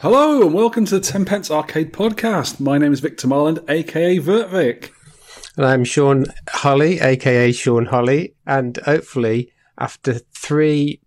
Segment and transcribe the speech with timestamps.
[0.00, 2.58] Hello and welcome to the Tenpence Arcade Podcast.
[2.58, 4.92] My name is Victor Marland, aka Vertvic.
[5.58, 11.02] And I'm Sean Holly, aka Sean Holly, and hopefully after three,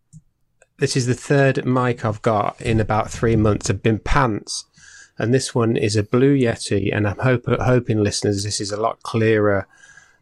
[0.78, 3.68] this is the third mic I've got in about three months.
[3.68, 4.64] I've been pants,
[5.18, 8.80] and this one is a Blue Yeti, and I'm hope, hoping listeners this is a
[8.80, 9.68] lot clearer,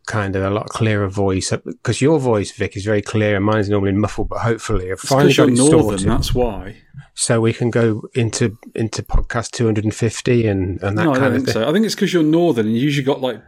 [0.08, 3.70] kind of a lot clearer voice because your voice, Vic, is very clear, and mine's
[3.70, 4.30] normally muffled.
[4.30, 5.80] But hopefully, I've finally got northern.
[5.82, 6.78] sorted, That's why.
[7.14, 11.24] so we can go into into podcast 250 and and that No, I kind don't
[11.26, 11.54] of think thing.
[11.54, 11.70] so.
[11.70, 13.42] I think it's because you're northern and you usually got like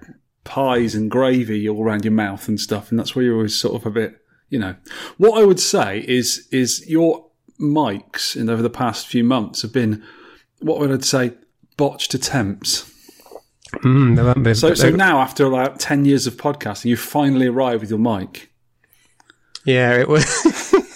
[0.43, 3.75] pies and gravy all around your mouth and stuff, and that's where you're always sort
[3.75, 4.75] of a bit, you know.
[5.17, 7.27] What I would say is is your
[7.59, 10.03] mics in over the past few months have been
[10.59, 11.33] what would I say
[11.77, 12.89] botched attempts.
[13.81, 17.47] Mm, there won't be- So so now after about ten years of podcasting, you finally
[17.47, 18.51] arrive with your mic.
[19.65, 20.25] yeah, it was.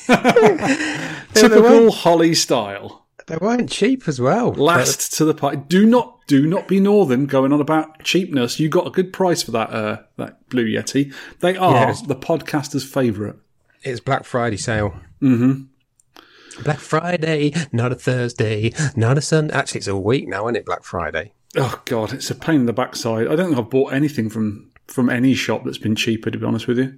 [1.34, 3.06] Typical Holly style.
[3.28, 4.54] They weren't cheap as well.
[4.54, 5.58] Last to the party.
[5.68, 8.58] Do not, do not be northern going on about cheapness.
[8.60, 11.14] You got a good price for that, uh, that Blue Yeti.
[11.42, 12.02] They are Yes.
[12.04, 13.36] the podcaster's favourite.
[13.84, 14.96] It's Black Friday sale.
[15.22, 15.64] Mm-hmm.
[16.64, 19.54] Black Friday, not a Thursday, not a Sunday.
[19.54, 20.66] Actually, it's a week now, isn't it?
[20.66, 21.34] Black Friday.
[21.56, 23.28] Oh God, it's a pain in the backside.
[23.28, 26.30] I don't think I've bought anything from from any shop that's been cheaper.
[26.32, 26.98] To be honest with you,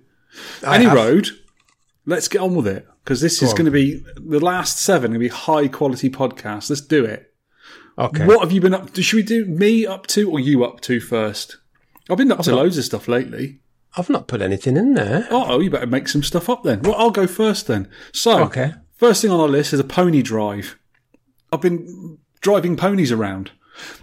[0.66, 0.96] any have.
[0.96, 1.30] road.
[2.06, 3.56] Let's get on with it because this is on.
[3.58, 5.12] going to be the last seven.
[5.12, 6.70] Going to be high quality podcast.
[6.70, 7.32] Let's do it.
[7.98, 8.26] Okay.
[8.26, 9.04] What have you been up to?
[9.04, 11.58] Should we do me up to or you up to first?
[12.10, 13.60] I've been up to loads of stuff lately.
[13.98, 15.28] I've not put anything in there.
[15.30, 16.82] Oh, you better make some stuff up then.
[16.82, 17.90] Well, I'll go first then.
[18.14, 18.74] So, Okay.
[18.96, 20.78] first thing on our list is a pony drive.
[21.52, 23.52] I've been driving ponies around.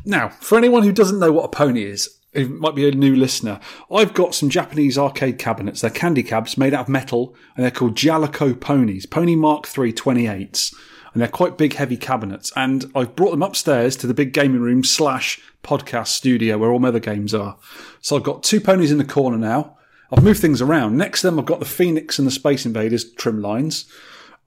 [0.05, 3.17] Now, for anyone who doesn't know what a pony is, it might be a new
[3.17, 3.61] listener,
[3.91, 5.81] I've got some Japanese arcade cabinets.
[5.81, 9.93] They're candy cabs made out of metal, and they're called Jalico ponies, Pony Mark III
[9.93, 10.75] 28s.
[11.13, 12.53] And they're quite big, heavy cabinets.
[12.55, 16.79] And I've brought them upstairs to the big gaming room slash podcast studio where all
[16.79, 17.57] my other games are.
[18.03, 19.79] So I've got two ponies in the corner now.
[20.13, 20.99] I've moved things around.
[20.99, 23.91] Next to them, I've got the Phoenix and the Space Invaders trim lines.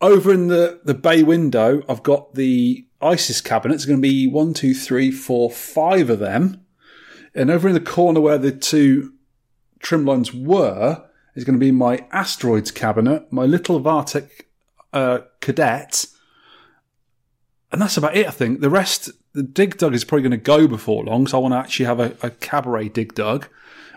[0.02, 3.84] Over in the, the bay window, I've got the ISIS cabinets.
[3.84, 6.66] It's going to be one, two, three, four, five of them.
[7.36, 9.14] And over in the corner where the two
[9.80, 11.06] trim lines were
[11.36, 14.30] is going to be my asteroids cabinet, my little Vartec
[14.94, 16.06] uh, cadet.
[17.72, 18.62] And that's about it, I think.
[18.62, 21.54] The rest, the Dig Dug is probably going to go before long, so I want
[21.54, 23.48] to actually have a, a cabaret Dig Dug.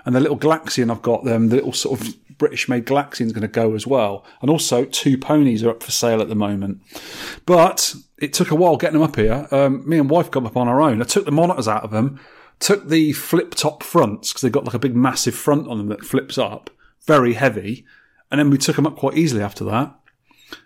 [0.05, 3.33] And the little Galaxian I've got them, the little sort of British made Galaxian is
[3.33, 4.25] going to go as well.
[4.41, 6.81] And also, two ponies are up for sale at the moment.
[7.47, 9.47] But it took a while getting them up here.
[9.51, 11.01] Um, me and wife got up on our own.
[11.01, 12.21] I took the monitors out of them,
[12.59, 15.89] took the flip top fronts because they've got like a big massive front on them
[15.89, 16.71] that flips up,
[17.07, 17.85] very heavy.
[18.31, 19.95] And then we took them up quite easily after that.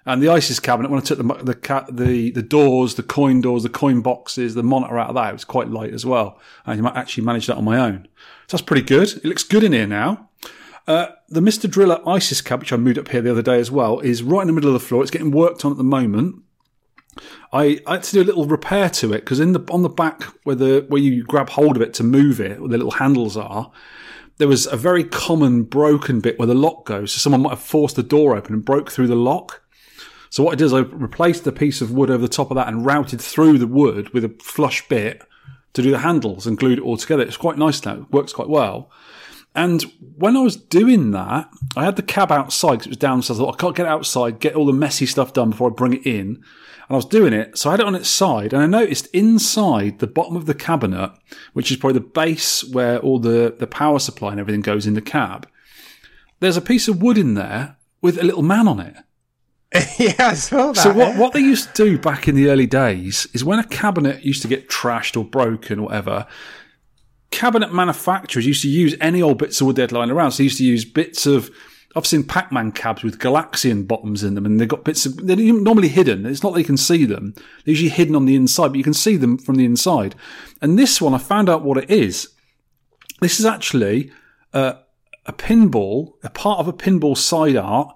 [0.04, 3.62] And the ISIS cabinet, when I took the the the the doors, the coin doors,
[3.62, 6.41] the coin boxes, the monitor out of that, it was quite light as well.
[6.64, 8.08] And I actually managed that on my own.
[8.47, 9.08] So that's pretty good.
[9.08, 10.30] It looks good in here now.
[10.86, 11.69] Uh, the Mr.
[11.69, 14.42] Driller ISIS cab, which I moved up here the other day as well, is right
[14.42, 15.02] in the middle of the floor.
[15.02, 16.42] It's getting worked on at the moment.
[17.53, 19.88] I, I had to do a little repair to it because in the on the
[19.88, 22.92] back where the where you grab hold of it to move it, where the little
[22.92, 23.72] handles are,
[24.38, 27.12] there was a very common broken bit where the lock goes.
[27.12, 29.62] So someone might have forced the door open and broke through the lock.
[30.36, 32.56] So what I did is I replaced the piece of wood over the top of
[32.56, 35.22] that and routed through the wood with a flush bit
[35.72, 37.22] to do the handles and glued it all together.
[37.22, 38.02] It's quite nice now.
[38.02, 38.91] It works quite well.
[39.54, 39.82] And
[40.19, 43.41] when I was doing that, I had the cab outside because it was downstairs.
[43.41, 45.94] I thought I can't get outside, get all the messy stuff done before I bring
[45.94, 46.26] it in.
[46.26, 49.06] And I was doing it, so I had it on its side, and I noticed
[49.14, 51.12] inside the bottom of the cabinet,
[51.54, 54.92] which is probably the base where all the, the power supply and everything goes in
[54.92, 55.48] the cab,
[56.41, 58.97] there's a piece of wood in there with a little man on it.
[59.99, 60.81] yeah, I saw that.
[60.81, 63.65] So what, what they used to do back in the early days is when a
[63.65, 66.27] cabinet used to get trashed or broken or whatever,
[67.30, 70.33] cabinet manufacturers used to use any old bits of wood they'd lying around.
[70.33, 71.51] So they used to use bits of
[71.97, 75.16] I've seen Pac-Man cabs with Galaxian bottoms in them, and they've got bits of.
[75.27, 76.27] They're normally hidden.
[76.27, 77.33] It's not that you can see them.
[77.34, 80.15] They're usually hidden on the inside, but you can see them from the inside.
[80.60, 82.28] And this one, I found out what it is.
[83.22, 84.13] This is actually
[84.53, 84.74] uh,
[85.24, 87.95] a pinball, a part of a pinball side art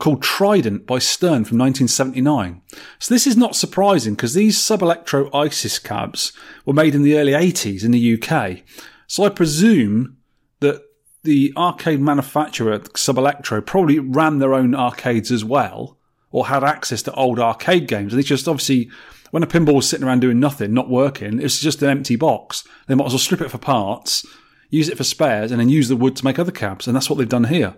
[0.00, 2.62] called Trident by Stern from 1979.
[2.98, 6.32] So this is not surprising because these sub-electro ISIS cabs
[6.64, 8.62] were made in the early 80s in the UK.
[9.06, 10.16] So I presume
[10.60, 10.82] that
[11.22, 15.98] the arcade manufacturer, Sub-Electro, probably ran their own arcades as well
[16.30, 18.12] or had access to old arcade games.
[18.12, 18.90] And it's just obviously
[19.30, 22.64] when a pinball was sitting around doing nothing, not working, it's just an empty box.
[22.86, 24.26] They might as well strip it for parts,
[24.70, 26.86] use it for spares, and then use the wood to make other cabs.
[26.86, 27.76] And that's what they've done here.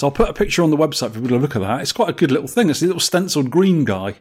[0.00, 1.82] So I'll put a picture on the website for people to look at that.
[1.82, 2.70] It's quite a good little thing.
[2.70, 4.14] It's a little stenciled green guy.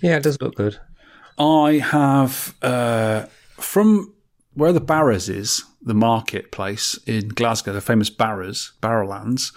[0.00, 0.78] Yeah, it does look good.
[1.38, 3.26] I have uh,
[3.58, 4.14] from
[4.54, 9.54] where the Barrows is, the marketplace in Glasgow, the famous Barrows, Barrowlands.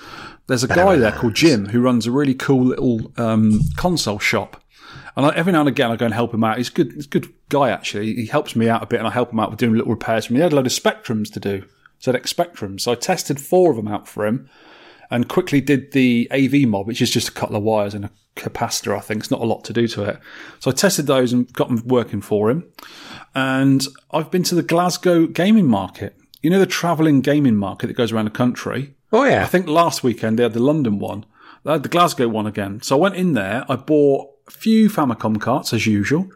[0.47, 4.61] There's a guy there called Jim who runs a really cool little um, console shop.
[5.15, 6.57] And I, every now and again, I go and help him out.
[6.57, 6.91] He's good.
[6.91, 8.15] He's a good guy, actually.
[8.15, 10.25] He helps me out a bit, and I help him out with doing little repairs
[10.25, 10.39] for me.
[10.39, 11.63] He had a load of Spectrums to do,
[12.01, 12.81] ZX Spectrums.
[12.81, 14.49] So I tested four of them out for him,
[15.11, 18.11] and quickly did the AV mod, which is just a couple of wires and a
[18.35, 18.95] capacitor.
[18.95, 20.19] I think it's not a lot to do to it.
[20.59, 22.71] So I tested those and got them working for him.
[23.35, 26.15] And I've been to the Glasgow gaming market.
[26.41, 28.95] You know the travelling gaming market that goes around the country.
[29.11, 29.43] Oh yeah.
[29.43, 31.25] I think last weekend they had the London one.
[31.63, 32.81] They had the Glasgow one again.
[32.81, 33.65] So I went in there.
[33.67, 36.29] I bought a few Famicom carts as usual.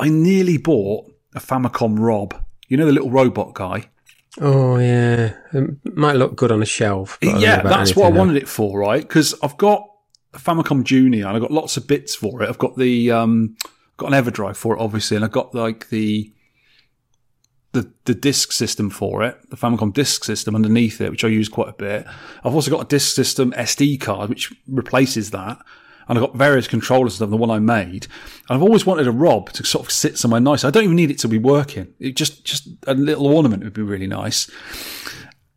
[0.00, 2.34] I nearly bought a Famicom Rob.
[2.68, 3.90] You know the little robot guy.
[4.40, 5.34] Oh yeah.
[5.52, 7.18] It might look good on a shelf.
[7.20, 9.02] but I don't know yeah, that's what I wanted it for, right?
[9.02, 9.88] Because I've got
[10.34, 12.48] a Famicom Junior and I've got lots of bits for it.
[12.48, 13.56] I've got the um,
[13.96, 16.32] got an EverDrive for it, obviously, and I've got like the
[17.72, 21.48] the the disk system for it, the Famicom disk system underneath it, which I use
[21.48, 22.06] quite a bit.
[22.44, 25.58] I've also got a disk system SD card which replaces that.
[26.08, 28.06] And I've got various controllers stuff, the one I made.
[28.48, 30.64] And I've always wanted a Rob to sort of sit somewhere nice.
[30.64, 31.94] I don't even need it to be working.
[31.98, 34.50] It just just a little ornament would be really nice.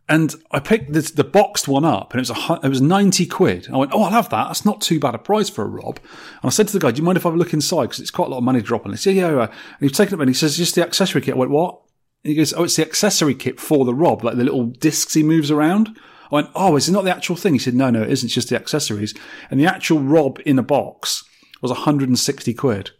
[0.07, 3.25] And I picked this, the boxed one up, and it was a, it was ninety
[3.25, 3.67] quid.
[3.73, 4.45] I went, oh, I'll have that.
[4.47, 5.97] That's not too bad a price for a Rob.
[6.03, 8.11] And I said to the guy, do you mind if I look inside because it's
[8.11, 8.67] quite a lot of money dropping?
[8.67, 9.05] drop on this?
[9.07, 9.45] Yeah, yeah.
[9.45, 11.33] And he's taken it and he says, just the accessory kit.
[11.33, 11.81] I went, what?
[12.23, 15.15] And he goes, oh, it's the accessory kit for the Rob, like the little discs
[15.15, 15.97] he moves around.
[16.31, 17.53] I went, oh, is it not the actual thing?
[17.53, 18.27] He said, no, no, it isn't.
[18.27, 19.13] It's just the accessories.
[19.49, 21.23] And the actual Rob in a box
[21.61, 22.91] was 160 quid.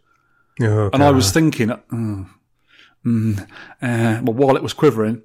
[0.62, 2.28] Oh, And I was thinking, mm,
[3.04, 3.48] mm,
[3.82, 5.22] uh, my wallet was quivering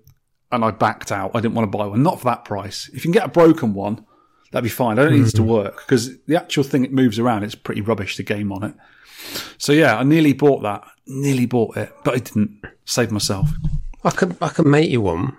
[0.52, 1.32] and I backed out.
[1.34, 2.04] I didn't want to buy one.
[2.04, 2.90] Not for that price.
[2.90, 4.06] If you can get a broken one,
[4.52, 5.00] that'd be fine.
[5.00, 7.82] I don't need it to work because the actual thing it moves around, it's pretty
[7.82, 8.76] rubbish, the game on it.
[9.58, 10.84] So yeah, I nearly bought that.
[11.08, 12.62] Nearly bought it, but I didn't.
[12.84, 13.50] Save myself.
[14.04, 15.38] I could I could make you one.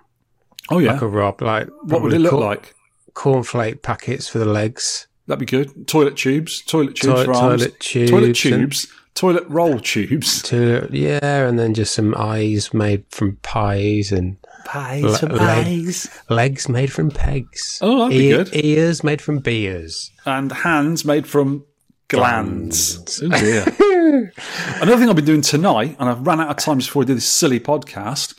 [0.72, 0.92] Oh yeah.
[0.92, 2.74] Like a Rob, like what would it look corn- like?
[3.14, 5.06] Cornflake packets for the legs.
[5.26, 5.86] That'd be good.
[5.86, 6.62] Toilet tubes.
[6.62, 7.62] Toilet tubes Toi- for arms.
[7.62, 10.42] toilet tubes Toilet and- Toilet roll tubes.
[10.48, 15.94] To yeah, and then just some eyes made from pies and Pies Le- leg-
[16.30, 17.78] legs made from pegs.
[17.82, 18.50] Oh, that'd be good.
[18.64, 20.10] Ears made from beers.
[20.24, 21.64] and hands made from
[22.08, 23.20] glands.
[23.22, 23.64] Oh dear.
[24.80, 27.06] Another thing I've been doing tonight, and I've ran out of time just before I
[27.06, 28.34] do this silly podcast,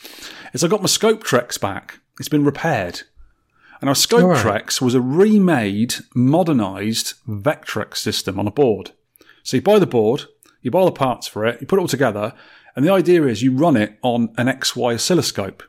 [0.54, 2.00] is I got my Scope treks back.
[2.20, 3.02] It's been repaired.
[3.82, 4.66] And our Scope Alright.
[4.66, 8.92] Trex was a remade, modernised Vectrex system on a board.
[9.44, 10.26] So you buy the board,
[10.62, 12.34] you buy all the parts for it, you put it all together,
[12.76, 15.64] and the idea is you run it on an XY oscilloscope.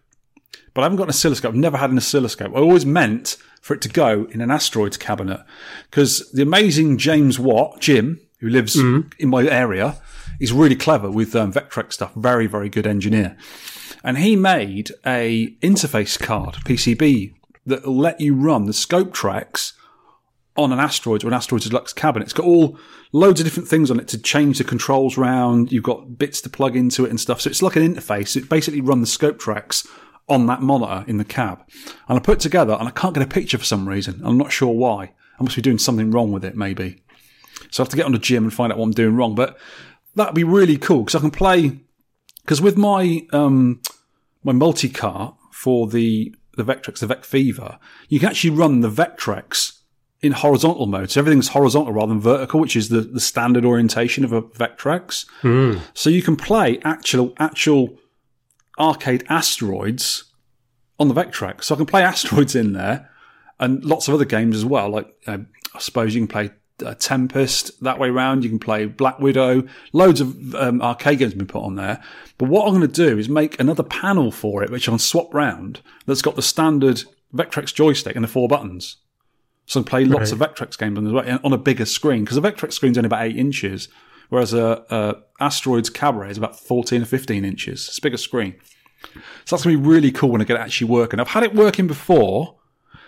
[0.72, 1.50] But I haven't got an oscilloscope.
[1.50, 2.52] I've never had an oscilloscope.
[2.54, 5.40] I always meant for it to go in an asteroids cabinet
[5.90, 8.76] because the amazing James Watt, Jim, who lives
[9.18, 9.96] in my area,
[10.38, 12.12] is really clever with um, Vectrex stuff.
[12.14, 13.36] Very, very good engineer.
[14.04, 17.34] And he made a interface card, PCB,
[17.66, 19.72] that let you run the ScopeTrex
[20.56, 22.24] on an asteroid or an asteroids deluxe cabinet.
[22.24, 22.78] It's got all
[23.12, 25.72] loads of different things on it to change the controls round.
[25.72, 27.40] You've got bits to plug into it and stuff.
[27.40, 28.36] So it's like an interface.
[28.36, 29.88] It basically run the ScopeTrex
[30.28, 31.66] on that monitor in the cab.
[32.08, 34.20] And I put together and I can't get a picture for some reason.
[34.22, 35.12] I'm not sure why.
[35.38, 37.02] I must be doing something wrong with it, maybe.
[37.70, 39.34] So I have to get on the Jim and find out what I'm doing wrong.
[39.34, 39.58] But
[40.14, 41.80] that'd be really cool because I can play.
[42.44, 43.80] Because with my um,
[44.42, 49.80] my multi car for the the Vectrex, the VecFever, you can actually run the Vectrex
[50.22, 51.10] in horizontal mode.
[51.10, 55.26] So everything's horizontal rather than vertical, which is the, the standard orientation of a Vectrex.
[55.94, 57.98] So you can play actual actual
[58.78, 60.24] arcade asteroids
[60.98, 61.64] on the Vectrex.
[61.64, 63.10] So I can play asteroids in there
[63.58, 64.88] and lots of other games as well.
[64.90, 65.38] Like uh,
[65.74, 66.50] I suppose you can play
[66.84, 68.44] uh, Tempest that way round.
[68.44, 69.64] You can play Black Widow.
[69.92, 72.02] Loads of um, arcade games have been put on there.
[72.38, 74.98] But what I'm going to do is make another panel for it, which I can
[74.98, 75.80] swap round.
[76.06, 77.02] That's got the standard
[77.34, 78.96] Vectrex joystick and the four buttons.
[79.66, 82.42] So I play lots of Vectrex games on, the, on a bigger screen because the
[82.42, 83.88] Vectrex screen's only about eight inches,
[84.28, 87.88] whereas a, a Asteroids Cabaret is about 14 or 15 inches.
[87.88, 88.56] It's a bigger screen.
[89.44, 91.18] So that's going to be really cool when I get it actually working.
[91.18, 92.56] I've had it working before,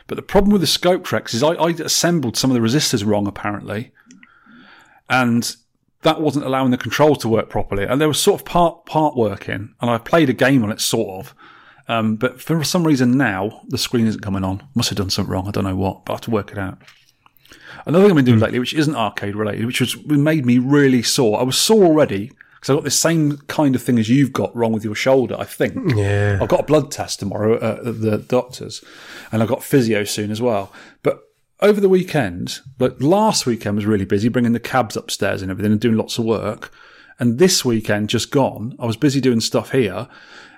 [0.07, 3.27] but the problem with the ScopeTrex is I, I assembled some of the resistors wrong,
[3.27, 3.93] apparently.
[5.09, 5.57] And
[6.03, 7.85] that wasn't allowing the controls to work properly.
[7.85, 9.75] And they were sort of part, part working.
[9.81, 11.35] And I played a game on it, sort of.
[11.89, 14.67] Um, but for some reason now, the screen isn't coming on.
[14.75, 15.49] Must have done something wrong.
[15.49, 16.79] I don't know what, but I have to work it out.
[17.85, 21.03] Another thing I've been doing lately, which isn't arcade related, which was made me really
[21.03, 21.39] sore.
[21.39, 22.33] I was sore already
[22.67, 25.37] because I've got the same kind of thing as you've got wrong with your shoulder.
[25.39, 25.95] I think.
[25.95, 26.41] Yeah.
[26.43, 28.83] I've got a blood test tomorrow at the doctor's,
[29.31, 30.73] and I've got physio soon as well.
[31.05, 31.21] But
[31.61, 35.71] over the weekend, like last weekend was really busy, bringing the cabs upstairs and everything,
[35.71, 36.73] and doing lots of work.
[37.21, 40.09] And this weekend, just gone, I was busy doing stuff here,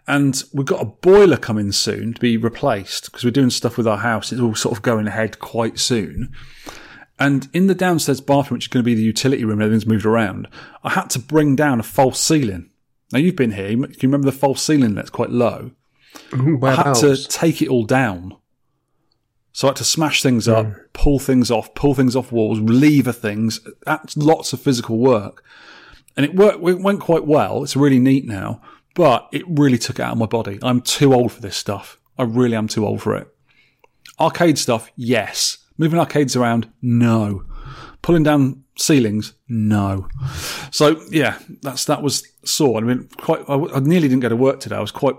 [0.06, 3.86] and we've got a boiler coming soon to be replaced because we're doing stuff with
[3.86, 4.32] our house.
[4.32, 6.32] It's all sort of going ahead quite soon.
[7.18, 10.06] And in the downstairs bathroom, which is going to be the utility room, everything's moved
[10.06, 10.48] around,
[10.84, 12.70] I had to bring down a false ceiling.
[13.12, 13.68] Now, you've been here.
[13.68, 15.72] You can you remember the false ceiling that's quite low?
[16.32, 17.00] I had Whereabouts?
[17.00, 18.36] to take it all down.
[19.52, 20.72] So I had to smash things up, hmm.
[20.92, 23.60] pull things off, pull things off walls, lever things.
[23.84, 25.42] That's lots of physical work.
[26.16, 27.64] And it worked, it went quite well.
[27.64, 28.60] It's really neat now,
[28.94, 30.58] but it really took it out of my body.
[30.62, 31.98] I'm too old for this stuff.
[32.18, 33.28] I really am too old for it.
[34.20, 35.58] Arcade stuff, yes.
[35.78, 37.44] Moving arcades around, no.
[38.02, 40.08] Pulling down ceilings, no.
[40.70, 42.78] So yeah, that's that was sore.
[42.78, 43.40] I mean, quite.
[43.48, 44.76] I, I nearly didn't go to work today.
[44.76, 45.16] I was quite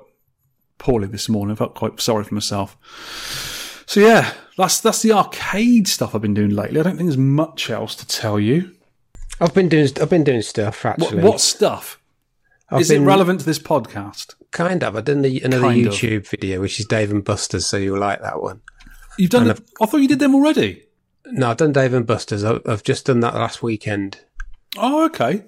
[0.78, 1.54] poorly this morning.
[1.54, 2.78] I felt quite sorry for myself.
[3.86, 6.80] So yeah, that's that's the arcade stuff I've been doing lately.
[6.80, 8.76] I don't think there's much else to tell you.
[9.42, 11.24] I've been doing I've been doing stuff What, actually.
[11.24, 12.00] what stuff
[12.70, 14.36] I've is been, it relevant to this podcast?
[14.52, 14.96] Kind of.
[14.96, 15.94] I did another Kind of.
[15.94, 18.62] YouTube video, which is Dave and Buster's, so you'll like that one.
[19.20, 19.50] You've done.
[19.50, 20.86] It, I thought you did them already.
[21.28, 22.44] No, I've done Dave and Buster's.
[22.44, 24.22] I've, I've just done that last weekend,
[24.78, 25.44] Oh, okay.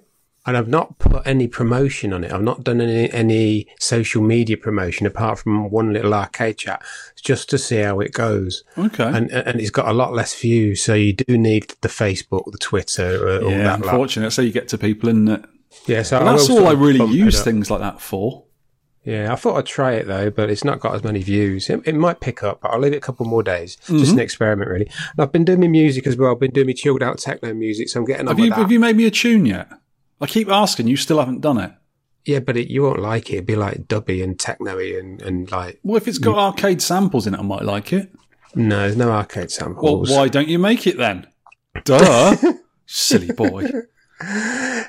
[0.45, 2.31] and I've not put any promotion on it.
[2.31, 6.83] I've not done any any social media promotion apart from one little arcade chat,
[7.23, 8.63] just to see how it goes.
[8.77, 9.05] Okay.
[9.05, 12.57] And and it's got a lot less views, so you do need the Facebook, the
[12.59, 13.79] Twitter, uh, all yeah, that.
[13.79, 13.89] lot.
[13.93, 15.45] unfortunately, that's how you get to people, isn't it?
[15.87, 18.43] Yeah, so that's all I really use things like that for.
[19.03, 21.69] Yeah, I thought I'd try it though, but it's not got as many views.
[21.69, 23.77] It, it might pick up, but I'll leave it a couple more days.
[23.85, 23.97] Mm-hmm.
[23.97, 24.85] Just an experiment, really.
[24.85, 26.31] And I've been doing my music as well.
[26.33, 28.59] I've been doing my chilled out techno music, so I'm getting on Have you that.
[28.59, 29.69] have you made me a tune yet?
[30.19, 31.71] I keep asking, you still haven't done it.
[32.25, 33.37] Yeah, but it, you won't like it.
[33.37, 37.25] It'd be like dubby and techno-y and, and like Well, if it's got arcade samples
[37.25, 38.11] in it, I might like it.
[38.53, 40.09] no, there's no arcade samples.
[40.11, 41.25] Well, why don't you make it then?
[41.85, 42.35] Duh,
[42.85, 43.67] silly boy.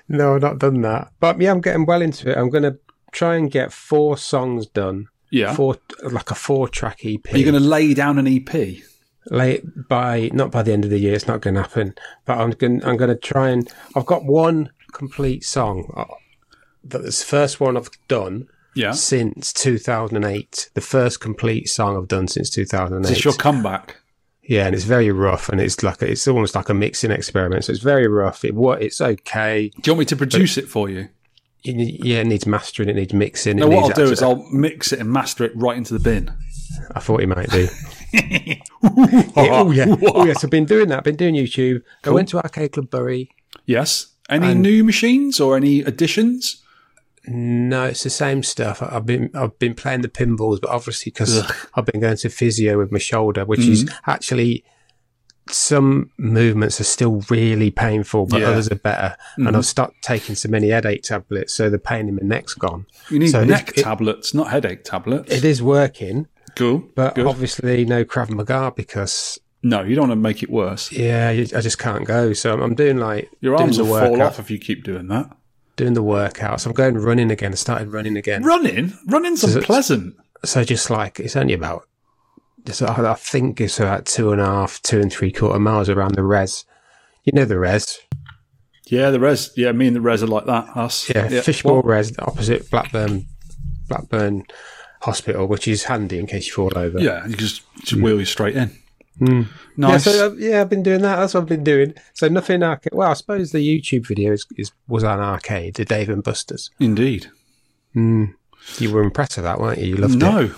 [0.09, 1.11] No, I've not done that.
[1.21, 2.37] But yeah, I'm getting well into it.
[2.37, 2.77] I'm gonna
[3.13, 5.07] try and get four songs done.
[5.31, 5.55] Yeah.
[5.55, 7.33] Four like a four track EP.
[7.33, 8.79] Are you going to lay down an EP?
[9.31, 11.15] late by not by the end of the year.
[11.15, 11.95] It's not going to happen.
[12.27, 12.85] But I'm going.
[12.85, 13.71] I'm going to try and.
[13.95, 15.91] I've got one complete song.
[15.97, 16.05] uh,
[16.85, 18.91] That's the first one I've done Yeah.
[18.93, 20.71] since 2008.
[20.75, 23.05] The first complete song I've done since 2008.
[23.11, 23.97] Is this your comeback?
[24.43, 27.65] yeah, and it's very rough, and it's like a, it's almost like a mixing experiment.
[27.65, 28.45] So it's very rough.
[28.45, 29.71] It what it's okay.
[29.81, 31.09] Do you want me to produce it for you?
[31.63, 32.89] You need- yeah, it needs mastering.
[32.89, 33.57] It needs mixing.
[33.57, 36.01] No, it what I'll do is I'll mix it and master it right into the
[36.01, 36.33] bin.
[36.95, 37.69] I thought he might do.
[38.13, 38.55] Yeah,
[39.37, 40.43] oh yeah, oh yes.
[40.43, 40.99] I've been doing that.
[40.99, 41.83] I've been doing YouTube.
[42.05, 43.31] I went to Arcade Club Bury.
[43.67, 44.07] Yes.
[44.29, 46.63] Any new machines or any additions?
[47.27, 48.83] No, it's the same stuff.
[48.83, 51.43] I've been I've been playing the pinballs, but obviously because
[51.75, 54.11] I've been going to physio with my shoulder, which is Mm-hmm.
[54.11, 54.65] actually
[55.49, 58.45] some movements are still really painful, but Yeah.
[58.47, 58.53] Mm-hmm.
[58.53, 59.17] others are better.
[59.37, 62.87] And I've stopped taking so many headache tablets, so the pain in my neck's gone.
[63.11, 65.33] You need So neck tablets, not headache tablets.
[65.33, 66.85] It is working, cool.
[66.95, 67.27] but Good.
[67.27, 70.91] obviously no Krav Maga because No, you don't want to make it worse.
[70.93, 72.33] yeah, I just can't go.
[72.33, 74.85] So I'm, doing like Your doing arms the will fall workout, off if you keep
[74.85, 75.31] doing that.
[75.77, 76.67] doing the workouts.
[76.67, 77.53] I'm going running again.
[77.53, 78.43] I started running again.
[78.45, 78.93] Running?
[79.07, 80.15] Running's unpleasant.
[80.45, 81.89] so just like it's only about so
[82.67, 86.15] I I think it's about two and a half, two and three quarter miles around
[86.15, 86.65] the res.
[87.25, 87.99] You know the res,
[88.87, 89.51] Yeah, the res.
[89.57, 90.69] Yeah, me and the res are like that.
[90.77, 91.09] Us.
[91.09, 91.85] yeah, Fishbowl What?
[91.87, 93.27] res, opposite Blackburn,
[93.89, 94.45] Blackburn
[95.03, 96.99] Hospital, which is handy in case you fall over.
[97.01, 98.71] Yeah, you just, just wheel you straight in.
[99.21, 99.45] Yeah,
[99.77, 100.05] Nice.
[100.05, 101.17] so uh, yeah, I've been doing that.
[101.17, 101.95] That's what I've been doing.
[102.15, 102.93] So nothing arcade.
[102.95, 106.71] Well, I suppose the YouTube video is, is was on arcade, the Dave and Buster's.
[106.81, 107.27] Indeed.
[107.95, 109.89] You were impressed with that, weren't you?
[109.89, 110.19] You loved it.
[110.19, 110.55] No.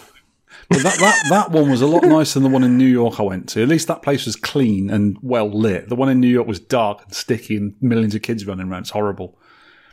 [0.68, 3.20] But that, that, that one was a lot nicer than the one in New York
[3.20, 3.62] I went to.
[3.62, 5.88] At least that place was clean and well lit.
[5.88, 8.82] The one in New York was dark and sticky and millions of kids running around.
[8.82, 9.38] It's horrible.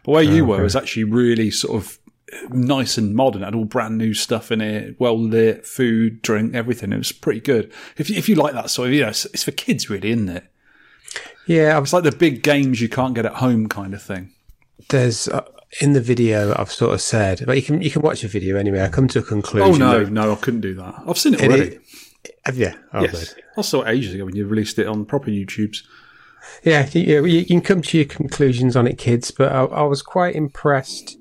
[0.03, 1.99] But where you were was actually really sort of
[2.49, 3.41] nice and modern.
[3.41, 6.93] It had all brand new stuff in it, well lit, food, drink, everything.
[6.93, 7.71] It was pretty good.
[7.97, 10.11] If you, if you like that sort of, you know, it's, it's for kids really,
[10.11, 10.45] isn't it?
[11.45, 14.31] Yeah, It's like the big games you can't get at home kind of thing.
[14.89, 15.41] there's uh,
[15.79, 18.57] in the video I've sort of said, but you can you can watch the video
[18.57, 18.81] anyway.
[18.81, 19.73] I come to a conclusion.
[19.73, 20.95] Oh no, that- no, I couldn't do that.
[21.07, 21.75] I've seen it It already.
[21.75, 23.43] is- yeah, oh, yes, good.
[23.57, 25.83] I saw it ages ago when you released it on proper YouTube's.
[26.63, 29.31] yeah, you, you can come to your conclusions on it, kids.
[29.31, 31.17] But I, I was quite impressed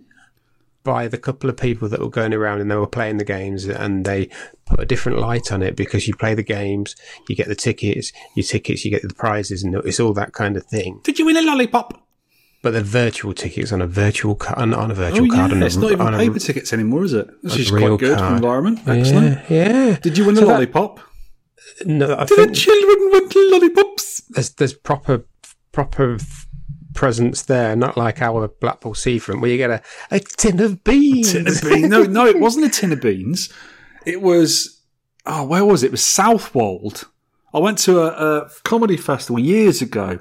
[0.82, 3.66] by the couple of people that were going around and they were playing the games,
[3.66, 4.28] and they
[4.66, 6.96] put a different light on it because you play the games,
[7.28, 10.56] you get the tickets, your tickets, you get the prizes, and it's all that kind
[10.56, 11.00] of thing.
[11.04, 12.02] Did you win a lollipop?
[12.62, 15.62] But the virtual tickets on a virtual ca- on, on a virtual Oh card, yeah,
[15.62, 17.26] a, it's not even on a- paper tickets anymore, is it?
[17.42, 18.34] This is quite good card.
[18.34, 18.80] environment.
[18.86, 19.38] Excellent.
[19.48, 19.96] Yeah, yeah.
[19.96, 21.00] Did you win a So that- lollipop?
[21.86, 24.22] No, I Did think the children want lollipops?
[24.30, 25.24] there's there's proper
[25.72, 26.18] proper
[26.92, 31.32] presents there, not like our Blackpool Seafront, where you get a, a tin of beans.
[31.32, 31.88] tin of beans.
[31.88, 33.48] No, no, it wasn't a tin of beans.
[34.04, 34.82] It was
[35.24, 35.86] oh, where was it?
[35.86, 37.08] It was Southwold.
[37.54, 38.06] I went to a,
[38.42, 40.18] a comedy festival years ago,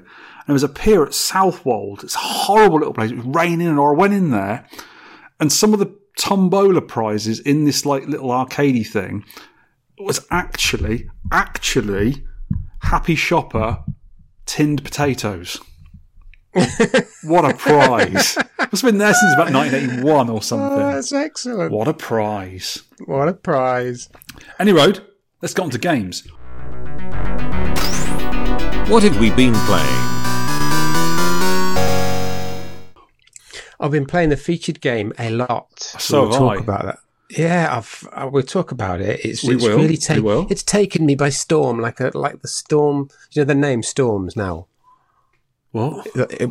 [0.50, 2.02] there was a pier at Southwold.
[2.02, 3.12] It's a horrible little place.
[3.12, 4.66] It was raining, and I went in there,
[5.38, 9.24] and some of the tombola prizes in this like little arcadey thing
[10.00, 12.24] was actually actually
[12.82, 13.84] Happy Shopper
[14.44, 15.60] tinned potatoes.
[17.22, 18.36] what a prize!
[18.58, 20.82] Must have been there since about 1981 or oh, something.
[20.82, 21.72] Oh, that's excellent.
[21.72, 22.82] What a prize.
[23.04, 24.08] What a prize.
[24.58, 25.06] Any road,
[25.42, 26.26] let's get on to games.
[28.90, 30.09] What have we been playing?
[33.80, 35.80] I've been playing the featured game a lot.
[35.80, 36.60] So we'll talk I.
[36.60, 36.98] about that.
[37.30, 39.24] Yeah, I've, uh, I will talk about it.
[39.24, 40.22] It's, We it's will, really we taken.
[40.24, 40.46] will.
[40.50, 43.08] It's taken me by storm, like a like the storm.
[43.32, 44.66] You know the name Storms now,
[45.72, 46.06] What?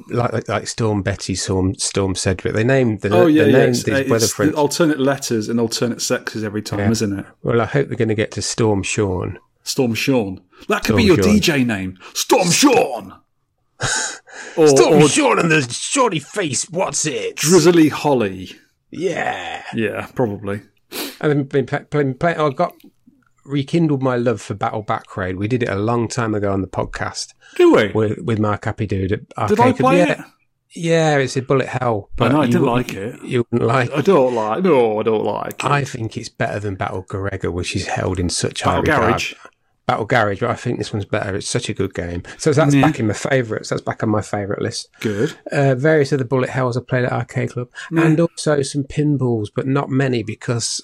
[0.10, 2.54] like like, like Storm Betty, Storm Storm Cedric.
[2.54, 3.58] They named the, Oh yeah, they yeah.
[3.66, 6.92] It's, these it's weather the alternate letters and alternate sexes every time, Yeah.
[6.92, 7.26] isn't it?
[7.44, 9.38] Well, I hope they're going to get to Storm Sean.
[9.64, 10.42] Storm Sean.
[10.70, 11.36] That could Storm be your Sean.
[11.36, 12.00] DJ name.
[12.14, 13.19] Storm Sean.
[14.58, 16.70] Or, or Sean and the shorty face.
[16.70, 17.38] What's it?
[17.38, 18.52] Drizzly Holly.
[18.92, 19.64] Yeah.
[19.74, 20.62] Yeah, probably.
[21.22, 21.86] I've been playing.
[21.86, 22.74] Play, play, I got
[23.46, 25.38] rekindled my love for Battle Bakraid.
[25.38, 27.88] We did it a long time ago on the podcast Do we?
[27.90, 29.12] with with Mark Happy Dude.
[29.38, 30.12] At Did Arcade I play yeah.
[30.12, 30.20] it?
[30.72, 32.12] Yeah, it's a bullet hell.
[32.20, 33.24] I know, I you didn't like it.
[33.24, 33.92] You wouldn't like.
[33.92, 34.64] I don't like.
[34.64, 35.54] No, I don't like.
[35.54, 35.66] It.
[35.66, 39.10] I think it's better than Battle Garegga, which is held in such high Battle regard.
[39.10, 39.34] Garage.
[39.90, 41.36] Battle Garage, but I think this one's better.
[41.36, 42.22] It's such a good game.
[42.38, 42.82] So that's Yeah.
[42.82, 43.70] back in my favourites.
[43.70, 44.90] That's back on my favourite list.
[45.00, 45.34] Good.
[45.52, 49.66] Uh, various other bullet hells I played at Arcade Club, and also some pinballs, but
[49.66, 50.80] not many because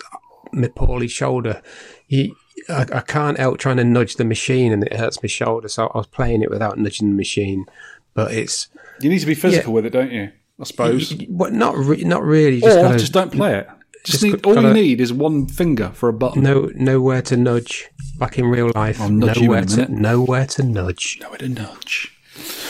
[0.52, 1.62] my poorly shoulder.
[2.08, 2.36] You,
[2.70, 5.68] I, I can't help trying to nudge the machine, and it hurts my shoulder.
[5.68, 7.66] So I was playing it without nudging the machine.
[8.16, 8.70] But it's
[9.02, 10.32] You need to be physical with it, don't you?
[10.60, 11.14] I suppose.
[11.28, 12.62] what not re- not really.
[12.62, 13.68] Just or gotta just don't play it.
[14.06, 16.44] Just, just need, got- all you gotta- need is one finger for a button.
[16.44, 17.90] know nowhere to nudge.
[18.20, 21.18] Like in real life, I'll nudge you in nowhere to nowhere to nudge.
[21.22, 22.12] Nowhere to nudge.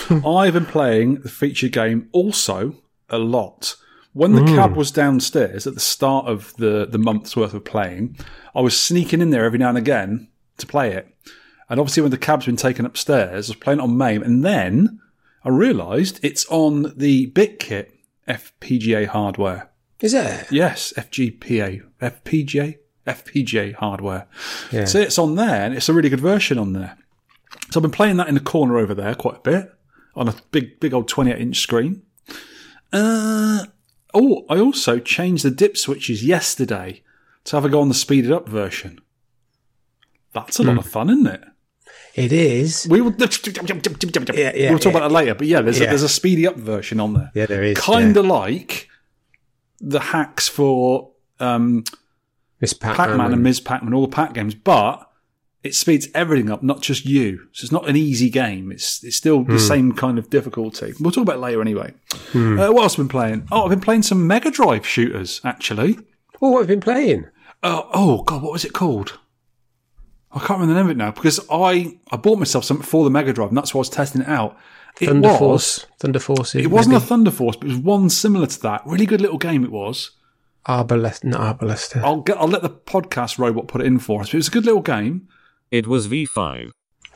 [0.26, 2.76] I've been playing the feature game also
[3.10, 3.76] a lot.
[4.13, 4.76] When the cab mm.
[4.76, 8.17] was downstairs at the start of the, the month's worth of playing,
[8.56, 11.13] I was sneaking in there every now and again to play it.
[11.69, 14.45] And obviously, when the cab's been taken upstairs, I was playing it on MAME, and
[14.45, 15.02] then
[15.43, 17.89] I realised it's on the BitKit
[18.26, 19.69] FPGA hardware.
[20.01, 20.51] Is it?
[20.51, 22.77] Yes, FGPA, FPGA,
[23.08, 24.27] FPGA hardware.
[24.71, 24.86] Yeah.
[24.86, 26.97] So it's on there, and it's a really good version on there.
[27.71, 29.71] So I've been playing that in the corner over there quite a bit
[30.15, 32.01] on a big, big old 28 inch screen.
[32.91, 33.65] Uh,
[34.13, 37.01] oh, I also changed the dip switches yesterday
[37.45, 38.99] to have a go on the speeded up version.
[40.34, 41.43] That's a lot of fun, isn't it?
[42.15, 42.88] It is.
[42.89, 45.88] We will, yeah, yeah, we'll talk about that later, but yeah, there's, Yeah.
[45.88, 47.31] A, there's a speedy up version on there.
[47.34, 47.77] Yeah, there is.
[47.77, 48.89] Kind of like
[49.79, 51.83] the hacks for um,
[52.61, 53.59] Miss Pac Man and Ms.
[53.59, 55.09] Pac Man, all the Pac games, but
[55.63, 57.47] it speeds everything up, not just you.
[57.51, 58.71] So it's not an easy game.
[58.71, 60.93] It's it's still the same kind of difficulty.
[60.99, 61.93] We'll talk about it later anyway.
[62.59, 63.47] Uh, what else have I been playing?
[63.51, 65.97] Oh, I've been playing some Mega Drive shooters, actually.
[66.41, 67.27] Oh, what have you been playing?
[67.63, 69.17] Oh, oh God, what was it called?
[70.31, 73.05] I can't remember the name of it now because I, I bought myself something for
[73.05, 74.57] the Mega Drive and that's why I was testing it out.
[75.01, 75.86] It Thunder was, Force.
[75.99, 76.55] Thunder Force.
[76.55, 78.81] It wasn't a Thunder Force, but it was one similar to that.
[78.86, 80.12] Really good little game it was.
[80.67, 82.01] Arbalest, not Arbalester.
[82.01, 84.29] I'll get I'll let the podcast robot put it in for us.
[84.29, 85.27] But it was a good little game.
[85.69, 86.71] It was V5.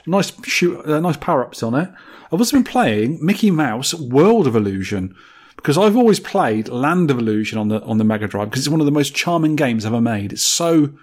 [0.06, 1.90] Nice shoot, uh, nice power ups on it.
[2.32, 5.16] I've also been playing Mickey Mouse World of Illusion
[5.56, 8.70] because I've always played Land of Illusion on the on the Mega Drive because it's
[8.70, 10.32] one of the most charming games ever made.
[10.32, 10.94] It's so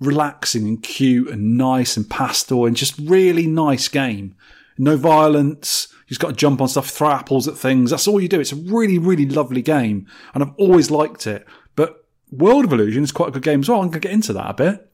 [0.00, 4.34] relaxing and cute and nice and pastel and just really nice game.
[4.78, 5.88] No violence.
[6.06, 7.90] You just got to jump on stuff, throw apples at things.
[7.90, 8.40] That's all you do.
[8.40, 11.44] It's a really, really lovely game, and I've always liked it.
[11.74, 13.80] But World of Illusion is quite a good game as well.
[13.80, 14.92] I'm going to get into that a bit.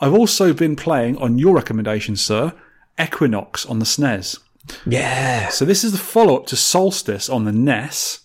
[0.00, 2.52] I've also been playing, on your recommendation, sir,
[3.00, 4.38] Equinox on the SNES.
[4.86, 5.48] Yeah.
[5.48, 8.20] So this is the follow up to Solstice on the NES,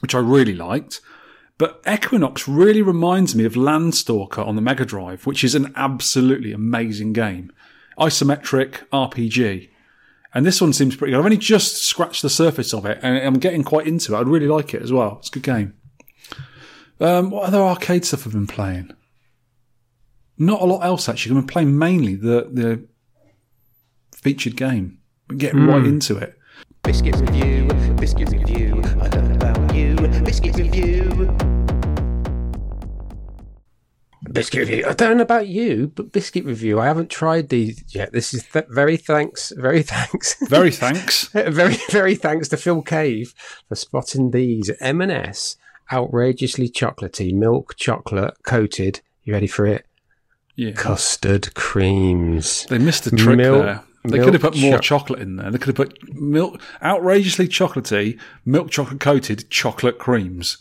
[0.00, 1.00] which I really liked.
[1.56, 6.52] But Equinox really reminds me of Landstalker on the Mega Drive, which is an absolutely
[6.52, 7.50] amazing game.
[7.98, 9.70] Isometric RPG.
[10.34, 11.18] And this one seems pretty good.
[11.18, 14.18] I've only just scratched the surface of it and I'm getting quite into it.
[14.18, 15.16] I'd really like it as well.
[15.18, 15.74] It's a good game.
[17.00, 18.94] Um, what other arcade stuff have I been playing?
[20.36, 21.36] Not a lot else actually.
[21.36, 22.86] I've been playing mainly the, the
[24.14, 24.98] featured game.
[25.28, 26.38] Been getting right into it.
[26.82, 28.82] Biscuit review, biscuit review.
[29.00, 29.94] I don't know about you.
[30.22, 31.47] Biscuit review.
[34.32, 34.84] Biscuit review.
[34.88, 36.78] I don't know about you, but biscuit review.
[36.80, 38.12] I haven't tried these yet.
[38.12, 41.28] This is th- very thanks, very thanks, Very thanks.
[41.32, 43.34] very very thanks to Phil Cave
[43.68, 45.56] for spotting these M&S
[45.92, 49.00] outrageously chocolatey milk chocolate coated.
[49.24, 49.86] You ready for it?
[50.56, 50.72] Yeah.
[50.72, 52.66] Custard creams.
[52.66, 53.82] They missed a trick Milk- there.
[54.04, 55.50] They could have put more choc- chocolate in there.
[55.50, 60.56] They could have put milk, outrageously chocolatey, milk chocolate coated chocolate creams.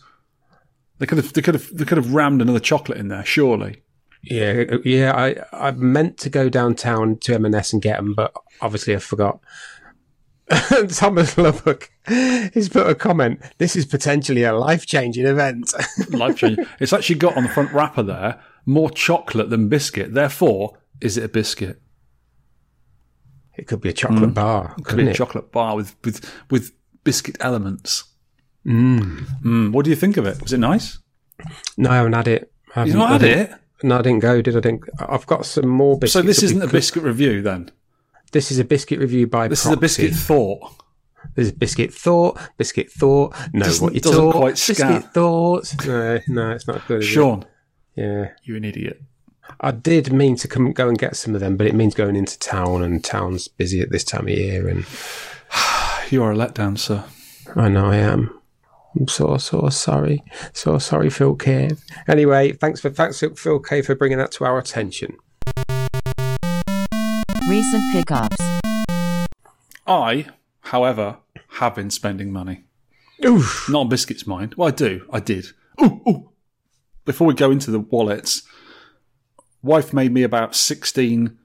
[0.99, 3.25] They could have, they could have, they could have rammed another chocolate in there.
[3.25, 3.83] Surely.
[4.23, 5.15] Yeah, yeah.
[5.15, 9.39] I I meant to go downtown to M&S and get them, but obviously I forgot.
[10.89, 13.41] Thomas Lubbock has put a comment.
[13.57, 15.73] This is potentially a life changing event.
[16.09, 16.65] Life changing.
[16.79, 20.13] it's actually got on the front wrapper there more chocolate than biscuit.
[20.13, 21.81] Therefore, is it a biscuit?
[23.57, 24.33] it could be a chocolate hmm.
[24.33, 25.17] bar, Could couldn't be a it?
[25.17, 26.71] chocolate bar with with with
[27.03, 28.05] biscuit elements.
[28.67, 29.71] Mm.
[29.71, 30.41] What do you think of it?
[30.41, 30.99] Was it nice?
[31.77, 32.51] no, I haven't had it.
[32.75, 33.51] I You've haven't- not had it.
[33.83, 34.41] No, I didn't go.
[34.41, 34.59] Did I?
[34.59, 34.83] Didn't.
[34.99, 36.13] I've got some more biscuits.
[36.13, 37.69] So this isn't a biscuit review then.
[38.31, 39.47] This is a biscuit review by.
[39.47, 40.73] This is a biscuit thought.
[41.35, 43.35] There's biscuit thought, biscuit thought.
[43.53, 45.85] No, Doesn't- what you doesn't quite biscuit thoughts.
[45.85, 47.01] No, no, it's not good.
[47.03, 47.11] is it?
[47.11, 47.45] Sean,
[47.95, 48.29] Yeah.
[48.43, 49.01] you're an idiot.
[49.61, 52.15] I did mean to come go and get some of them, but it means going
[52.15, 54.67] into town, and town's busy at this time of year.
[54.67, 54.85] And
[56.09, 57.03] You are a letdown, sir.
[57.55, 58.31] I know I am.
[58.95, 60.23] I'm so so sorry,
[60.53, 61.83] so sorry, Phil Cave.
[62.07, 65.17] Anyway, thanks for thanks Phil Cave for bringing that to our attention.
[67.47, 68.37] Recent pickups.
[69.85, 70.27] I,
[70.61, 71.17] however,
[71.51, 72.65] have been spending money.
[73.25, 73.67] Oof.
[73.69, 74.55] Not on biscuits, mind.
[74.55, 75.07] Well, I do.
[75.11, 75.47] I did.
[75.81, 76.31] Ooh, ooh.
[77.05, 78.43] Before we go into the wallets,
[79.63, 81.37] wife made me about 16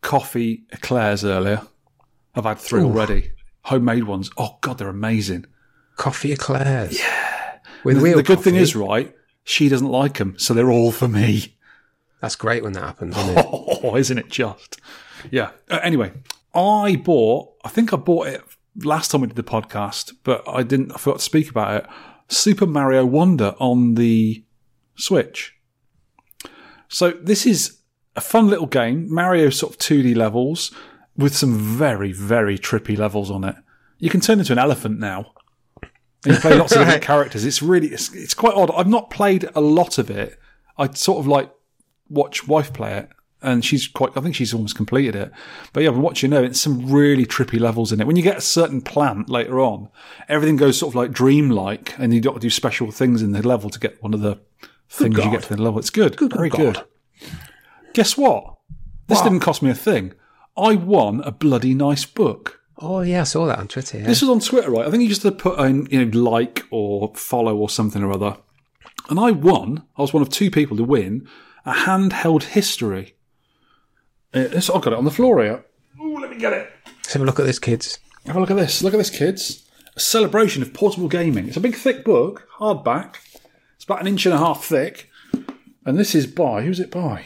[0.00, 1.62] coffee eclairs earlier.
[2.34, 3.32] I've had three already.
[3.62, 4.30] Homemade ones.
[4.36, 5.46] Oh, God, they're amazing.
[6.00, 6.98] Coffee eclairs.
[6.98, 7.58] Yeah.
[7.84, 10.92] With The, real the good thing is, right, she doesn't like them, so they're all
[10.92, 11.58] for me.
[12.22, 13.46] that's great when that happens, isn't it?
[13.82, 14.80] Oh, isn't it just?
[15.30, 15.50] Yeah.
[15.70, 16.12] Uh, anyway,
[16.54, 18.42] I bought, I think I bought it
[18.82, 21.90] last time we did the podcast, but I didn't, I forgot to speak about it.
[22.28, 24.42] Super Mario Wonder on the
[24.96, 25.54] Switch.
[26.88, 27.78] So this is
[28.16, 30.74] a fun little game, Mario sort of 2D levels
[31.14, 33.56] with some very, very trippy levels on it.
[33.98, 35.32] You can turn into an elephant now.
[36.24, 37.44] And you play lots of different characters.
[37.44, 38.70] It's really, it's, it's quite odd.
[38.72, 40.38] I've not played a lot of it.
[40.78, 41.50] I sort of like
[42.08, 43.08] watch wife play it,
[43.42, 44.16] and she's quite.
[44.16, 45.32] I think she's almost completed it.
[45.72, 48.06] But yeah, what you know, it's some really trippy levels in it.
[48.06, 49.88] When you get a certain plant later on,
[50.28, 53.46] everything goes sort of like dreamlike, and you got to do special things in the
[53.46, 54.38] level to get one of the
[54.88, 55.78] things you get to the level.
[55.78, 56.58] It's good, good very God.
[56.58, 57.30] good.
[57.94, 58.56] Guess what?
[59.08, 60.14] This didn't cost me a thing.
[60.56, 62.59] I won a bloody nice book.
[62.82, 63.98] Oh yeah, I saw that on Twitter.
[63.98, 64.06] Yeah.
[64.06, 64.86] This was on Twitter, right?
[64.86, 68.02] I think you just had to put in, you know, like or follow or something
[68.02, 68.36] or other.
[69.08, 69.84] And I won.
[69.98, 71.28] I was one of two people to win
[71.66, 73.16] a handheld history.
[74.32, 75.64] Uh, this- I've got it on the floor here.
[76.00, 76.70] Ooh, let me get it.
[76.86, 77.98] Let's have a look at this, kids.
[78.26, 78.82] Have a look at this.
[78.82, 79.68] Look at this, kids.
[79.96, 81.48] A celebration of portable gaming.
[81.48, 83.16] It's a big, thick book, hardback.
[83.74, 85.10] It's about an inch and a half thick.
[85.84, 87.00] And this is by who's it by?
[87.00, 87.22] I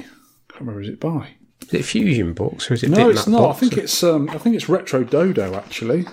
[0.49, 1.35] can't remember who's it by.
[1.69, 2.91] Is it Fusion Box or is it?
[2.91, 3.51] No, it's not.
[3.51, 6.07] I think it's um, I think it's Retro Dodo actually.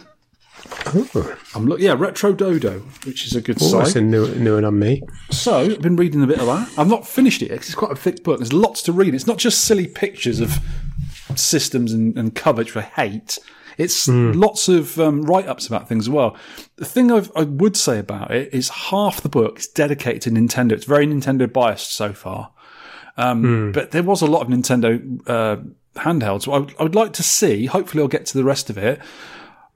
[0.94, 3.84] Oh, I'm look, yeah, Retro Dodo, which is a good oh, site.
[3.86, 5.02] that's a new, new one on me.
[5.32, 6.70] So I've been reading a bit of that.
[6.78, 8.40] I've not finished it yet 'cause it's quite a thick book.
[8.40, 9.16] There's lots to read.
[9.16, 10.60] It's not just silly pictures of
[11.36, 13.38] systems and, and coverage for hate.
[13.78, 16.38] It's lots of um, write-ups about things as well.
[16.76, 20.30] The thing I've, I would say about it is half the book is dedicated to
[20.30, 20.74] Nintendo.
[20.74, 22.51] It's very Nintendo biased so far.
[23.22, 25.58] Um, But there was a lot of Nintendo uh,
[26.00, 26.52] handhelds.
[26.52, 27.66] I would, would like to see.
[27.66, 29.00] Hopefully, I'll get to the rest of it.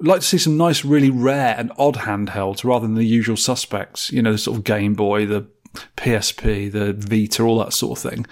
[0.01, 3.37] I'd like to see some nice, really rare and odd handhelds rather than the usual
[3.37, 4.11] suspects.
[4.11, 5.47] You know, the sort of Game Boy, the
[5.97, 8.25] PSP, the Vita, all that sort of thing.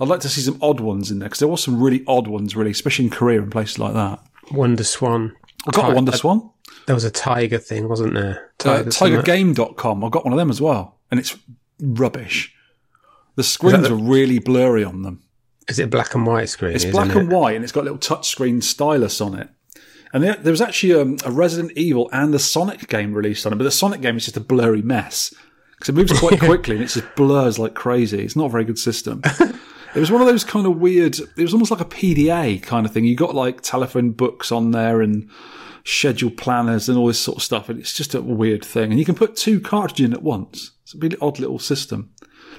[0.00, 2.28] I'd like to see some odd ones in there because there was some really odd
[2.28, 4.20] ones, really, especially in Korea and places like that.
[4.52, 5.34] Wonder Swan.
[5.66, 6.50] I got a Wonder Swan.
[6.86, 8.52] There was a Tiger thing, wasn't there?
[8.64, 8.82] Uh.
[8.84, 10.04] TigerGame.com.
[10.04, 11.36] I've got one of them as well, and it's
[11.80, 12.54] rubbish.
[13.38, 15.22] The screens the- are really blurry on them.
[15.68, 16.74] Is it a black and white screen?
[16.74, 17.16] It's black it?
[17.16, 19.48] and white, and it's got a little touchscreen stylus on it.
[20.12, 23.52] And there, there was actually um, a Resident Evil and the Sonic game released on
[23.52, 25.32] it, but the Sonic game is just a blurry mess
[25.76, 28.24] because it moves quite quickly and it just blurs like crazy.
[28.24, 29.20] It's not a very good system.
[29.94, 31.16] it was one of those kind of weird.
[31.20, 33.04] It was almost like a PDA kind of thing.
[33.04, 35.30] You got like telephone books on there and
[35.84, 38.90] schedule planners and all this sort of stuff, and it's just a weird thing.
[38.90, 40.72] And you can put two cartridges in at once.
[40.82, 42.10] It's a really odd little system.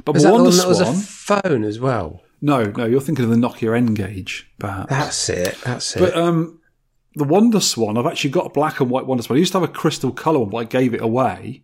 [0.06, 2.22] But Was that the Wonder one that was a phone as well?
[2.42, 4.90] no, no, you're thinking of the Nokia N-Gage, perhaps.
[4.90, 5.58] That's it.
[5.66, 6.00] That's it.
[6.00, 6.62] But um,
[7.16, 9.36] the Wonder Swan, I've actually got a black and white Wonder Swan.
[9.38, 11.64] I used to have a crystal colour one, but I gave it away.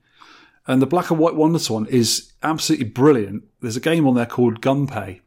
[0.68, 3.44] And the black and white Wonder Swan is absolutely brilliant.
[3.62, 5.22] There's a game on there called Gunpei,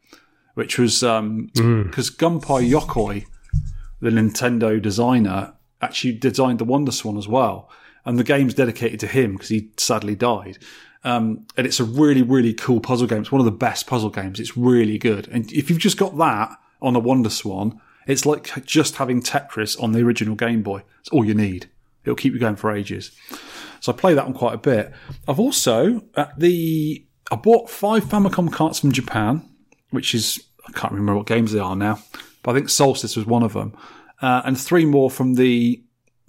[0.54, 3.24] which was because Gunpei Yokoi,
[4.00, 7.70] the Nintendo designer, actually designed the Wonder Swan as well,
[8.04, 10.58] and the game's dedicated to him because he sadly died.
[11.04, 13.20] Um, and it's a really, really cool puzzle game.
[13.20, 14.40] It's one of the best puzzle games.
[14.40, 15.28] It's really good.
[15.28, 16.50] And if you've just got that
[16.82, 20.82] on a Wonder Swan, it's like just having Tetris on the original Game Boy.
[21.00, 21.68] It's all you need.
[22.04, 23.12] It'll keep you going for ages.
[23.80, 24.92] So I play that one quite a bit.
[25.28, 29.48] I've also at the I bought five Famicom carts from Japan,
[29.90, 32.02] which is I can't remember what games they are now,
[32.42, 33.76] but I think Solstice was one of them,
[34.20, 35.82] uh, and three more from the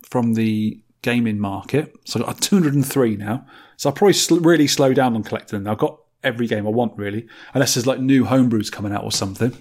[0.04, 1.94] from the gaming market.
[2.06, 3.46] So I've got 203 now.
[3.80, 5.72] So I'll probably sl- really slow down on collecting them.
[5.72, 9.12] I've got every game I want really, unless there's like new homebrews coming out or
[9.12, 9.56] something.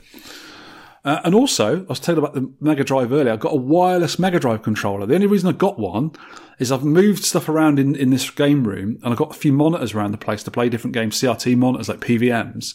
[1.04, 3.32] Uh, and also, I was telling about the Mega Drive earlier.
[3.32, 5.06] I've got a wireless Mega Drive controller.
[5.06, 6.10] The only reason I got one
[6.58, 9.52] is I've moved stuff around in, in this game room and I've got a few
[9.52, 12.74] monitors around the place to play different games, CRT monitors like PVMs.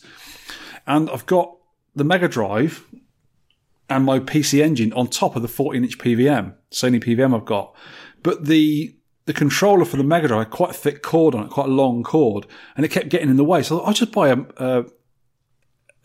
[0.88, 1.58] And I've got
[1.93, 2.86] the Mega Drive
[3.89, 7.75] and my PC engine on top of the 14 inch PVM, Sony PVM I've got.
[8.21, 11.49] But the the controller for the Mega Drive had quite a thick cord on it,
[11.49, 13.63] quite a long cord, and it kept getting in the way.
[13.63, 14.86] So I'll just buy a, a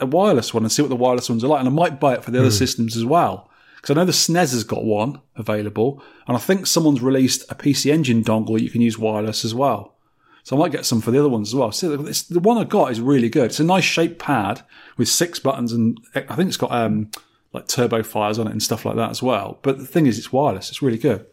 [0.00, 1.60] a wireless one and see what the wireless ones are like.
[1.60, 3.50] And I might buy it for the other systems as well.
[3.76, 6.02] Because I know the SNES has got one available.
[6.26, 9.96] And I think someone's released a PC Engine dongle you can use wireless as well.
[10.44, 11.72] So I might get some for the other ones as well.
[11.72, 13.46] So the one I got is really good.
[13.46, 14.62] It's a nice shaped pad
[14.96, 17.10] with six buttons and I think it's got um,
[17.52, 19.58] like turbo fires on it and stuff like that as well.
[19.62, 20.70] But the thing is, it's wireless.
[20.70, 21.26] It's really good.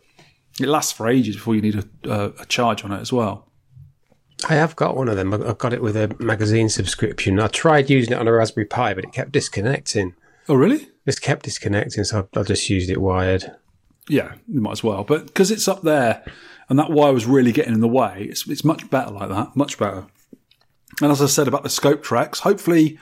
[0.60, 3.52] It lasts for ages before you need a, a, a charge on it as well.
[4.50, 5.34] I have got one of them.
[5.34, 7.40] I- I've got it with a magazine subscription.
[7.40, 10.14] I tried using it on a Raspberry Pi, but it kept disconnecting.
[10.48, 10.88] Oh, really?
[11.06, 13.52] Just kept disconnecting, so I I just used it wired.
[14.08, 15.04] Yeah, you might as well.
[15.04, 16.24] But because it's up there
[16.70, 19.56] and that wire was really getting in the way, it's, it's much better like that.
[19.56, 20.06] Much better.
[21.02, 23.00] And as I said about the ScopeTrex, hopefully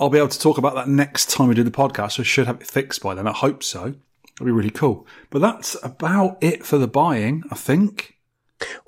[0.00, 2.12] I'll be able to talk about that next time we do the podcast.
[2.12, 3.26] So I should have it fixed by then.
[3.28, 3.94] I hope so.
[4.38, 5.06] It'll be really cool.
[5.30, 8.14] But that's about it for the buying, I think.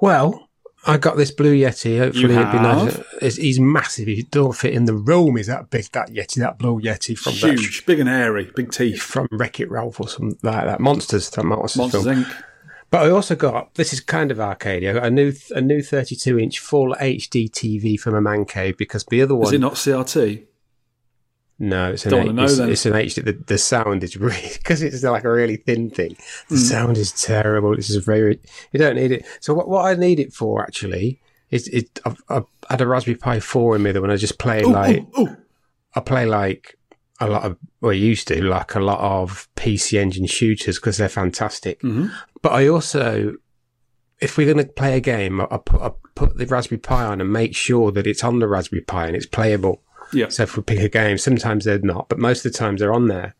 [0.00, 0.48] Well,
[0.86, 1.98] I got this Blue Yeti.
[1.98, 3.00] Hopefully, it'd be nice.
[3.20, 4.06] It's, he's massive.
[4.06, 5.36] He don't fit in the room.
[5.36, 5.86] Is that big?
[5.92, 9.02] That Yeti, that Blue Yeti from that, Huge, big and airy, big teeth.
[9.02, 10.80] from Wreck It Ralph or something like that.
[10.80, 11.28] Monsters.
[11.30, 12.24] That Monsters, Monsters film.
[12.24, 12.44] Inc.
[12.90, 14.92] But I also got this is kind of arcadey.
[14.92, 19.04] Got a new a new 32 inch full HD TV from a man cave because
[19.04, 20.44] the other Is it not CRT?
[21.60, 23.24] No, it's an Don't H- it's, it's an HD.
[23.24, 26.16] The, the sound is really because it's like a really thin thing.
[26.48, 26.62] The Hmm.
[26.62, 27.76] sound is terrible.
[27.76, 28.40] This is very
[28.72, 29.24] you don't need it.
[29.40, 31.20] So what what I need it for actually
[31.50, 34.38] is it I've, I've had a Raspberry Pi 4 in me that when I just
[34.38, 35.36] play like Ooh, ooh.
[35.94, 36.76] I play like
[37.22, 40.96] a lot of, well, I used to like a lot of PC Engine shooters because
[40.96, 41.80] they're fantastic.
[41.82, 42.10] Mhm.
[42.40, 43.34] But I also,
[44.20, 47.04] if we're going to play a game, I, I put I put the Raspberry Pi
[47.04, 49.82] on and make sure that it's on the Raspberry Pi and it's playable.
[50.12, 50.28] Yeah.
[50.28, 52.92] So if we pick a game, sometimes they're not, but most of the times they're
[52.92, 53.34] on there.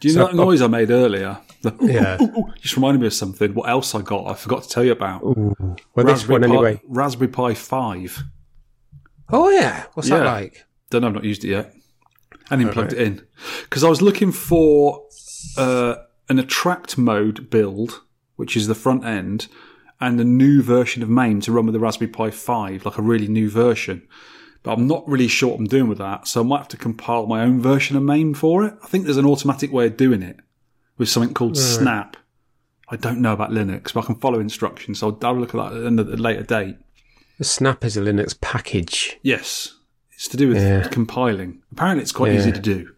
[0.00, 1.38] Do you So- know that noise I made earlier?
[1.62, 2.18] The, ooh, Yeah.
[2.20, 3.54] ooh, ooh, just reminded me of something.
[3.54, 4.26] What else I got?
[4.30, 5.22] I forgot to tell you about.
[5.24, 6.80] Well, this Raspberry one Pi, anyway.
[6.86, 8.22] Raspberry Pi 5.
[9.30, 10.18] Oh yeah, what's Yeah.
[10.18, 10.64] that like?
[10.90, 11.72] Don't know, I've not used it yet.
[12.50, 13.22] And then plugged it in.
[13.62, 15.02] Because I was looking for
[15.58, 15.96] uh,
[16.28, 18.02] an attract mode build,
[18.36, 19.48] which is the front end,
[20.00, 23.02] and a new version of MAME to run with the Raspberry Pi 5, like a
[23.02, 24.06] really new version.
[24.66, 26.76] But I'm not really sure what I'm doing with that, so I might have to
[26.76, 28.74] compile my own version of MAME for it.
[28.82, 30.38] I think there's an automatic way of doing it
[30.98, 32.16] with something called Snap.
[32.88, 35.54] I don't know about Linux, but I can follow instructions, so I'll have a look
[35.54, 36.78] at that at a later date.
[37.38, 39.16] The Snap is a Linux package.
[39.22, 39.76] Yes,
[40.14, 40.88] it's to do with Yeah.
[40.88, 41.62] compiling.
[41.70, 42.38] Apparently, it's quite Yeah.
[42.40, 42.88] easy to do.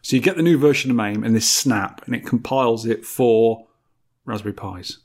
[0.00, 3.04] So you get the new version of MAME and this snap, and it compiles it
[3.04, 3.66] for
[4.24, 4.96] Raspberry Pis.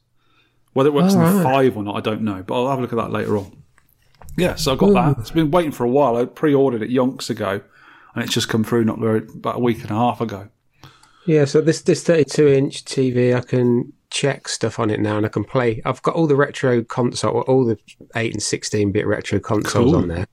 [0.72, 1.44] Whether it works on the Alright.
[1.44, 3.63] five or not, I don't know, but I'll have a look at that later on.
[4.38, 5.20] Yeah, so I got that.
[5.22, 6.18] It's been waiting for a while.
[6.18, 7.62] I pre-ordered it yonks ago,
[8.16, 10.50] and it's just come through not very about a week and a half ago.
[11.26, 15.26] Yeah, so this this 32 inch TV, I can check stuff on it now, and
[15.26, 15.82] I can play.
[15.86, 17.78] I've got all the retro console, all the
[18.16, 19.96] 8 and 16 bit retro consoles Cool.
[19.96, 20.26] on there,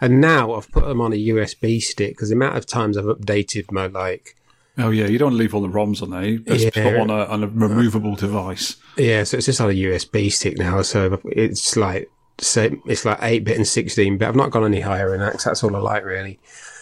[0.00, 3.04] and now I've put them on a USB stick because the amount of times I've
[3.06, 4.36] updated my like,
[4.78, 6.24] Oh yeah, you don't want to leave all the ROMs on there.
[6.24, 6.70] You best Yeah.
[6.84, 8.76] put on a on a removable device.
[8.96, 10.82] yeah, so it's just on a USB stick now.
[10.82, 12.08] So it's like
[12.40, 14.28] same, it's like 8 bit and 16 bit.
[14.28, 16.38] I've not gone any higher in that that's all I like really.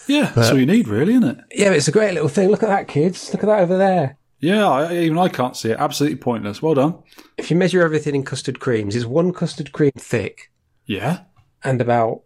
[0.08, 1.38] Yeah, that's all you need, really, isn't it?
[1.50, 2.48] Yeah, but it's a great little thing.
[2.48, 3.32] Look at that, kids.
[3.32, 4.16] Look at that over there.
[4.38, 5.78] Yeah, I, even I can't see it.
[5.80, 6.62] Absolutely pointless.
[6.62, 7.02] Well done.
[7.36, 10.52] If you measure everything in custard creams, it's one custard cream thick
[10.84, 11.20] Yeah.
[11.64, 12.22] and about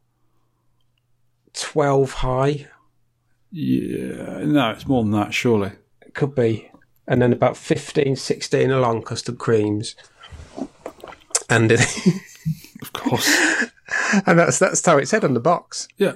[1.54, 2.66] 12 high.
[3.50, 5.72] Yeah, no, it's more than that, surely.
[6.02, 6.70] It could be.
[7.08, 9.96] And then about 15, 16 along custard creams.
[11.48, 11.80] And it,
[12.82, 13.28] Of course.
[14.26, 15.88] and that's that's how it said on the box.
[15.96, 16.14] yeah.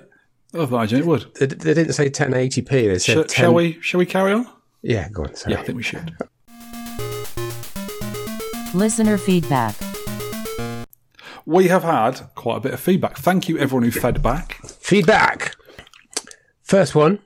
[0.55, 1.35] I imagine it would.
[1.35, 2.68] They, they didn't say 1080p.
[2.68, 3.29] They said Shall, 10.
[3.29, 3.81] shall we?
[3.81, 4.46] Shall we carry on?
[4.83, 5.35] Yeah, go on.
[5.35, 5.55] Sorry.
[5.55, 6.16] Yeah, I think we should.
[8.72, 9.74] Listener feedback.
[11.46, 13.16] We have had quite a bit of feedback.
[13.18, 14.61] Thank you, everyone who fed back.
[14.64, 15.57] Feedback.
[16.62, 17.18] First one,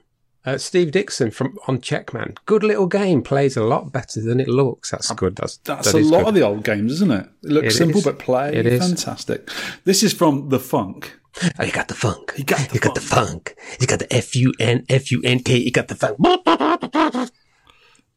[0.55, 2.37] uh, Steve Dixon from on Checkman.
[2.47, 3.23] Good little game.
[3.23, 4.91] Plays a lot better than it looks.
[4.91, 5.37] That's good.
[5.37, 6.29] That's That's that a lot good.
[6.29, 7.27] of the old games, isn't it?
[7.45, 8.05] It looks It simple, is.
[8.05, 8.81] but play It is.
[8.81, 9.49] fantastic.
[9.85, 11.19] This is from the Funk.
[11.59, 12.33] Oh, you got the funk.
[12.37, 13.55] You got the you got the funk.
[13.81, 15.57] You got the F U N F U N K.
[15.59, 16.19] You got the funk.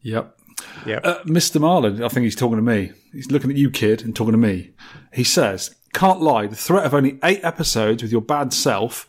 [0.01, 0.37] Yep.
[0.85, 1.05] Yep.
[1.05, 1.59] Uh, Mr.
[1.61, 2.91] Marlin, I think he's talking to me.
[3.11, 4.71] He's looking at you, kid, and talking to me.
[5.13, 9.07] He says, Can't lie, the threat of only eight episodes with your bad self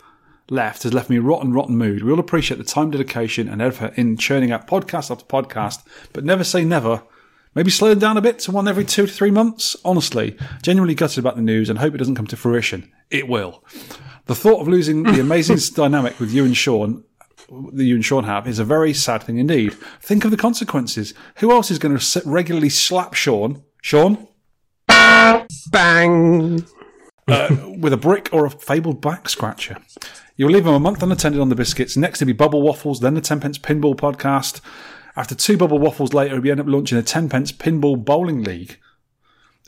[0.53, 2.03] left has left me rotten, rotten mood.
[2.03, 6.25] We all appreciate the time, dedication, and effort in churning out podcast after podcast, but
[6.25, 7.03] never say never.
[7.55, 9.77] Maybe slow them down a bit to one every two to three months.
[9.85, 12.91] Honestly, genuinely gutted about the news and hope it doesn't come to fruition.
[13.11, 13.65] It will.
[14.27, 17.05] The thought of losing the amazing dynamic with you and Sean
[17.73, 19.75] that you and Sean have is a very sad thing indeed.
[20.01, 21.13] Think of the consequences.
[21.37, 23.63] Who else is going to regularly slap Sean?
[23.83, 24.29] Sean?
[25.71, 26.65] Bang.
[27.29, 29.77] Uh, with a brick or a fabled back scratcher.
[30.37, 31.97] You'll leave him a month unattended on the biscuits.
[31.97, 34.61] Next, it'll be Bubble Waffles, then the 10 pence pinball podcast.
[35.15, 38.79] After two Bubble Waffles later, we end up launching a 10 pence pinball bowling league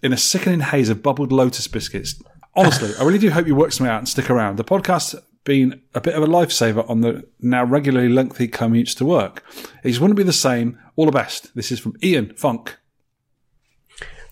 [0.03, 2.23] in a sickening haze of bubbled lotus biscuits.
[2.55, 4.57] Honestly, I really do hope you work something out and stick around.
[4.57, 9.05] The podcast's been a bit of a lifesaver on the now regularly lengthy commutes to
[9.05, 9.45] work.
[9.83, 10.79] It just wouldn't be the same.
[10.97, 11.55] All the best.
[11.55, 12.79] This is from Ian Funk.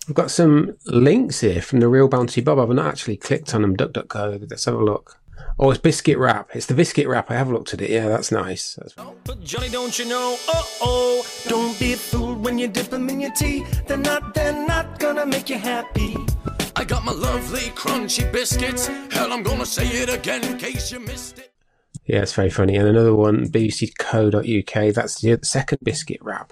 [0.07, 2.59] I've got some links here from the Real Bounty Bob.
[2.59, 3.77] I've not actually clicked on them.
[3.77, 4.49] DuckDuckGo.
[4.49, 5.19] Let's have a look.
[5.59, 6.49] Oh, it's Biscuit Wrap.
[6.55, 7.29] It's the Biscuit Wrap.
[7.29, 7.89] I have looked at it.
[7.89, 8.75] Yeah, that's nice.
[8.75, 10.35] That's oh, But Johnny, don't you know?
[10.47, 13.63] Oh oh, don't be fooled when you dip them in your tea.
[13.87, 16.17] They're not, they're not gonna make you happy.
[16.75, 18.87] I got my lovely crunchy biscuits.
[19.11, 21.51] Hell, I'm gonna say it again in case you missed it.
[22.05, 22.75] Yeah, it's very funny.
[22.75, 24.93] And another one, bbc.co.uk.
[24.93, 26.51] That's the second biscuit wrap.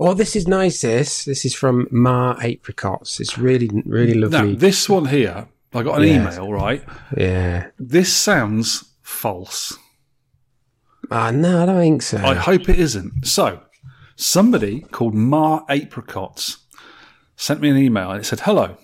[0.00, 0.80] Oh, this is nice.
[0.80, 3.20] This this is from Mar Apricots.
[3.20, 4.54] It's really really Now, lovely.
[4.56, 6.34] this one here, I got an Yes.
[6.36, 6.82] email, right?
[7.16, 7.68] yeah.
[7.78, 9.76] This sounds false.
[11.10, 12.18] Ah, no, I don't think so.
[12.18, 13.26] I hope it isn't.
[13.26, 13.60] So,
[14.16, 16.58] somebody called Mar Apricots
[17.36, 18.76] sent me an email and it said, Hello,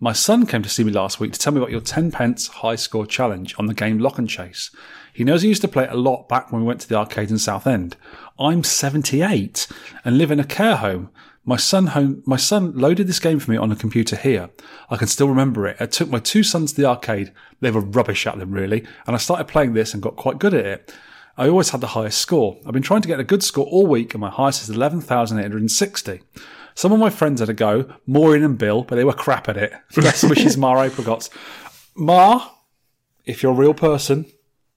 [0.00, 2.46] my son came to see me last week to tell me about your 10 pence
[2.48, 4.70] high score challenge on the game Lock and Chase.
[5.12, 6.94] He knows he used to play it a lot back when we went to the
[6.96, 7.96] arcade in Southend.
[8.38, 9.66] I'm 78
[10.04, 11.10] and live in a care home.
[11.48, 14.50] My son home, my son loaded this game for me on a computer here.
[14.90, 15.78] I can still remember it.
[15.80, 17.32] I took my two sons to the arcade.
[17.62, 20.52] They were rubbish at them really, and I started playing this and got quite good
[20.52, 20.94] at it.
[21.38, 22.58] I always had the highest score.
[22.66, 26.20] I've been trying to get a good score all week, and my highest is 11,860.
[26.74, 29.56] Some of my friends had a go, Maureen and Bill, but they were crap at
[29.56, 29.72] it.
[29.96, 31.30] Best wishes, Mar Apricots.
[31.96, 32.52] Mar,
[33.24, 34.26] if you're a real person,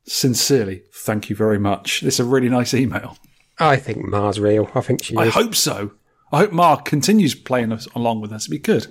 [0.05, 1.99] sincerely, thank you very much.
[1.99, 3.17] This is a really nice email.
[3.59, 4.71] I think Mar's real.
[4.73, 5.91] I think she I hope so.
[6.31, 8.43] I hope Mark continues playing us along with us.
[8.43, 8.87] It'd be good.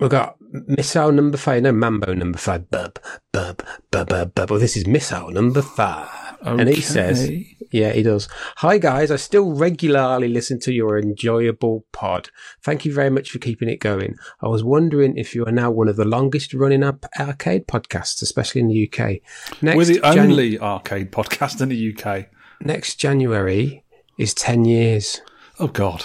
[0.00, 1.62] We've got missile number five.
[1.62, 2.68] No, Mambo number five.
[2.70, 2.98] Bub,
[3.32, 4.50] bub, bub, bub, bub.
[4.50, 6.08] Well, this is missile number five.
[6.42, 7.30] And he says,
[7.70, 8.28] yeah, he does.
[8.56, 9.10] Hi, guys.
[9.10, 12.28] I still regularly listen to your enjoyable pod.
[12.62, 14.16] Thank you very much for keeping it going.
[14.42, 18.20] I was wondering if you are now one of the longest running up arcade podcasts,
[18.20, 19.20] especially in the UK.
[19.62, 22.26] Next We're the Jan- only arcade podcast in the UK.
[22.60, 23.84] next January
[24.18, 25.20] is 10 years.
[25.58, 26.04] Oh, God.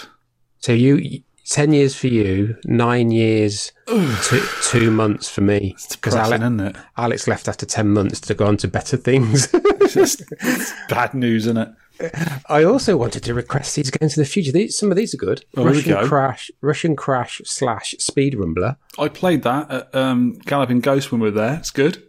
[0.60, 5.72] So you, 10 years for you, nine years, two, two months for me.
[5.76, 6.76] It's Because depressing, Ale- isn't it?
[6.98, 9.54] Alex left after 10 months to go on to better things.
[9.82, 11.70] It's just it's bad news, isn't it?
[12.48, 14.52] I also wanted to request these games in the future.
[14.52, 15.44] These, some of these are good.
[15.58, 16.06] Oh, Russian.
[16.06, 18.76] Crash, Rush & Crash slash Speed Rumbler.
[19.00, 21.56] I played that at um, Galloping Ghost when we were there.
[21.56, 22.04] It's good.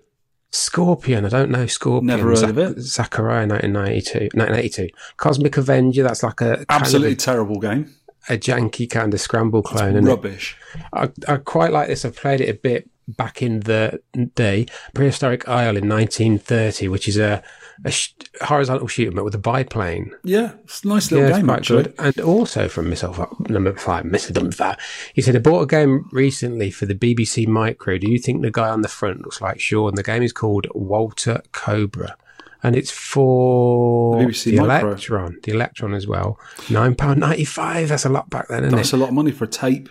[0.52, 2.06] Scorpion, I don't know Scorpion.
[2.06, 2.80] Never heard of it.
[2.80, 4.36] Zachariah, 1992.
[4.36, 4.88] 1982.
[5.16, 7.94] Cosmic Avenger, that's like a Absolutely of terrible game.
[8.28, 9.90] A, janky kind of scramble clone.
[9.96, 10.10] isn't it?
[10.10, 10.56] Rubbish.
[10.92, 12.04] I, I quite like this.
[12.04, 14.00] I played it a bit back in the
[14.34, 14.66] day.
[14.94, 17.42] Prehistoric Isle in 1930, which is a,
[17.84, 18.12] a sh-
[18.42, 20.12] horizontal shooter but with a biplane.
[20.22, 21.82] Yeah, it's a nice little Yeah, game, actually.
[21.84, 21.94] good.
[21.98, 24.32] And also from Missile number five, Mr.
[24.34, 24.76] Number
[25.14, 27.98] he said, I bought a game recently for the BBC Micro.
[27.98, 29.94] Do you think the guy on the front looks like Sean?
[29.96, 32.16] The game is called Walter Cobra.
[32.62, 36.38] And it's for The the Electron, the Electron as well.
[36.68, 37.88] £9.95.
[37.88, 38.96] That's a lot back then, isn't That's it?
[38.96, 39.88] a lot of money for a tape.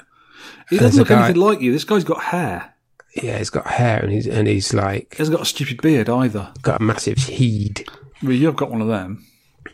[0.70, 1.72] He doesn't look guy- anything like you.
[1.72, 2.76] This guy's got hair.
[3.22, 6.10] Yeah, he's got hair and he's, and he's like, He hasn't got a stupid beard
[6.10, 6.54] either.
[6.62, 7.88] got a massive heed.
[8.22, 9.26] Well, you've got one of them.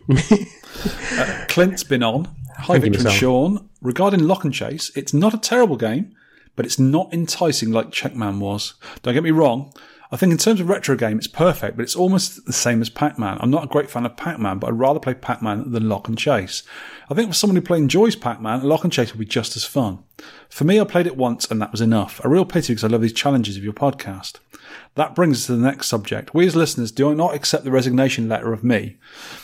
[0.10, 2.26] uh, Clint's been on.
[2.58, 3.18] Hi, Thank Victor and.
[3.18, 3.70] Sean.
[3.82, 6.16] Regarding Lock and Chase, it's not a terrible game,
[6.56, 8.76] but it's not enticing like Checkman was.
[9.04, 9.74] Don't get me wrong.
[10.16, 12.89] I think in terms of retro game, it's perfect, but it's almost the same as
[12.89, 13.38] Pac Man.
[13.41, 15.89] I'm not a great fan of Pac Man, but I'd rather play Pac Man than
[15.89, 16.63] Lock and Chase.
[17.09, 19.57] I think for someone who play enjoys Pac Man, Lock and Chase will be just
[19.57, 20.05] as fun.
[20.47, 22.24] For me, I played it once and that was enough.
[22.24, 24.36] A real pity because I love these challenges of your podcast.
[24.93, 26.34] That brings us to the next subject.
[26.34, 28.95] We as listeners do not accept the resignation letter of me,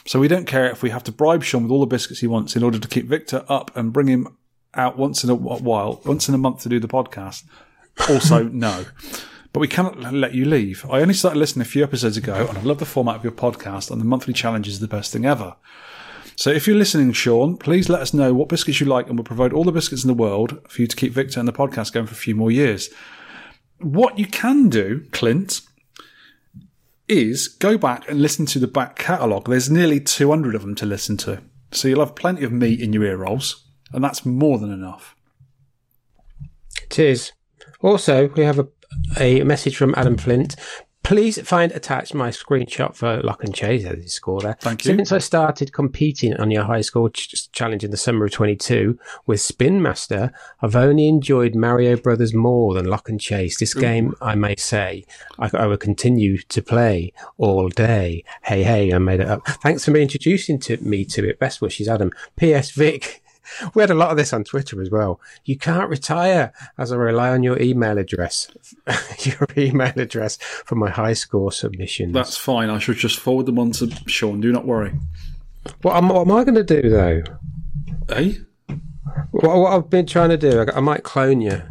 [0.06, 2.28] so we don't care if we have to bribe Sean with all the biscuits he
[2.28, 4.38] wants in order to keep Victor up and bring him
[4.74, 7.44] out once in a while, once in a month to do the podcast.
[8.10, 8.86] Also, no.
[9.54, 10.86] But we cannot let you leave.
[10.90, 13.34] I only started listening a few episodes ago, and I love the format of your
[13.34, 15.56] podcast, and the monthly challenge is the best thing ever.
[16.36, 19.26] So if you're listening, Sean, please let us know what biscuits you like, and we'll
[19.26, 21.92] provide all the biscuits in the world for you to keep Victor and the podcast
[21.92, 22.90] going for a few more years.
[23.80, 25.62] What you can do, Clint,
[27.08, 29.50] is go back and listen to the back catalogue.
[29.50, 31.42] There's nearly 200 of them to listen to.
[31.72, 35.16] So you'll have plenty of meat in your ear rolls, and that's more than enough.
[36.84, 37.34] It is.
[37.82, 38.68] Also, we have a,
[39.18, 40.56] a message from Adam Flint.
[41.04, 44.56] Please find attached my screenshot for Lock and Chase as his score there.
[44.62, 44.96] Thank you.
[44.96, 49.00] Since I started competing on your high score ch- challenge in the summer of 22
[49.26, 50.32] with Spin Master,
[50.62, 53.60] I've only enjoyed Mario Brothers more than Lock and Chase.
[53.60, 55.04] This game, I may say,
[55.40, 58.24] I, I will continue to play all day.
[58.44, 59.46] Hey, hey, I made it up.
[59.48, 61.40] Thanks for introducing to me to it.
[61.40, 62.12] Best wishes, Adam.
[62.36, 62.70] P.S.
[62.72, 63.21] Vic.
[63.74, 65.20] We had a lot of this on Twitter as well.
[65.46, 68.50] You can't retire as I rely on your email address,
[69.20, 72.14] your email address for my high score submissions.
[72.14, 72.70] That's fine.
[72.70, 74.42] I should just forward them on to Sean.
[74.42, 74.94] Do not worry.
[75.82, 77.22] what, am, what am I going to do though?
[78.10, 78.34] Eh?
[79.32, 81.62] What, what I've been trying to do, I, I might clone you.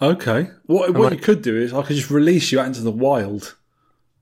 [0.00, 0.50] Okay.
[0.66, 2.90] What, what I- you could do is I could just release you out into the
[2.90, 3.56] wild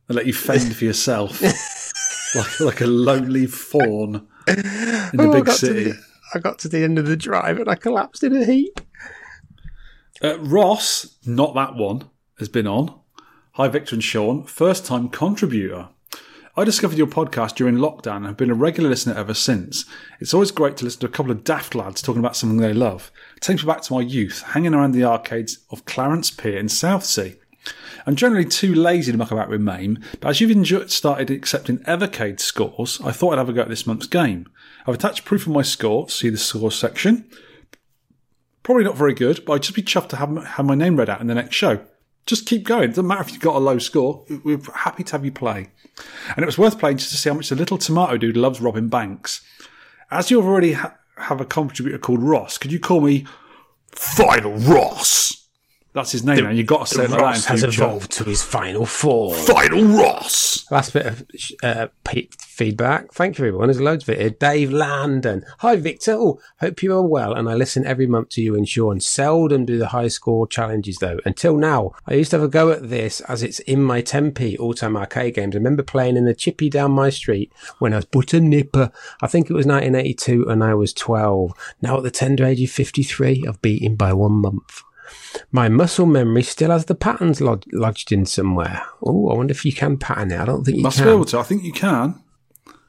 [0.08, 1.40] and let you fend for yourself,
[2.34, 4.56] like like a lonely fawn in
[5.16, 5.84] the Oh, big city.
[5.92, 6.04] the-
[6.34, 8.80] I got to the end of the drive and I collapsed in a heap.
[10.22, 12.08] Uh, Ross, not that one,
[12.38, 12.94] has been on.
[13.52, 15.88] Hi, Victor and Sean, first time contributor.
[16.56, 19.86] I discovered your podcast during lockdown and have been a regular listener ever since.
[20.20, 22.72] It's always great to listen to a couple of daft lads talking about something they
[22.72, 23.10] love.
[23.36, 26.68] It takes me back to my youth, hanging around the arcades of Clarence Pier in
[26.68, 27.36] Southsea.
[28.06, 32.40] I'm generally too lazy to muck about with MAME, but as you've started accepting Evercade
[32.40, 34.46] scores, I thought I'd have a go at this month's game.
[34.90, 37.30] I've attached proof of my score, see the score section.
[38.64, 41.08] Probably not very good, but I'd just be chuffed to have, have my name read
[41.08, 41.80] out in the next show.
[42.26, 42.84] Just keep going.
[42.84, 44.24] It doesn't matter if you've got a low score.
[44.42, 45.68] We're happy to have you play.
[46.34, 48.60] And it was worth playing just to see how much the little tomato dude loves
[48.60, 49.42] Robin Banks.
[50.10, 53.26] As you already ha- have a contributor called Ross, could you call me
[53.92, 55.29] Final Ross?
[55.92, 58.42] That's his name, and you've got to say like that Ross has evolved to his
[58.42, 59.36] final form.
[59.36, 60.70] Final Ross!
[60.70, 61.24] Last bit of
[61.64, 61.88] uh,
[62.38, 63.12] feedback.
[63.12, 63.66] Thank you, everyone.
[63.66, 64.30] There's loads of it here.
[64.30, 65.44] Dave Landon.
[65.58, 66.12] Hi, Victor.
[66.12, 67.32] Oh, hope you are well.
[67.34, 69.00] And I listen every month to you and Sean.
[69.00, 71.18] Seldom do the high score challenges, though.
[71.24, 74.56] Until now, I used to have a go at this as it's in my Tempe
[74.58, 75.56] all-time arcade games.
[75.56, 78.92] I remember playing in the chippy down my street when I was but a nipper.
[79.20, 81.52] I think it was 1982 and I was 12.
[81.82, 84.84] Now at the tender age of 53, I've beaten by one month.
[85.52, 88.82] My muscle memory still has the patterns lod- lodged in somewhere.
[89.02, 90.40] Oh, I wonder if you can pattern it.
[90.40, 91.06] I don't think you Must can.
[91.06, 91.38] be able to.
[91.38, 92.22] I think you can.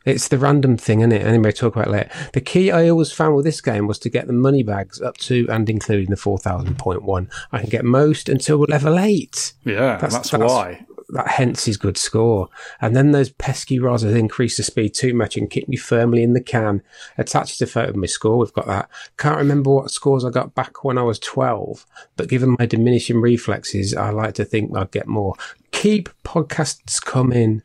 [0.03, 1.23] It's the random thing, isn't it?
[1.23, 2.09] Anyway, talk about it later.
[2.33, 5.17] The key I always found with this game was to get the money bags up
[5.17, 7.31] to and including the 4000.1.
[7.51, 9.53] I can get most until level 8.
[9.63, 10.85] Yeah, that's, why.
[11.11, 12.47] That hence his good score.
[12.79, 16.33] And then those pesky rozzers increased the speed too much and kicked me firmly in
[16.33, 16.81] the can.
[17.17, 18.37] Attached to photo of my score.
[18.37, 18.89] We've got that.
[19.17, 21.85] Can't remember what scores I got back when I was 12,
[22.15, 25.35] but given my diminishing reflexes, I like to think I'd get more.
[25.71, 27.61] Keep podcasts coming.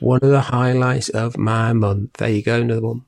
[0.00, 2.14] One of the highlights of my month.
[2.14, 3.04] There you go, another one.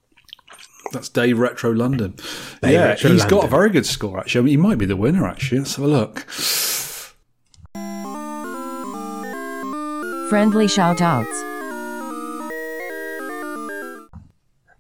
[0.93, 2.15] That's Dave Retro London.
[2.63, 4.41] Dave yeah, Retro he's got a very good score, actually.
[4.41, 5.59] I mean, he might be the winner, actually.
[5.59, 6.27] Let's have a look.
[10.29, 11.45] Friendly shout outs.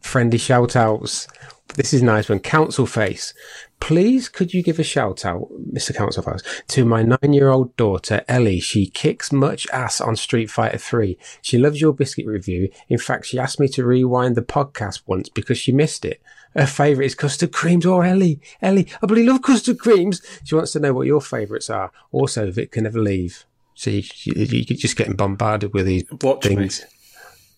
[0.09, 1.28] friendly shout outs.
[1.76, 2.40] This is nice one.
[2.40, 3.34] Council Face.
[3.78, 5.94] Please, could you give a shout out, Mr.
[5.94, 8.59] Council Face, to my nine year old daughter, Ellie?
[8.59, 11.18] She kicks much ass on Street Fighter 3.
[11.42, 12.70] She loves your biscuit review.
[12.88, 16.20] In fact, she asked me to rewind the podcast once because she missed it.
[16.57, 18.40] Her favourite is custard creams or Ellie.
[18.62, 20.22] Ellie, I bloody love custard creams.
[20.44, 21.92] She wants to know what your favourites are.
[22.11, 23.44] Also, Vic can never leave.
[23.79, 26.85] See, you, you- you're just getting bombarded with these Watch things.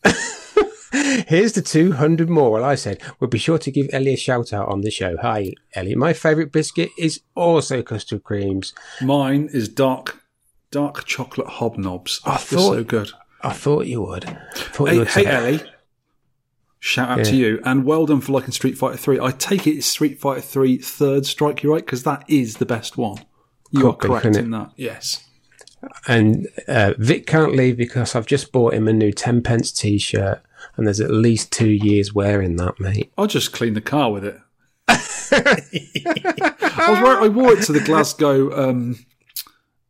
[1.27, 2.51] Here's the 200 more.
[2.51, 5.17] Well, I said, we'll be sure to give Ellie a shout out on the show.
[5.23, 5.95] Hi, Ellie.
[5.95, 8.75] My favourite biscuit is also custard creams.
[9.01, 10.23] Mine is dark
[10.71, 12.21] dark chocolate hobnobs.
[12.25, 13.13] I They're thought- so good.
[13.43, 14.25] I thought you would.
[14.55, 15.63] Thought you Hey, would hey Ellie.
[16.81, 17.61] Shout out to you.
[17.65, 19.19] And well done for liking Street Fighter 3.
[19.21, 22.67] I take it it's Street Fighter 3 third strike you're right, because that is the
[22.67, 23.17] best one.
[23.71, 24.73] You Could are correct in that.
[24.77, 25.25] Yes.
[26.07, 29.99] And uh, Vic can't leave because I've just bought him a new 10 pence t
[29.99, 30.43] shirt,
[30.77, 33.13] and there's at least two years wearing that, mate.
[33.17, 34.39] I'll just clean the car with it.
[35.33, 38.99] I was wearing, I wore it to the Glasgow um,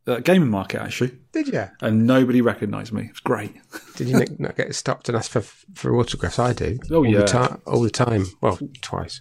[0.07, 1.67] uh, gaming market actually, Did you?
[1.81, 3.05] and nobody recognised me.
[3.05, 3.55] It was great.
[3.97, 6.39] Did you not- get stopped and asked for for autographs?
[6.39, 6.79] I do.
[6.91, 7.19] Oh, all yeah.
[7.21, 7.63] the time.
[7.67, 8.27] All the time.
[8.41, 9.19] Well, twice.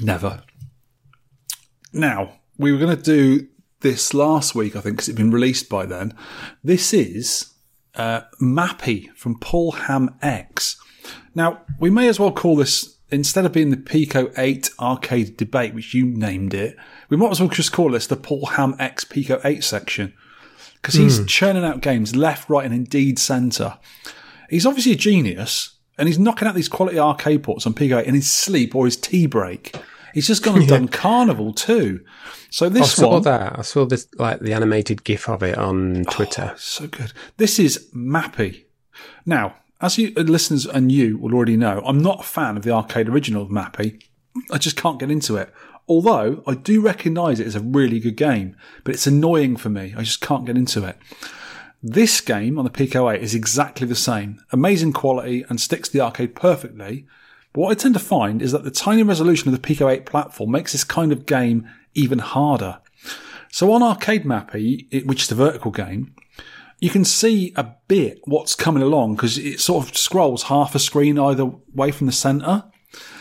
[0.00, 0.42] Never.
[1.92, 3.48] Now, we were going to do
[3.80, 6.14] this last week, I think, because it'd been released by then.
[6.62, 7.54] This is
[7.94, 10.80] uh, Mappy from Paul Ham X.
[11.34, 15.74] Now, we may as well call this, instead of being the Pico 8 arcade debate,
[15.74, 16.76] which you named it,
[17.08, 20.14] we might as well just call this the Paul Ham X Pico 8 section.
[20.74, 23.76] Because he's churning out games left, right, and indeed centre.
[24.48, 28.06] He's obviously a genius, and he's knocking out these quality arcade ports on Pico 8
[28.06, 29.74] in his sleep or his tea break.
[30.16, 32.02] He's just gone and done Carnival too.
[32.48, 33.58] So this I saw one, that.
[33.58, 36.54] I saw this like the animated GIF of it on Twitter.
[36.56, 37.12] so good.
[37.36, 38.64] This is Mappy.
[39.26, 42.62] Now, as you uh, listeners and you will already know, I'm not a fan of
[42.62, 44.02] the arcade original of Mappy.
[44.50, 45.52] I just can't get into it.
[45.86, 49.92] Although I do recognise it as a really good game, but it's annoying for me.
[49.98, 50.96] I just can't get into it.
[51.82, 54.40] This game on the Pico 8 is exactly the same.
[54.50, 57.06] Amazing quality and sticks to the arcade perfectly.
[57.56, 60.04] But what I tend to find is that the tiny resolution of the Pico 8
[60.04, 62.80] platform makes this kind of game even harder.
[63.50, 66.14] So on Arcade Mappy, which is a vertical game,
[66.80, 70.78] you can see a bit what's coming along because it sort of scrolls half a
[70.78, 72.64] screen either way from the center.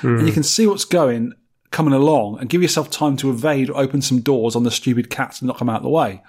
[0.01, 0.33] And you hmm.
[0.33, 1.31] can see what's going,
[1.71, 5.09] coming along and give yourself time to evade or open some doors on the stupid
[5.09, 6.21] cats and knock them out of the way.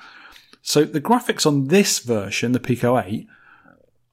[0.63, 3.27] So the graphics on this version, the Pico 8,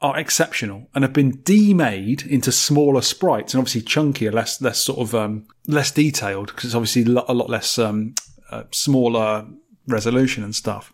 [0.04, 5.00] are exceptional and have been demade into smaller sprites and obviously chunkier, less less sort
[5.00, 8.14] of um, less detailed because it's obviously a lot less um,
[8.52, 9.48] uh, smaller
[9.88, 10.92] resolution and stuff.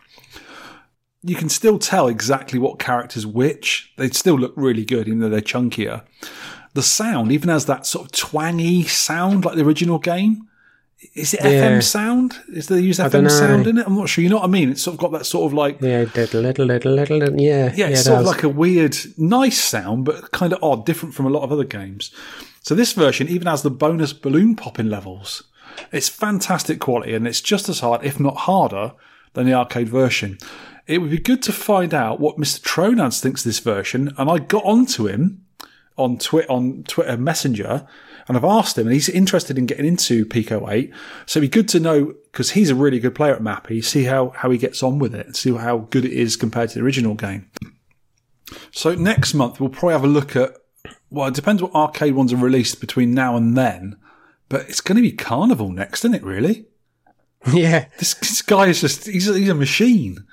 [1.21, 3.91] You can still tell exactly what characters which.
[3.97, 6.03] They still look really good, even though they're chunkier.
[6.75, 10.47] The sound even has that sort of twangy sound like the original game.
[11.15, 11.49] Is it Yeah.
[11.77, 12.35] FM sound?
[12.53, 13.87] Is they use FM sound in it?
[13.87, 14.21] I'm not sure.
[14.23, 14.69] You know what I mean?
[14.71, 17.39] It's sort of got that sort of like Yeah, little, little, little, little.
[17.39, 20.85] Yeah, yeah, it's it sort of like a weird, nice sound, but kind of odd,
[20.85, 22.11] different from a lot of other games.
[22.61, 25.43] So this version even has the bonus balloon popping levels.
[25.93, 28.91] It's fantastic quality, and it's just as hard, if not harder,
[29.33, 30.37] than the arcade version.
[30.85, 32.59] It would be good to find out what Mr.
[32.61, 35.45] Tronads thinks of this version, and I got onto him
[35.97, 37.85] on Twi- on Twitter Messenger,
[38.29, 40.93] and I've asked him, and he's interested in getting into Pico 8.
[41.25, 43.83] So it'd be good to know because he's a really good player at Mappy.
[43.83, 46.69] See how how he gets on with it, and see how good it is compared
[46.69, 47.49] to the original game.
[48.71, 50.53] So next month we'll probably have a look at.
[51.09, 53.97] Well, it depends what arcade ones are released between now and then,
[54.47, 56.23] but it's going to be Carnival next, isn't it?
[56.23, 56.67] Really?
[57.51, 57.87] yeah.
[57.97, 60.23] This, this guy is just—he's a, he's a machine.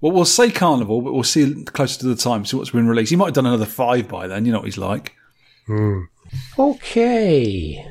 [0.00, 3.10] Well, we'll say Carnival, but we'll see closer to the time, see what's been released.
[3.10, 4.46] He might have done another five by then.
[4.46, 5.14] You know what he's like.
[5.66, 6.04] Hmm.
[6.58, 7.84] Okay.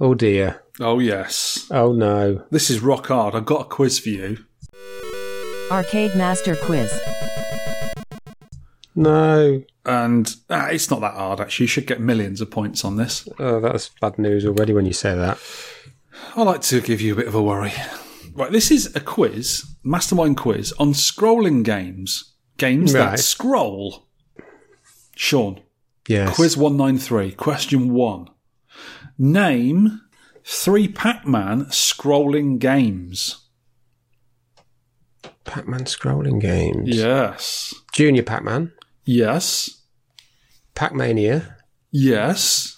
[0.00, 0.62] Oh dear.
[0.80, 2.44] Oh yes, Oh no.
[2.50, 3.34] this is rock hard.
[3.34, 4.38] I've got a quiz for you.
[5.70, 6.92] Arcade Master Quiz.
[8.94, 9.62] No.
[9.86, 11.64] And ah, it's not that hard, actually.
[11.64, 13.28] You should get millions of points on this.
[13.38, 15.38] Oh, that's bad news already when you say that.
[16.36, 17.72] I like to give you a bit of a worry.
[18.32, 22.32] Right, this is a quiz, mastermind quiz, on scrolling games.
[22.56, 24.06] Games that scroll.
[25.16, 25.60] Sean,
[26.08, 26.36] Yes.
[26.36, 28.28] quiz 193, question one.
[29.18, 30.00] Name
[30.44, 33.44] three Pac Man scrolling games.
[35.44, 36.96] Pac-Man scrolling games.
[36.96, 37.74] Yes.
[37.92, 38.72] Junior Pac-Man.
[39.04, 39.82] Yes.
[40.74, 41.58] Pac-Mania.
[41.92, 42.74] Yes.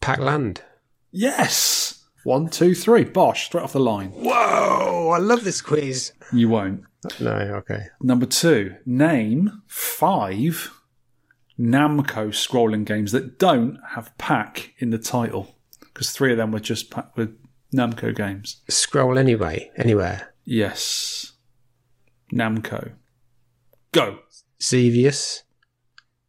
[0.00, 0.62] Pac-Land.
[1.10, 2.04] Yes.
[2.24, 3.04] One, two, three.
[3.04, 4.10] Bosh, straight off the line.
[4.10, 5.10] Whoa!
[5.10, 6.12] I love this quiz.
[6.32, 6.82] You won't.
[7.20, 7.30] No.
[7.30, 7.86] Okay.
[8.02, 10.70] Number two, name five
[11.58, 15.56] Namco scrolling games that don't have pack in the title.
[15.80, 17.36] Because three of them were just pack with
[17.74, 18.62] Namco games.
[18.68, 19.70] Scroll anyway.
[19.76, 20.34] Anywhere.
[20.44, 21.32] Yes.
[22.32, 22.92] Namco.
[23.92, 24.18] Go.
[24.62, 25.42] Xevious.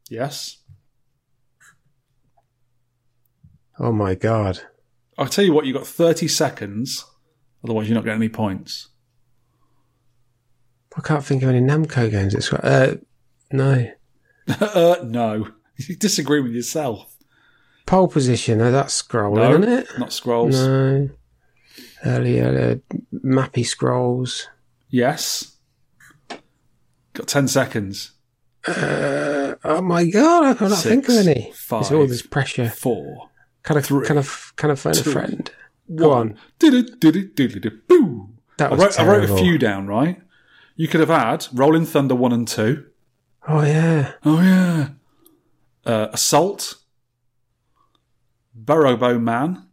[0.09, 0.57] Yes.
[3.77, 4.61] Oh my god.
[5.17, 7.05] I'll tell you what, you've got 30 seconds.
[7.63, 8.89] Otherwise, you're not getting any points.
[10.97, 12.33] I can't think of any Namco games.
[12.33, 12.65] It's got.
[12.65, 12.95] Uh,
[13.51, 13.89] no.
[14.61, 15.47] uh, no.
[15.77, 17.15] You disagree with yourself.
[17.85, 18.61] Pole position.
[18.61, 19.87] Oh, that's scrolling, No, isn't it?
[19.97, 20.55] not scrolls.
[20.55, 21.09] No.
[22.05, 24.47] Earlier, uh, Mappy Scrolls.
[24.89, 25.55] Yes.
[27.13, 28.11] Got 10 seconds.
[28.67, 31.49] Oh my god, I can't Six, think of any.
[31.49, 32.69] it's all this pressure.
[32.69, 33.29] Four.
[33.63, 35.51] Kind of, three, kind of, kind of phone two, a friend.
[35.87, 36.37] One.
[36.59, 36.71] That
[38.59, 40.21] I was wrote, I wrote a few down, right?
[40.75, 42.85] You could have had Rolling Thunder 1 and 2.
[43.47, 44.13] Oh yeah.
[44.25, 44.89] Oh, yeah.
[45.85, 46.75] Uh, Assault,
[48.57, 49.65] Bravoman,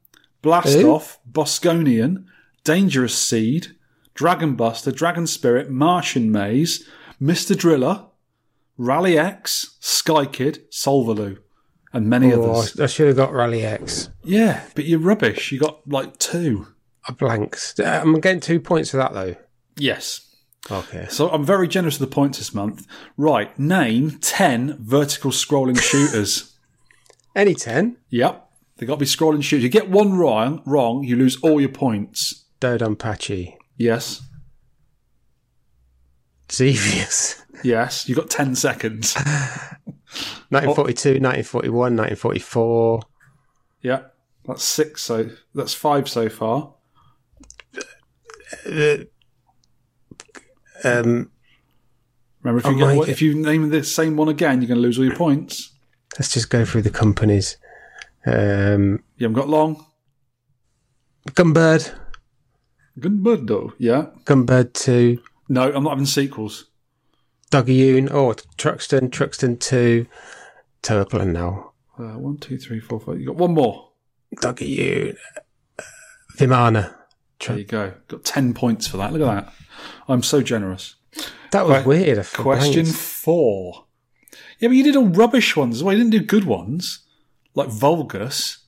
[0.42, 0.90] Blast Who?
[0.92, 2.24] Off, Bosconian,
[2.64, 3.76] Dangerous Seed,
[4.14, 6.88] Dragon Buster, Dragon Spirit, Martian Maze,
[7.20, 7.56] Mr.
[7.56, 8.06] Driller,
[8.78, 11.38] Rally X, Sky Kid, Solvalou,
[11.92, 12.78] and many Oh, others.
[12.80, 14.10] I should have got Rally X.
[14.22, 15.52] Yeah, but you're rubbish.
[15.52, 16.68] You got like two.
[17.08, 17.78] I blanks.
[17.78, 19.36] I'm getting two points for that though.
[19.76, 20.25] Yes.
[20.70, 21.06] Okay.
[21.10, 22.86] So I'm very generous with the points this month.
[23.16, 26.52] Right, name 10 vertical scrolling shooters.
[27.34, 27.98] Any ten?
[28.10, 28.42] Yep.
[28.78, 29.62] They got to be scrolling shooters.
[29.62, 32.44] You get one wrong, wrong, you lose all your points.
[32.60, 33.54] Dodonpachi.
[33.76, 34.22] Yes.
[36.50, 37.42] Xevious.
[37.62, 38.08] Yes.
[38.08, 39.14] You got 10 seconds.
[40.48, 43.00] 1942, 1941, 1944.
[43.82, 44.00] yeah.
[44.46, 45.02] That's six.
[45.02, 46.74] So that's five so far.
[47.76, 48.96] Uh, uh,
[50.84, 51.30] Um,
[52.42, 54.82] Remember, if you, Oh get, if you name the same one again, you're going to
[54.82, 55.72] lose all your points.
[56.18, 57.56] let's just go through the companies.
[58.24, 59.84] Um, You haven't got long.
[61.30, 61.92] Gunbird.
[62.98, 63.72] Good bird, though.
[63.78, 64.06] Yeah.
[64.24, 65.20] Gunbird 2.
[65.48, 66.66] No, I'm not having sequels.
[67.50, 68.10] Dogyuun.
[68.12, 69.10] Oh, Truxton.
[69.10, 70.06] Truxton 2.
[70.82, 71.72] Toaplan now.
[71.98, 73.18] Uh, one, two, three, four, five.
[73.20, 73.90] You got one more.
[74.36, 75.16] Dogyuun.
[76.38, 76.94] Vimana.
[77.46, 77.92] There you go.
[78.08, 79.12] Got 10 points for that.
[79.12, 79.52] Look at that.
[80.08, 80.94] I'm so generous.
[81.52, 82.26] That was Que- weird.
[82.32, 82.98] Question blanked.
[82.98, 83.84] four.
[84.58, 85.94] Yeah, but you did all rubbish ones well.
[85.94, 87.00] You didn't do good ones.
[87.54, 88.58] Like Vulgus.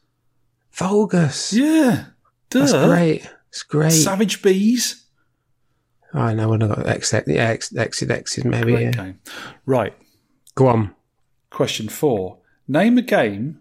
[0.72, 1.52] Vulgus.
[1.52, 2.06] Yeah.
[2.50, 2.60] Duh.
[2.60, 3.30] That's great.
[3.50, 3.90] It's great.
[3.92, 5.06] Savage Bees.
[6.14, 8.72] oh, I know when I got X, X, yeah, X, X, X's maybe.
[8.72, 8.90] Great Yeah.
[8.92, 9.20] game.
[9.66, 9.94] Right.
[10.54, 10.94] Go on.
[11.50, 12.38] Question four.
[12.66, 13.60] Name a game.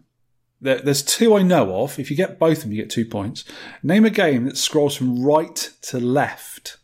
[0.59, 1.99] There, there's two I know of.
[1.99, 3.43] If you get both of them, you get two points.
[3.83, 6.77] Name a game that scrolls from right to left.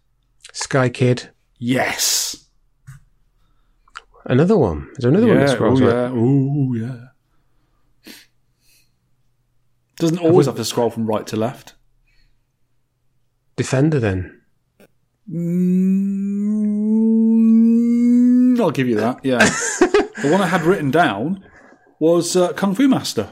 [0.51, 1.30] Sky Kid.
[1.57, 2.47] Yes.
[4.26, 4.89] Another one.
[4.97, 5.93] Is there another one that scrolls Oh, right?
[5.93, 6.09] yeah.
[6.11, 7.07] Ooh, yeah.
[9.97, 11.74] Doesn't always have to scroll from right to left.
[13.55, 14.41] Defender then.
[17.24, 19.19] Mm, I'll give you that.
[19.24, 19.38] Yeah.
[19.80, 21.43] the one I had written down
[21.99, 23.30] was uh, Kung Fu Master.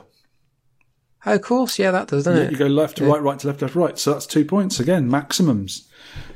[1.25, 1.77] Oh, of course.
[1.77, 2.51] Yeah, that does, doesn't You it?
[2.51, 3.97] You go left to right, right to left, left, right.
[3.97, 5.87] So that's two points again, maximums.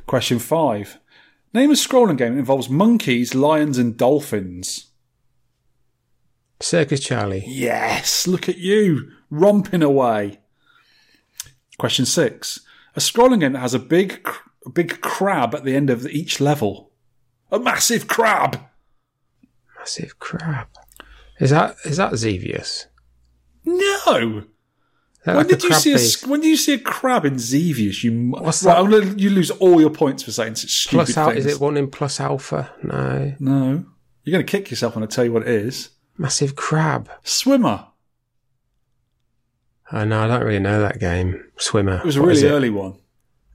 [0.05, 0.99] Question five.
[1.53, 4.87] Name a scrolling game that involves monkeys, lions, and dolphins.
[6.59, 7.43] Circus Charlie.
[7.47, 10.39] Yes, look at you romping away.
[11.77, 12.59] Question six.
[12.95, 14.27] A scrolling game that has a big,
[14.65, 16.91] a big crab at the end of each level.
[17.51, 18.59] A massive crab.
[19.77, 20.67] Massive crab.
[21.39, 22.87] Is that is that Xevious?
[23.65, 24.45] No.
[25.25, 26.23] When like did you see a base?
[26.23, 28.03] s- when did you see a crab in Xevious?
[28.03, 29.17] You What's that?
[29.19, 31.45] You lose all your points for saying such stupid Plus al- things.
[31.45, 32.71] is it one in plus alpha?
[32.83, 33.33] No.
[33.39, 33.85] No,
[34.23, 35.89] you're going to kick yourself when I tell you what it is.
[36.17, 37.09] Massive crab.
[37.23, 37.87] Swimmer.
[39.91, 41.43] Oh no, I don't really know that game.
[41.57, 41.97] Swimmer.
[41.99, 42.95] It was a What really early one.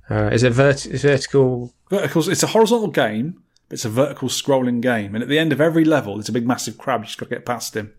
[0.08, 1.74] Uh, is it vert- is vertical?
[1.88, 2.28] Verticals.
[2.28, 5.14] It's a horizontal game, but it's a vertical scrolling game.
[5.14, 7.00] And at the end of every level, there's a big massive crab.
[7.02, 7.92] You just got to get past him,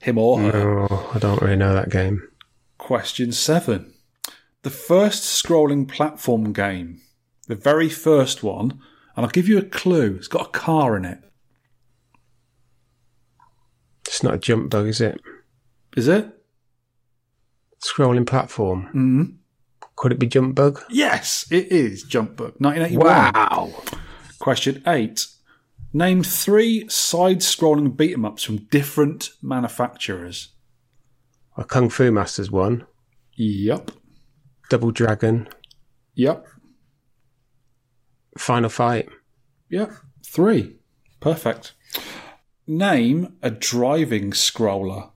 [0.00, 0.86] him or her.
[0.90, 2.22] Oh, I don't really know that game.
[2.86, 3.94] Question seven.
[4.62, 7.00] The first scrolling platform game,
[7.48, 8.80] the very first one,
[9.16, 10.14] and I'll give you a clue.
[10.14, 11.18] It's got a car in it.
[14.06, 15.20] It's not a jump bug, is it?
[15.96, 16.32] Is it?
[17.84, 18.84] Scrolling platform.
[18.86, 19.24] Mm-hmm.
[19.96, 20.80] Could it be jump bug?
[20.88, 22.04] Yes, it is.
[22.04, 22.54] Jump Bug.
[22.58, 23.04] 1981.
[23.04, 23.72] Wow.
[24.38, 25.26] Question eight.
[25.92, 30.52] Name three side-scrolling beat 'em ups from different manufacturers.
[31.56, 32.86] A Kung Fu Masters one.
[33.34, 33.90] Yep.
[34.68, 35.48] Double Dragon.
[36.14, 36.46] Yep.
[38.38, 39.08] Final Fight.
[39.70, 39.92] Yep.
[40.24, 40.76] Three.
[41.20, 41.72] Perfect.
[42.66, 45.10] Name a driving scroller.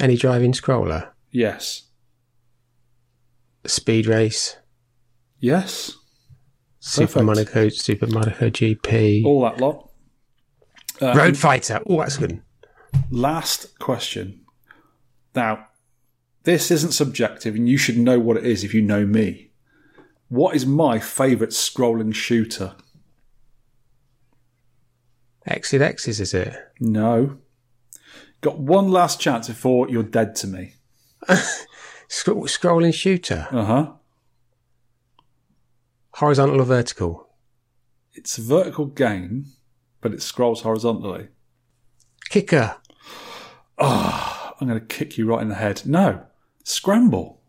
[0.00, 1.10] Any driving scroller.
[1.30, 1.88] Yes.
[3.66, 4.56] Speed Race.
[5.38, 5.96] Yes.
[6.80, 7.24] Super Perfect.
[7.24, 7.68] Monaco.
[7.68, 9.24] Super Monaco GP.
[9.24, 9.90] All that lot.
[11.00, 11.80] Uh, Road Fighter.
[11.86, 12.42] Oh, that's good.
[13.10, 14.41] Last question.
[15.34, 15.66] Now,
[16.44, 19.50] this isn't subjective, and you should know what it is if you know me.
[20.28, 22.74] What is my favourite scrolling shooter?
[25.48, 26.54] Exed Exes, is it?
[26.80, 27.38] No.
[28.40, 30.74] Got one last chance before you're dead to me.
[32.08, 33.48] Scro- scrolling shooter.
[33.50, 33.92] Uh huh.
[36.14, 37.28] Horizontal or vertical?
[38.12, 39.46] It's a vertical game,
[40.00, 41.28] but it scrolls horizontally.
[42.28, 42.76] Kicker.
[44.62, 45.82] I'm going to kick you right in the head.
[45.84, 46.22] No.
[46.62, 47.40] Scramble.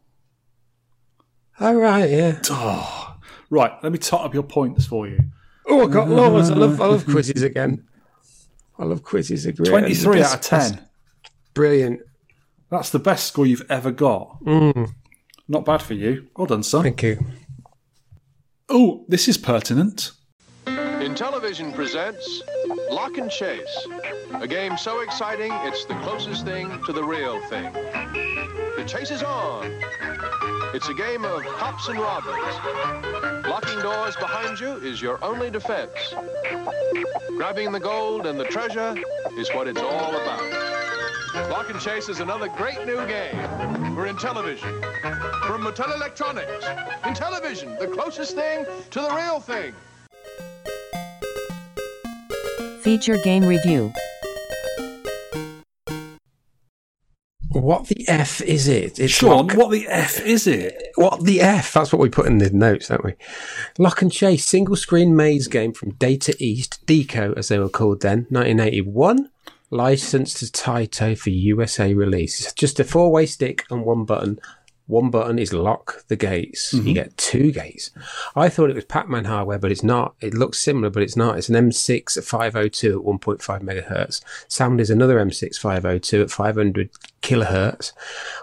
[1.59, 3.13] All right, right, yeah.
[3.51, 5.19] Right, let me tot up your points for you.
[5.69, 6.49] Oh, I got loads.
[6.49, 7.87] I love, I love quizzes again.
[8.79, 9.43] I love quizzes.
[9.43, 10.87] They're 23 The out of best- 10.
[11.53, 12.01] Brilliant.
[12.71, 14.43] That's the best score you've ever got.
[14.43, 14.89] Mm.
[15.47, 16.27] Not bad for you.
[16.35, 16.81] Well done, son.
[16.81, 17.23] Thank you.
[18.69, 20.11] Oh, this is pertinent.
[20.65, 22.41] Intellivision presents
[22.89, 23.87] Lock and Chase,
[24.41, 27.71] a game so exciting it's the closest thing to the real thing.
[27.73, 29.71] The chase is on.
[30.73, 33.45] It's a game of cops and robbers.
[33.47, 36.13] Locking doors behind you is your only defense.
[37.37, 38.95] Grabbing the gold and the treasure
[39.37, 41.49] is what it's all about.
[41.49, 44.81] Lock and Chase is another great new game We're Intellivision.
[45.45, 46.65] From Mattel Electronics.
[47.03, 49.73] Intellivision, the closest thing to the real thing.
[52.81, 53.93] Feature game review.
[57.53, 58.99] What the F is it?
[58.99, 60.91] It's Sean, lock- what the F is it?
[60.95, 61.73] What the F?
[61.73, 63.13] That's what we put in the notes, don't we?
[63.77, 68.01] Lock and Chase, single screen maze game from Data East, Deco as they were called
[68.01, 69.29] then, 1981.
[69.69, 72.43] Licensed to Taito for USA release.
[72.43, 74.39] It's just a four way stick and one button.
[74.87, 76.73] One button is lock the gates.
[76.73, 76.93] You mm-hmm.
[76.93, 77.91] get two gates.
[78.35, 80.15] I thought it was Pac Man hardware, but it's not.
[80.19, 81.37] It looks similar, but it's not.
[81.37, 84.21] It's an M6 502 at 1.5 megahertz.
[84.49, 86.89] Sound is another M6 502 at 500
[87.21, 87.93] kilohertz.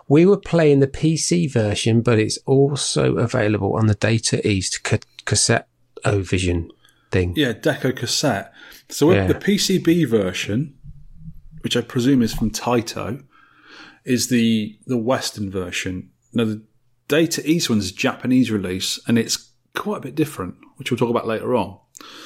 [0.09, 4.99] We were playing the PC version, but it's also available on the Data East ca-
[5.27, 5.69] cassette
[6.07, 6.71] O Vision
[7.11, 7.35] thing.
[7.37, 8.53] Yeah, Deco cassette.
[8.89, 9.27] So Yeah.
[9.27, 10.75] the PCB version,
[11.61, 13.25] which I presume is from Taito,
[14.05, 16.11] is the the Western version.
[16.33, 16.63] Now the
[17.09, 21.27] Data East one's Japanese release, and it's quite a bit different, which we'll talk about
[21.27, 21.79] later on.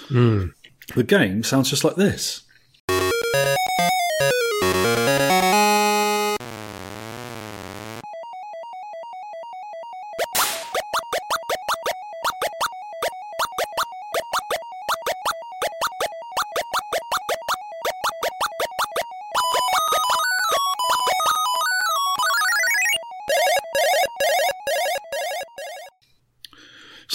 [0.09, 0.47] Hmm.
[0.95, 2.44] The game sounds just like this.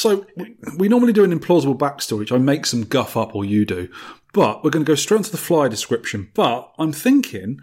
[0.09, 3.45] So we, we normally do an implausible backstory, which I make some guff up, or
[3.45, 3.89] you do.
[4.33, 6.31] But we're going to go straight into the fly description.
[6.33, 7.59] But I'm thinking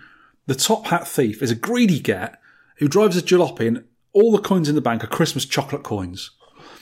[0.46, 2.40] the top hat thief is a greedy get
[2.76, 6.30] who drives a jalopy and all the coins in the bank are Christmas chocolate coins.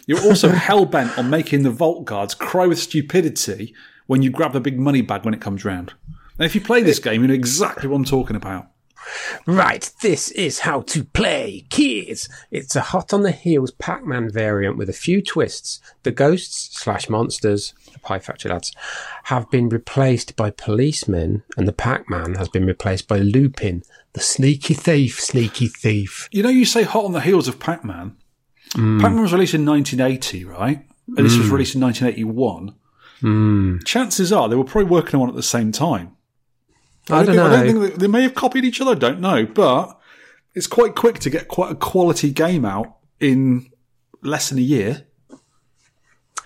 [0.06, 3.74] You're also hell bent on making the vault guards cry with stupidity
[4.06, 5.94] when you grab the big money bag when it comes round.
[6.38, 8.66] And if you play this game, you know exactly what I'm talking about.
[9.46, 12.28] Right, this is how to play, kids.
[12.50, 15.80] It's a hot on the heels Pac-Man variant with a few twists.
[16.02, 18.72] The ghosts slash monsters, the Pie Factory lads,
[19.24, 23.82] have been replaced by policemen, and the Pac-Man has been replaced by Lupin,
[24.14, 26.28] the sneaky thief, sneaky thief.
[26.32, 28.16] You know, you say hot on the heels of Pac Man.
[28.72, 29.00] Hmm.
[29.00, 30.86] Pac Man was released in 1980, right?
[31.08, 31.52] And this was hmm.
[31.52, 32.74] released in 1981.
[33.20, 33.78] Hmm.
[33.84, 36.13] Chances are they were probably working on it at the same time.
[37.10, 37.64] I don't think, I know.
[37.64, 38.92] don't think they, may have copied each other.
[38.92, 39.98] I don't know, but
[40.54, 43.70] it's quite quick to get quite a quality game out in
[44.22, 45.06] less than a year.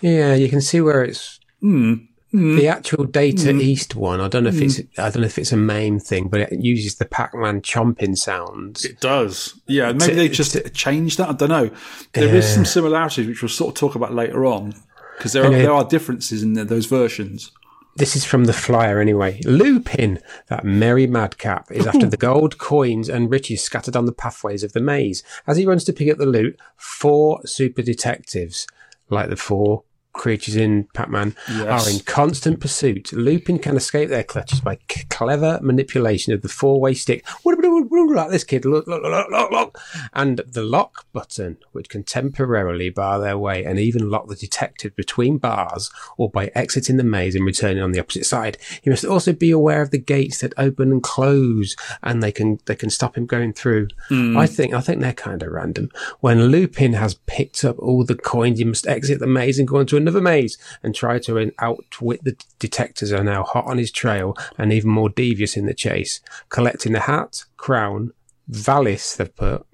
[0.00, 1.94] Yeah, you can see where it's Hmm.
[2.30, 2.56] hmm.
[2.56, 3.61] the actual Data hmm.
[3.61, 4.20] East one.
[4.20, 5.00] I don't know if it's hmm.
[5.00, 8.84] I don't know if it's a main thing, but it uses the Pac-Man chomping sounds.
[8.84, 9.61] It does.
[9.66, 11.28] Yeah, maybe they just changed that.
[11.28, 11.70] I don't know.
[12.12, 14.74] There is some similarities, which we'll sort of talk about later on,
[15.16, 17.50] because there are, there are differences in those versions.
[17.99, 19.40] This is from the flyer anyway.
[19.44, 24.62] Lupin, that merry madcap, is after the gold, coins, and riches scattered on the pathways
[24.62, 25.24] of the maze.
[25.49, 28.68] As he runs to pick up the loot, four super detectives,
[29.11, 29.82] like the four
[30.18, 31.86] creatures in Pac-Man, Yes.
[31.86, 33.12] are in constant pursuit.
[33.12, 38.44] Lupin can escape their clutches by c- clever manipulation of the four-way stick, like this
[38.44, 39.78] kid, look, look, look, look, look,
[40.12, 44.94] and the lock button, which can temporarily bar their way and even lock the detective
[44.96, 48.58] between bars or by exiting the maze and returning on the opposite side.
[48.82, 52.58] He must also be aware of the gates that open and close, and they can
[52.66, 53.88] they can stop him going through.
[54.08, 54.36] Hmm.
[54.36, 55.90] I think I think they're kind of random.
[56.20, 59.80] When Lupin has picked up all the coins, he must exit the maze and go
[59.80, 63.90] into another maze and try to outwit the detectives who are now hot on his
[63.90, 66.20] trail and even more devious in the chase.
[66.48, 68.12] Collecting the hat, crown,
[68.48, 69.66] valise they've put.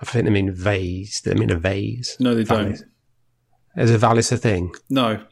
[0.00, 1.20] I think they mean vase.
[1.20, 2.16] They mean a vase.
[2.20, 2.82] No, they don't.
[3.76, 4.74] Is a valise a thing?
[4.88, 5.24] No.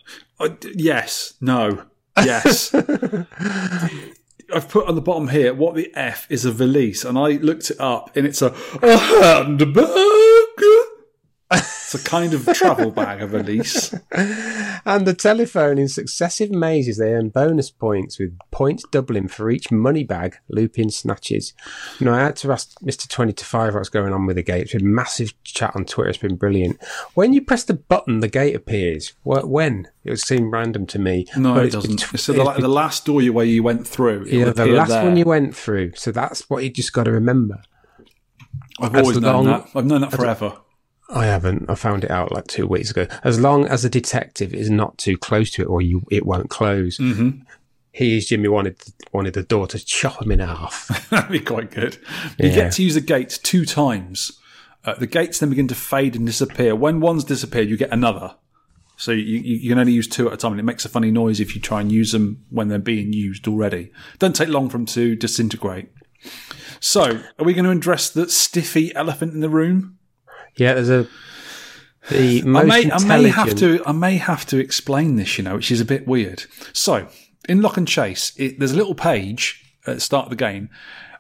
[0.61, 1.35] D yes.
[1.41, 1.85] No.
[2.17, 2.75] Yes.
[4.55, 7.71] I've put on the bottom here what the F is a valise, and I looked
[7.71, 9.87] it up, and it's a, a handbag.
[11.95, 13.95] It's a kind of travel bag of Elise.
[14.85, 19.71] And the telephone in successive mazes, they earn bonus points with points doubling for each
[19.71, 21.55] money bag looping snatches.
[22.01, 23.09] You know, I had to ask Mr.
[23.09, 24.63] 20 to 5 what's going on with the gate.
[24.63, 26.11] It's been massive chat on Twitter.
[26.11, 26.83] It's been brilliant.
[27.15, 29.13] When you press the button, the gate appears.
[29.23, 29.87] Wh- When?
[30.05, 31.27] It would seem random to me.
[31.37, 32.13] No, but it doesn't.
[32.13, 34.27] It's the, the last door you where you went through.
[34.27, 35.05] Yeah, the last there.
[35.05, 35.93] one you went through.
[35.95, 37.63] So that's what you just got to remember.
[38.81, 39.69] I've always known long- that.
[39.77, 40.57] I've known that forever.
[41.13, 41.69] I haven't.
[41.69, 43.07] I found it out like two weeks ago.
[43.23, 46.51] As long as the detective is not too close to it, or you, it won't
[46.51, 46.99] close.
[46.99, 47.43] Mm-hmm.
[47.93, 48.81] He is Jimmy wanted
[49.13, 51.07] wanted the door to chop him in half.
[51.11, 51.99] That'd be quite good.
[52.39, 52.55] You Yeah.
[52.55, 54.39] get to use the gates two times.
[54.85, 56.75] Uh, the gates then begin to fade and disappear.
[56.75, 58.35] When one's disappeared, you get another.
[58.97, 60.89] So you, you you can only use two at a time, and it makes a
[60.89, 63.93] funny noise if you try and use them when they're being used already.
[64.19, 65.89] Don't take long for them to disintegrate.
[66.81, 69.99] So, are we going to address the stiffy elephant in the room?
[70.57, 71.09] Yeah, there's a
[72.11, 75.45] the most I may, I may have to, I may have to explain this, you
[75.45, 76.45] know, which is a bit weird.
[76.73, 77.09] So,
[77.49, 80.69] in Lock and Chase, it, there's a little page at the start of the game,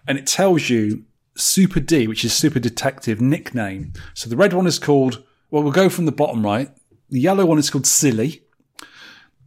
[0.07, 1.05] and it tells you
[1.37, 3.93] Super D, which is Super Detective nickname.
[4.15, 5.23] So the red one is called.
[5.51, 6.71] Well, we'll go from the bottom right.
[7.11, 8.43] The yellow one is called Silly.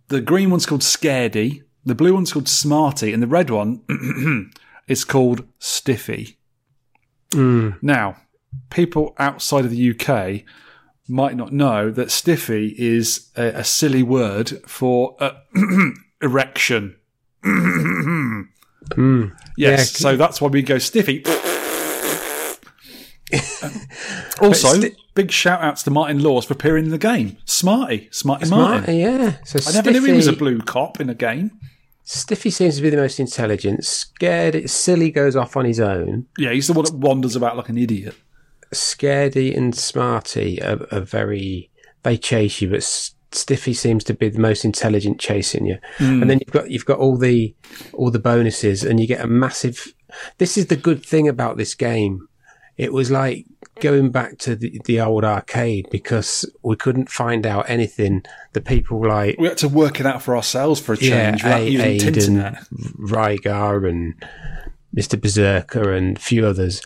[0.07, 1.63] The green one's called Scaredy.
[1.83, 3.81] The blue one's called Smarty, and the red one
[4.87, 6.37] is called Stiffy.
[7.33, 7.71] Hmm.
[7.81, 8.17] Now,
[8.75, 10.43] people outside of the UK
[11.07, 15.31] might not know that stiffy is a, a silly word for uh,
[16.21, 16.97] erection.
[18.97, 19.19] Yes,
[19.57, 21.23] Yeah, so that's why we go stiffy.
[24.39, 27.37] also, sti- big shout outs to Martin Laws for appearing in the game.
[27.45, 28.95] Smarty, Smarty Martin.
[28.95, 29.37] Yeah.
[29.43, 31.59] So I never knew he was a blue cop in a game.
[32.03, 33.83] Stiffy seems to be the most intelligent.
[33.83, 36.27] Scared, silly goes off on his own.
[36.37, 38.15] Yeah, he's the one that wanders about like an idiot.
[38.73, 41.69] Scaredy and Smarty are, are very.
[42.03, 42.83] They chase you, but
[43.31, 45.77] Stiffy seems to be the most intelligent chasing you.
[45.97, 46.21] Hmm.
[46.21, 47.55] And then you've got you've got all the
[47.93, 49.93] all the bonuses, and you get a massive.
[50.37, 52.27] This is the good thing about this game.
[52.77, 53.45] It was like
[53.79, 58.23] going back to the, the old arcade because we couldn't find out anything.
[58.53, 61.61] The people like We had to work it out for ourselves for a change without
[61.61, 62.57] A- using Aid and
[62.99, 64.13] Rygar and
[64.95, 65.19] Mr.
[65.19, 66.81] Berserker and a few others.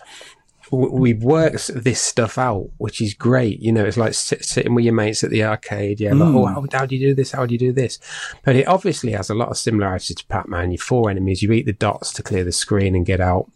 [0.72, 3.59] W- We've worked this stuff out, which is great.
[3.59, 5.99] You know, it's like sit, sitting with your mates at the arcade.
[5.99, 6.53] Yeah, like, oh, hmm.
[6.53, 7.32] how, how do you do this?
[7.32, 7.99] How do you do this?
[8.43, 10.72] But it obviously has a lot of similarities to Pac-Man.
[10.72, 13.51] You four enemies, you eat the dots to clear the screen and get out.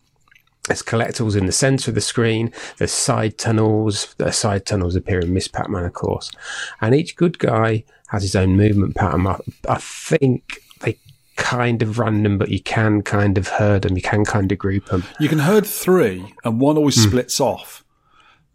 [0.68, 2.54] There's collectibles in the centre of the screen.
[2.78, 4.16] There's side tunnels.
[4.18, 6.32] The side tunnels appear in Miss Pac-Man, of course.
[6.80, 9.28] And each good guy has his own movement pattern.
[9.28, 10.62] I, I think
[11.36, 13.96] kind of random, but you can kind of herd them.
[13.96, 15.04] You can kind of group them.
[15.20, 17.10] You can herd three, and one always Hmm.
[17.10, 17.84] splits off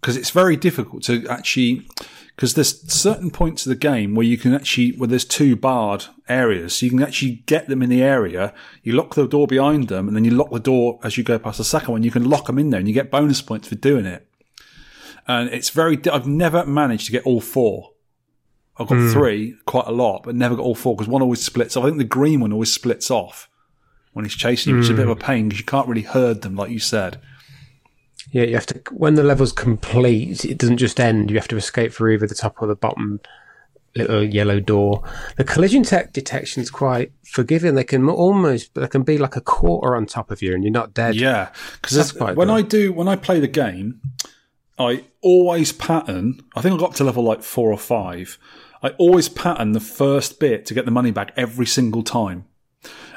[0.01, 1.87] because it's very difficult to actually.
[2.37, 6.05] Because there's certain points of the game where you can actually, where there's two barred
[6.29, 8.55] areas, so you can actually get them in the area.
[8.85, 11.37] You lock the door behind them, and then you lock the door as you go
[11.41, 12.05] past the second one.
[12.05, 14.24] You can lock them in there, and you get bonus points for doing it.
[15.26, 15.99] And it's very.
[16.12, 17.91] I've never managed to get all four.
[18.79, 19.12] I've got Hmm.
[19.12, 21.76] three, quite a lot, but never got all four because one always splits.
[21.76, 23.49] I think the green one always splits off
[24.12, 25.22] when he's chasing you, which is a bit of Hmm.
[25.22, 27.20] a pain because you can't really herd them, like you said.
[28.31, 30.45] Yeah, you have to when the level's complete.
[30.45, 31.31] It doesn't just end.
[31.31, 33.20] You have to escape through either the top or the bottom
[33.97, 35.03] little yellow door.
[35.39, 37.74] The collision tech detection is quite forgiving.
[37.74, 40.70] They can almost they can be like a quarter on top of you, and you're
[40.72, 41.16] not dead.
[41.16, 41.49] Yeah,
[41.81, 42.55] because That's quite when good.
[42.55, 44.01] I do when I play the game,
[44.79, 46.41] I always pattern.
[46.55, 48.39] I think I got up to level like four or five.
[48.83, 52.47] I always pattern the first bit to get the money back every single time,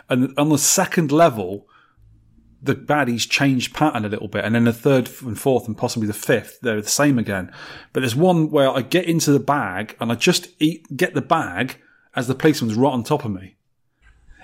[0.09, 1.67] and on the second level,
[2.61, 6.07] the baddies change pattern a little bit, and then the third and fourth and possibly
[6.07, 7.51] the fifth, they're the same again.
[7.91, 11.21] But there's one where I get into the bag and I just eat get the
[11.21, 11.77] bag
[12.15, 13.55] as the policeman's right on top of me.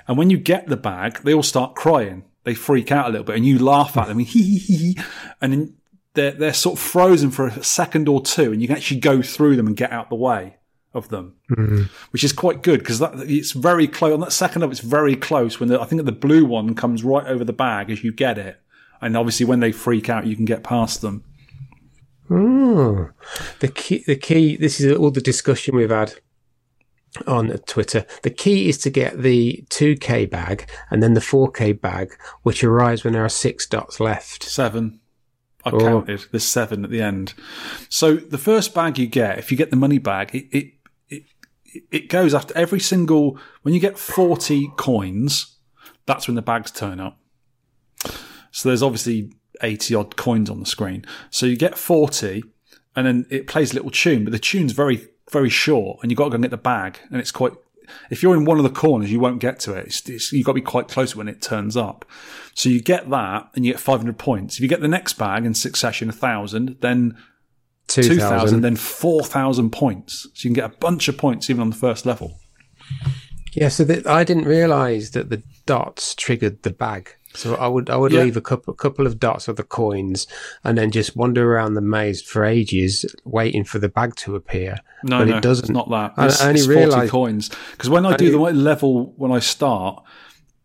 [0.07, 2.23] And when you get the bag, they all start crying.
[2.43, 4.97] They freak out a little bit, and you laugh at them, hee.
[5.41, 5.75] and then
[6.13, 9.21] they're they're sort of frozen for a second or two, and you can actually go
[9.21, 10.56] through them and get out the way
[10.97, 11.83] of them, mm-hmm.
[12.11, 14.13] which is quite good because it's very close.
[14.13, 15.59] On that second level, it's very close.
[15.59, 18.37] When the, I think the blue one comes right over the bag as you get
[18.37, 18.59] it,
[19.01, 21.23] and obviously when they freak out, you can get past them.
[22.29, 23.11] Oh,
[23.59, 24.57] the key, the key.
[24.57, 26.15] This is all the discussion we've had
[27.25, 28.05] on Twitter.
[28.23, 33.03] The key is to get the 2K bag and then the 4K bag, which arrives
[33.03, 34.43] when there are six dots left.
[34.43, 34.99] Seven.
[35.65, 35.79] I Oh.
[35.79, 36.25] counted.
[36.31, 37.33] There's seven at the end.
[37.89, 40.76] So the first bag you get, if you get the money bag, it it
[41.91, 43.39] it, goes after every single.
[43.61, 45.57] When you get forty coins,
[46.05, 47.19] that's when the bags turn up.
[48.51, 51.05] So there's obviously eighty odd coins on the screen.
[51.29, 52.43] So you get forty,
[52.95, 56.17] and then it plays a little tune, but the tune's very very short, and you've
[56.17, 57.53] got to go and get the bag, and it's quite.
[58.09, 59.85] If you're in one of the corners, you won't get to it.
[59.85, 62.03] It's, it's, you've got to be quite close when it turns up.
[62.53, 64.55] So you get that, and you get 500 points.
[64.55, 67.17] If you get the next bag in succession, 1,000, then
[67.87, 68.61] 2,000, 2000.
[68.61, 70.23] then 4,000 points.
[70.33, 72.39] So you can get a bunch of points even on the first level.
[73.53, 77.15] Yeah, so that I didn't realise that the dots triggered the bag.
[77.33, 78.21] So I would I would Yeah.
[78.23, 80.27] leave a couple a couple of dots of the coins
[80.63, 84.77] and then just wander around the maze for ages, waiting for the bag to appear.
[85.03, 85.65] No, but no, it doesn't.
[85.65, 86.13] it's not that.
[86.17, 87.49] I- It's, I only it's 40 realised- coins.
[87.71, 90.03] Because when I do the level, when I start,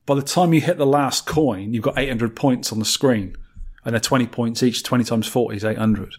[0.06, 3.36] by the time you hit the last coin, you've got 800 points on the screen.
[3.84, 4.82] And they're 20 points each.
[4.84, 6.14] 20 times 40 is 800.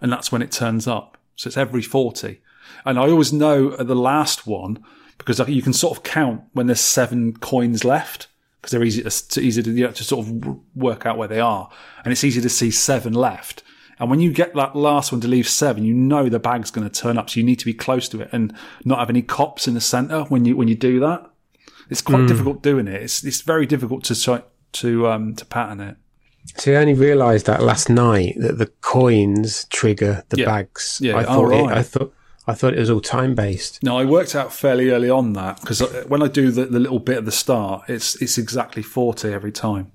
[0.00, 1.18] And that's when it turns up.
[1.36, 2.40] So it's every 40.
[2.84, 4.84] And I always know at the last one,
[5.16, 8.28] because you can sort of count when there's seven coins left.
[8.60, 11.38] Because they're easy to, easy to, you know, to sort of work out where they
[11.38, 11.70] are,
[12.02, 13.62] and it's easy to see seven left.
[14.00, 16.88] And when you get that last one to leave seven, you know the bag's going
[16.88, 18.52] to turn up, so you need to be close to it and
[18.84, 21.30] not have any cops in the centre when you when you do that.
[21.90, 23.02] It's quite difficult doing it.
[23.02, 24.42] It's it's very difficult to try
[24.72, 25.96] to um to pattern it.
[26.56, 30.46] See, I only realised that last night that the coins trigger the Yeah.
[30.46, 30.98] bags.
[31.00, 31.76] Yeah, I oh, thought it.
[31.76, 32.14] I thought
[32.46, 33.82] I thought it was all time based.
[33.82, 36.98] No, I worked out fairly early on that because when I do the, the little
[36.98, 39.92] bit at the start, it's it's exactly forty every time.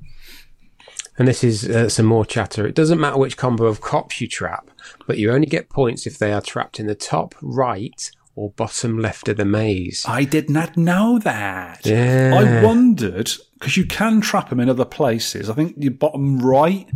[1.17, 2.65] And this is uh, some more chatter.
[2.65, 4.69] It doesn't matter which combo of cops you trap,
[5.05, 8.97] but you only get points if they are trapped in the top right or bottom
[8.97, 10.05] left of the maze.
[10.07, 11.85] I did not know that.
[11.85, 12.33] Yeah.
[12.35, 15.49] I wondered because you can trap them in other places.
[15.49, 16.89] I think your bottom right,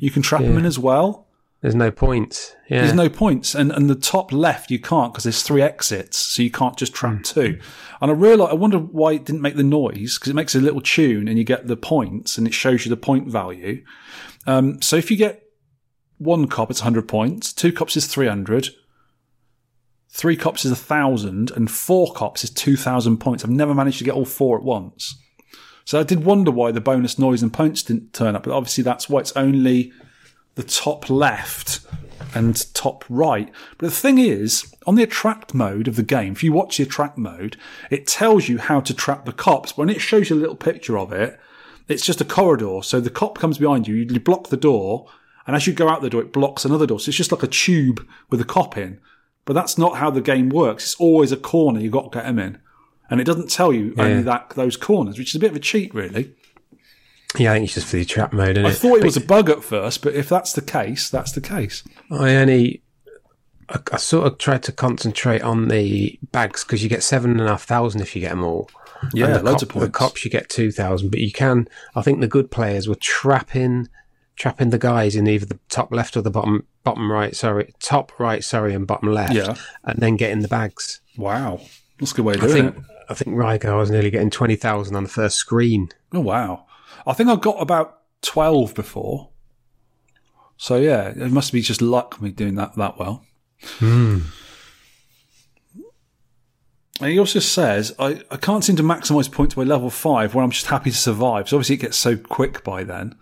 [0.00, 1.26] you can trap them in as well.
[1.62, 2.54] There's no points.
[2.68, 2.82] Yeah.
[2.82, 6.42] There's no points, and and the top left you can't because there's three exits, so
[6.42, 7.58] you can't just trap two.
[8.00, 10.60] And I realized I wonder why it didn't make the noise because it makes a
[10.60, 13.82] little tune, and you get the points, and it shows you the point value.
[14.46, 15.42] Um, so if you get
[16.18, 17.52] one cop, it's 100 points.
[17.52, 18.68] Two cops is 300.
[20.16, 23.44] Three cops is a thousand, and four cops is 2,000 points.
[23.44, 25.14] I've never managed to get all four at once.
[25.84, 28.82] So I did wonder why the bonus noise and points didn't turn up, but obviously
[28.82, 29.92] that's why it's only
[30.54, 31.80] the top left
[32.34, 33.52] and top right.
[33.76, 36.84] But the thing is, on the attract mode of the game, if you watch the
[36.84, 37.58] attract mode,
[37.90, 39.76] it tells you how to trap the cops.
[39.76, 41.38] When it shows you a little picture of it,
[41.88, 42.78] it's just a corridor.
[42.82, 45.10] So the cop comes behind you, you block the door,
[45.46, 47.00] and as you go out the door, it blocks another door.
[47.00, 48.98] So it's just like a tube with a cop in.
[49.46, 50.84] But that's not how the game works.
[50.84, 52.58] It's always a corner you've got to get him in.
[53.08, 55.60] And it doesn't tell you only that those corners, which is a bit of a
[55.60, 56.34] cheat, really.
[57.38, 58.58] yeah, I think it's just for the trap mode.
[58.58, 58.74] Isn't I it?
[58.76, 61.84] thought it was a bug at first, but if that's the case, that's the case.
[62.10, 62.82] I only,
[63.68, 67.40] I, I sort of tried to concentrate on the bags because you get seven and
[67.42, 68.68] a half thousand if you get them all.
[69.14, 69.86] Yeah, And the loads cop- of points.
[69.86, 71.68] The cops you get two thousand, but you can.
[71.94, 73.88] I think the good players were trapping,
[74.36, 77.34] trapping the guys in either the top left or the bottom bottom right.
[77.34, 78.44] Sorry, top right.
[78.44, 79.34] Sorry, and bottom left.
[79.34, 79.56] Yeah.
[79.84, 81.00] and then getting the bags.
[81.16, 81.60] Wow,
[81.98, 82.82] that's a good way of I think it.
[83.08, 85.88] I think Rygar was nearly getting twenty thousand on the first screen.
[86.12, 86.66] Oh wow,
[87.06, 89.30] I think I got about twelve before.
[90.56, 93.24] So yeah, it must be just luck me doing that that well.
[93.62, 94.20] Hmm.
[97.00, 100.42] And he also says, I, I can't seem to maximise points by level 5 where
[100.42, 101.48] I'm just happy to survive.
[101.48, 103.14] So obviously it gets so quick by then.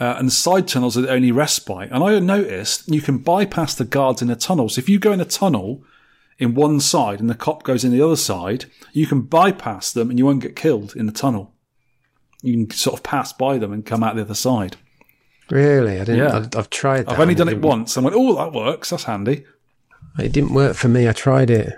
[0.00, 1.90] Uh, and the side tunnels are the only respite.
[1.92, 4.70] And I noticed you can bypass the guards in a tunnel.
[4.70, 5.84] So if you go in a tunnel
[6.38, 10.08] in one side and the cop goes in the other side, you can bypass them
[10.08, 11.52] and you won't get killed in the tunnel.
[12.40, 14.76] You can sort of pass by them and come out the other side.
[15.50, 16.16] Really, I didn't.
[16.16, 16.36] Yeah.
[16.36, 17.06] I've, I've tried.
[17.06, 17.98] That I've only done it didn't- once.
[17.98, 18.88] I went, oh, that works.
[18.90, 19.44] That's handy.
[20.18, 21.08] It didn't work for me.
[21.08, 21.74] I tried it.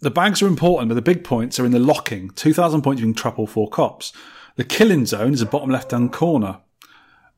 [0.00, 2.30] The bags are important, but the big points are in the locking.
[2.30, 4.12] 2,000 points, you can trap all four cops.
[4.56, 6.60] The killing zone is the bottom left hand corner.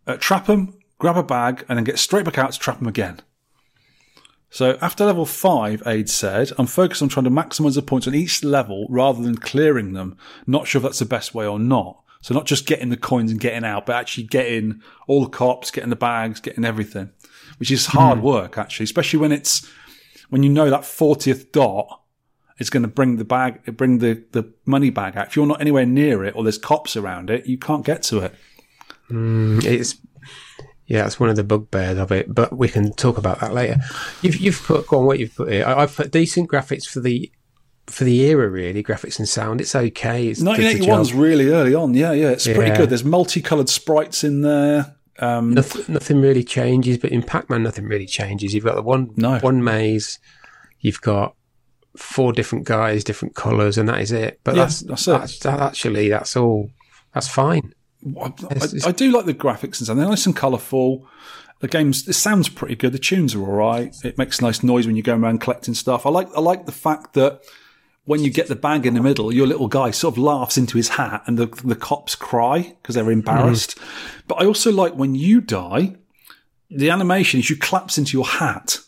[0.07, 2.89] Uh, trap them, grab a bag, and then get straight back out to trap them
[2.89, 3.21] again.
[4.51, 8.15] So after level 5, Aid said, I'm focused on trying to maximise the points on
[8.15, 10.17] each level rather than clearing them.
[10.47, 12.01] Not sure if that's the best way or not.
[12.23, 15.71] So not just getting the coins and getting out, but actually getting all the cops,
[15.71, 17.11] getting the bags, getting everything.
[17.59, 19.69] Which is hard work, actually, especially when it's,
[20.31, 22.01] when you know that 40th dot
[22.59, 25.29] is going to bring the bag, bring the, the money bag out.
[25.29, 28.21] If you're not anywhere near it or there's cops around it, you can't get to
[28.21, 28.35] it.
[29.11, 29.97] It's
[30.87, 32.35] yeah, it's one of the bugbears of it.
[32.35, 33.77] But we can talk about that later.
[34.23, 35.65] You've you've put go on what you've put here.
[35.67, 37.31] I, I've put decent graphics for the
[37.87, 38.49] for the era.
[38.49, 39.61] Really, graphics and sound.
[39.61, 40.29] It's okay.
[40.29, 41.19] It's does the 1981's job.
[41.21, 41.95] really early on.
[41.95, 42.77] Yeah, yeah, it's pretty Yeah.
[42.77, 42.91] good.
[42.91, 44.95] There's multicolored sprites in there.
[45.21, 48.55] Um, Nothing, nothing really changes, but in Pac-Man, nothing really changes.
[48.55, 49.39] You've got the one No.
[49.41, 50.21] one maze.
[50.81, 51.35] You've got
[51.99, 54.41] four different guys, different colours, and that is it.
[54.45, 56.71] But Yeah, that's that's that's that actually that's all.
[57.15, 57.75] That's fine.
[58.21, 59.97] I, It's- it's- I do like the graphics and stuff.
[59.97, 61.07] They're nice and colourful.
[61.61, 62.93] The game's it sounds pretty good.
[62.93, 63.95] The tunes are all right.
[64.05, 66.07] It makes nice noise when you go around collecting stuff.
[66.07, 67.41] I like I like the fact that
[68.05, 70.77] when you get the bag in the middle, your little guy sort of laughs into
[70.77, 73.77] his hat, and the the cops cry because they're embarrassed.
[73.77, 73.83] Mm.
[74.29, 75.97] But I also like when you die,
[76.71, 78.79] the animation is you collapse into your hat.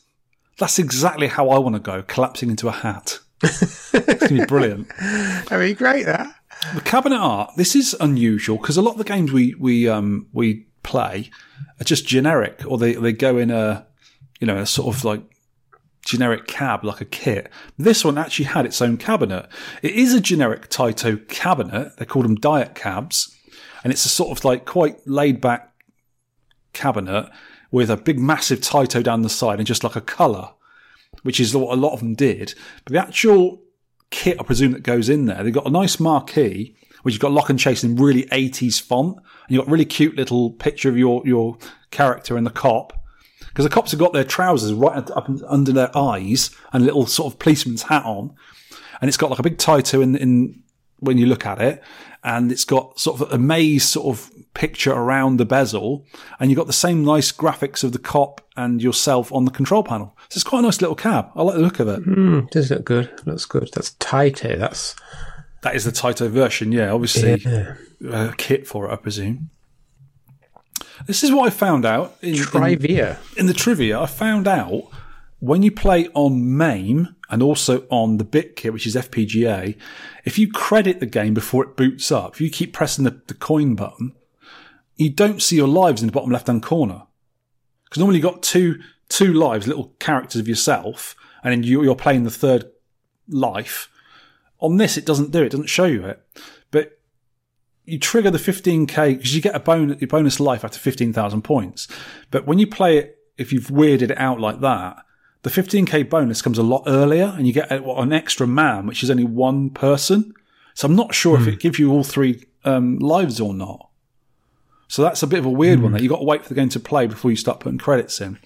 [0.59, 3.19] That's exactly how I want to go, collapsing into a hat.
[3.43, 4.89] it's gonna be brilliant.
[5.01, 6.35] I mean, great that.
[6.75, 7.53] The cabinet art.
[7.57, 11.31] This is unusual because a lot of the games we we um we play
[11.81, 13.87] are just generic, or they they go in a
[14.41, 15.23] you know a sort of like
[16.05, 17.51] generic cab like a kit.
[17.79, 19.49] This one actually had its own cabinet.
[19.83, 21.97] It is a generic Taito cabinet.
[21.97, 23.35] They call them diet cabs,
[23.83, 25.73] and it's a sort of like quite laid back
[26.73, 27.31] cabinet
[27.71, 30.51] with a big massive Taito down the side and just like a colour,
[31.23, 32.55] which is what a lot of them did.
[32.85, 33.62] But the actual
[34.11, 37.33] kit, I presume, that goes in there, they've got a nice marquee, which you've got
[37.33, 40.99] lock and chase in really 80s font, and you've got really cute little picture of
[40.99, 41.57] your, your
[41.91, 42.93] character and the cop.
[43.49, 46.87] Because the cops have got their trousers right up up under their eyes and a
[46.87, 48.33] little sort of policeman's hat on.
[49.01, 50.62] And it's got like a big Taito in, in
[50.99, 51.83] when you look at it.
[52.23, 56.05] And it's got sort of a maze sort of picture around the bezel.
[56.39, 59.83] And you've got the same nice graphics of the cop and yourself on the control
[59.83, 60.14] panel.
[60.29, 61.31] So it's quite a nice little cab.
[61.35, 62.05] I like the look of it.
[62.05, 63.11] Mm, does look good.
[63.27, 63.71] Looks good.
[63.75, 64.59] That's Taito.
[64.59, 64.95] That's
[65.62, 66.91] That is the Taito version, yeah.
[66.93, 67.77] Obviously, yeah.
[68.11, 69.51] a kit for it, I presume.
[71.07, 73.18] This is what I found out in, in, Trivia.
[73.37, 73.99] in the trivia.
[74.01, 74.91] I found out
[75.39, 79.76] when you play on MAME and also on the bit kit, which is FPGA,
[80.24, 83.35] if you credit the game before it boots up, if you keep pressing the, the
[83.35, 84.14] coin button,
[84.97, 87.03] you don't see your lives in the bottom left hand corner.
[87.85, 91.97] Because normally you've got two two lives, little characters of yourself, and then you, you're
[91.97, 92.70] playing the third
[93.28, 93.91] life.
[94.61, 95.51] On this, it doesn't do it.
[95.51, 96.22] Doesn't show you it.
[96.70, 97.01] But
[97.85, 101.89] you trigger the 15k because you get a bonus, bonus life after 15,000 points.
[102.31, 105.03] But when you play it, if you've weirded it out like that,
[105.43, 109.11] the 15k bonus comes a lot earlier and you get an extra man, which is
[109.11, 110.34] only one person.
[110.74, 113.88] So I'm not sure if it gives you all three um, lives or not.
[114.88, 116.55] So that's a bit of a weird one that you've got to wait for the
[116.55, 118.38] game to play before you start putting credits in.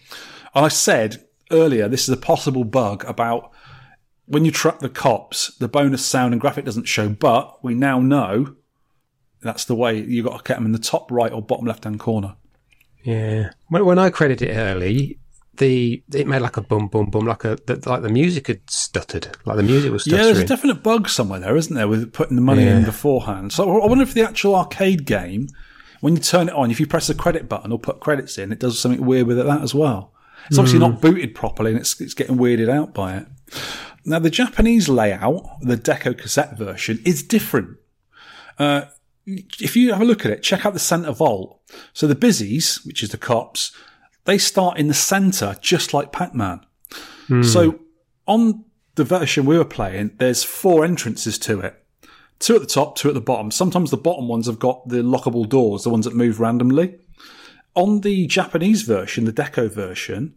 [0.54, 3.50] I said earlier, this is a possible bug about
[4.26, 8.00] when you trap the cops, the bonus sound and graphic doesn't show, but we now
[8.00, 8.56] know
[9.42, 11.84] that's the way you've got to get them in the top right or bottom left
[11.84, 12.36] hand corner.
[13.02, 13.50] Yeah.
[13.68, 15.18] When, when I credit it early,
[15.58, 18.60] the it made like a boom, boom, boom, like a the, like the music had
[18.68, 22.12] stuttered, like the music was Yeah, there's a definite bug somewhere there, isn't there, with
[22.12, 23.52] putting the money in beforehand.
[23.52, 25.48] So I wonder if the actual arcade game,
[26.00, 28.52] when you turn it on, if you press the credit button or put credits in,
[28.52, 30.12] it does something weird with it that as well.
[30.48, 30.92] It's obviously Hmm.
[30.92, 33.26] not booted properly and it's, it's getting weirded out by it.
[34.04, 37.78] Now, the Japanese layout, the Deco cassette version, is different.
[38.58, 38.82] Uh,
[39.26, 41.60] if you have a look at it, check out the center vault.
[41.94, 43.72] So the busies, which is the cops,
[44.24, 46.60] they start in the center, just like Pac-Man.
[47.28, 47.42] Hmm.
[47.42, 47.80] So
[48.26, 48.64] on
[48.94, 51.84] the version we were playing, there's four entrances to it.
[52.38, 53.50] Two at the top, two at the bottom.
[53.50, 56.98] Sometimes the bottom ones have got the lockable doors, the ones that move randomly.
[57.74, 60.34] On the Japanese version, the Deco version,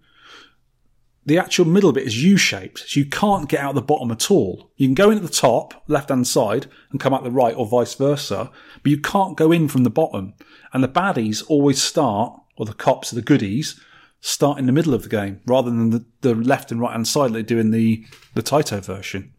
[1.25, 4.71] the actual middle bit is U-shaped, so you can't get out the bottom at all.
[4.77, 7.67] You can go in at the top, left-hand side, and come out the right, or
[7.67, 8.49] vice versa,
[8.81, 10.33] but you can't go in from the bottom.
[10.71, 13.79] And the baddies always start, or the cops, the goodies,
[14.19, 17.33] start in the middle of the game, rather than the, the left and right-hand side
[17.33, 19.33] they do in the, the Taito version.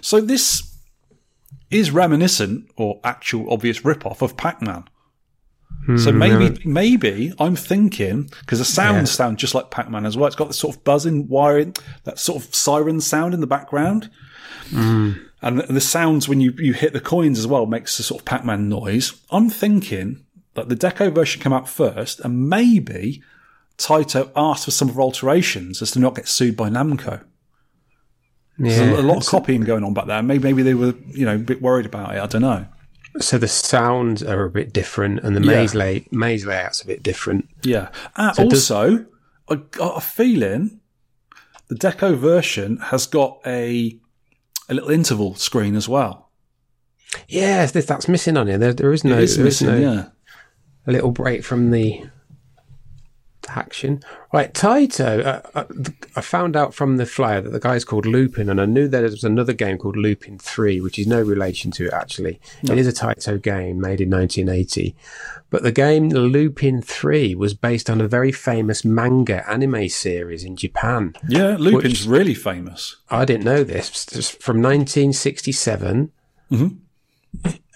[0.00, 0.76] So this
[1.70, 4.84] is reminiscent, or actual obvious rip-off, of Pac-Man.
[5.98, 10.26] So hmm, maybe, maybe I'm thinking because the sounds sound just like Pac-Man as well.
[10.26, 14.10] It's got the sort of buzzing, wiring, that sort of siren sound in the background,
[14.68, 15.12] hmm.
[15.42, 18.20] and the, the sounds when you you hit the coins as well makes the sort
[18.20, 19.20] of Pac-Man noise.
[19.30, 20.25] I'm thinking
[20.56, 23.22] that the Deco version came out first, and maybe
[23.78, 27.22] Taito asked for some alterations as to not get sued by Namco.
[28.58, 28.96] There's yeah.
[28.96, 30.22] a, a lot of copying going on back there.
[30.22, 32.20] Maybe maybe they were you know a bit worried about it.
[32.20, 32.66] I don't know.
[33.20, 35.46] So the sounds are a bit different, and the Yeah.
[35.60, 37.48] maze lay maze layout's a bit different.
[37.62, 37.88] Yeah.
[38.16, 39.06] And So does- also,
[39.48, 40.80] I got a feeling
[41.68, 43.98] the Deco version has got a
[44.68, 46.30] a little interval screen as well.
[47.28, 48.58] Yes, this, that's missing on here.
[48.58, 50.04] There, there is no, it is there is missing, no yeah.
[50.86, 52.04] A little break from the
[53.48, 54.02] action.
[54.32, 55.24] Right, Taito.
[55.24, 55.64] Uh, uh,
[56.14, 59.00] I found out from the flyer that the guy's called Lupin, and I knew that
[59.00, 62.40] there was another game called Lupin Three, which is no relation to it actually.
[62.62, 64.94] It is a Taito game made in 1980,
[65.50, 70.56] but the game Lupin Three was based on a very famous manga anime series in
[70.56, 71.14] Japan.
[71.28, 72.96] Yeah, Lupin's really famous.
[73.10, 73.88] I didn't know this.
[73.88, 76.12] It's from 1967.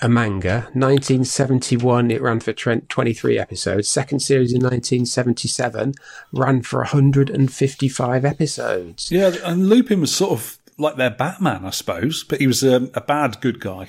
[0.03, 0.69] A manga.
[0.73, 3.89] 1971, it ran for 23 episodes.
[3.89, 5.93] Second series in 1977
[6.33, 9.11] ran for 155 episodes.
[9.11, 12.91] Yeah, and Lupin was sort of like their Batman, I suppose, but he was um,
[12.95, 13.89] a bad good guy.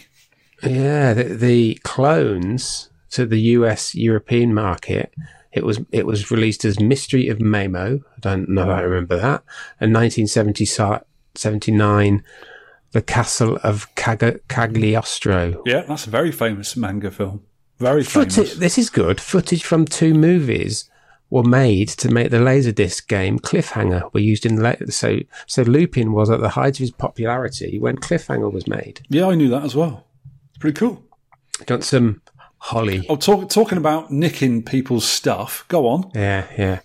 [0.64, 5.14] Yeah, the, the clones to the US European market.
[5.52, 8.00] It was it was released as Mystery of Mamo.
[8.00, 8.64] I don't know.
[8.64, 9.44] if I remember that.
[9.80, 12.24] And 1979,
[12.92, 15.62] The Castle of Cag- Cagliostro.
[15.66, 17.44] Yeah, that's a very famous manga film.
[17.80, 18.36] Very famous.
[18.36, 19.20] Footage, this is good.
[19.22, 20.90] Footage from two movies
[21.30, 24.14] were made to make the Laserdisc game Cliffhanger.
[24.14, 27.96] Were used in la- so so Lupin was at the height of his popularity when
[27.96, 29.02] Cliffhanger was made.
[29.10, 30.06] Yeah, I knew that as well.
[30.50, 31.04] It's pretty cool.
[31.66, 32.22] Got some
[32.58, 33.06] Holly.
[33.10, 35.66] Oh, talk, talking about nicking people's stuff.
[35.70, 36.12] Go on.
[36.14, 36.80] Yeah, yeah.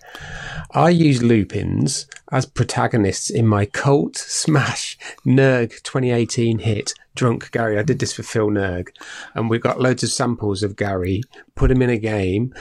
[0.71, 7.77] I use Lupins as protagonists in my cult smash Nerg 2018 hit Drunk Gary.
[7.77, 8.89] I did this for Phil Nerg,
[9.33, 11.23] and we got loads of samples of Gary.
[11.55, 12.53] Put him in a game.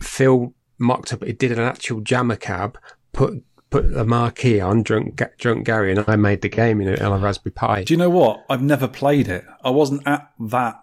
[0.00, 1.22] Phil mocked up.
[1.22, 2.78] It did an actual JAMMA cab.
[3.12, 7.04] Put put a marquee on Drunk Drunk Gary, and I made the game in a,
[7.04, 7.84] on a Raspberry Pi.
[7.84, 8.44] Do you know what?
[8.48, 9.44] I've never played it.
[9.62, 10.82] I wasn't at that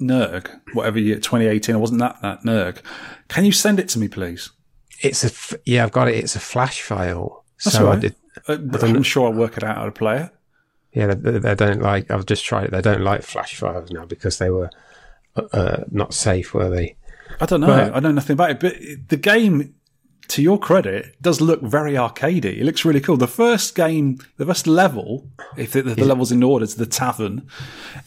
[0.00, 1.74] Nerg, whatever year, 2018.
[1.74, 2.78] I wasn't at that Nerg.
[3.28, 4.50] Can you send it to me, please?
[5.02, 6.14] It's a f- yeah, I've got it.
[6.16, 7.44] It's a flash file.
[7.64, 8.00] That's so all I right.
[8.00, 8.14] did.
[8.48, 10.30] Uh, I'm sure I'll work it out how to play it.
[10.92, 12.10] Yeah, they, they don't like.
[12.10, 12.70] I've just tried it.
[12.70, 14.70] They don't like flash files now because they were
[15.36, 16.96] uh, not safe, were they?
[17.40, 17.66] I don't know.
[17.66, 18.60] But- I know nothing about it.
[18.60, 18.76] But
[19.08, 19.74] the game,
[20.28, 22.58] to your credit, does look very arcadey.
[22.58, 23.16] It looks really cool.
[23.16, 27.46] The first game, the first level, if the, the level's in order to the tavern,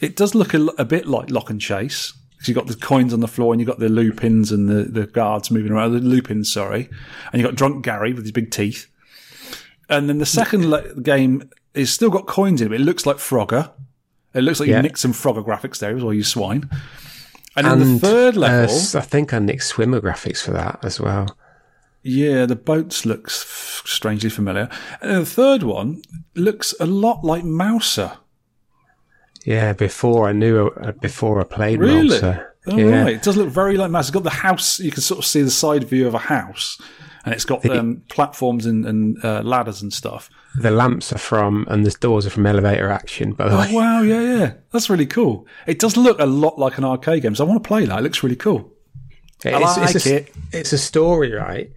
[0.00, 2.12] it does look a bit like Lock and Chase.
[2.48, 5.06] You've got the coins on the floor and you've got the lupins and the, the
[5.06, 5.92] guards moving around.
[5.92, 6.88] The lupins, sorry.
[7.32, 8.86] And you've got Drunk Gary with his big teeth.
[9.88, 12.70] And then the second le- game is still got coins in it.
[12.70, 13.70] but It looks like Frogger.
[14.34, 14.76] It looks like Yeah.
[14.76, 16.70] you nicked some Frogger graphics there as well, you swine.
[17.56, 18.74] And, then And the third uh, level.
[18.74, 21.36] s- I think I nicked swimmer graphics for that as well.
[22.02, 24.70] Yeah, the boats looks f- strangely familiar.
[25.02, 26.00] And the third one
[26.34, 28.12] looks a lot like Mouser.
[29.44, 32.08] Yeah, before I knew, uh, before I played Really?
[32.08, 32.54] Mouser.
[32.66, 33.14] Oh, yeah, right.
[33.14, 34.08] It does look very like Mouser.
[34.08, 34.80] It's got the house.
[34.80, 36.78] You can sort of see the side view of a house,
[37.24, 40.28] and it's got um, platforms and, and uh, ladders and stuff.
[40.60, 43.32] the lamps are from and the doors are from Elevator Action.
[43.32, 45.46] By the way, Oh wow, yeah, yeah, that's really cool.
[45.66, 47.98] It does look a lot like an arcade game, so I want to play that.
[47.98, 48.70] It looks really cool.
[49.42, 50.32] it's, like it's a, it.
[50.52, 51.70] It's a story, right?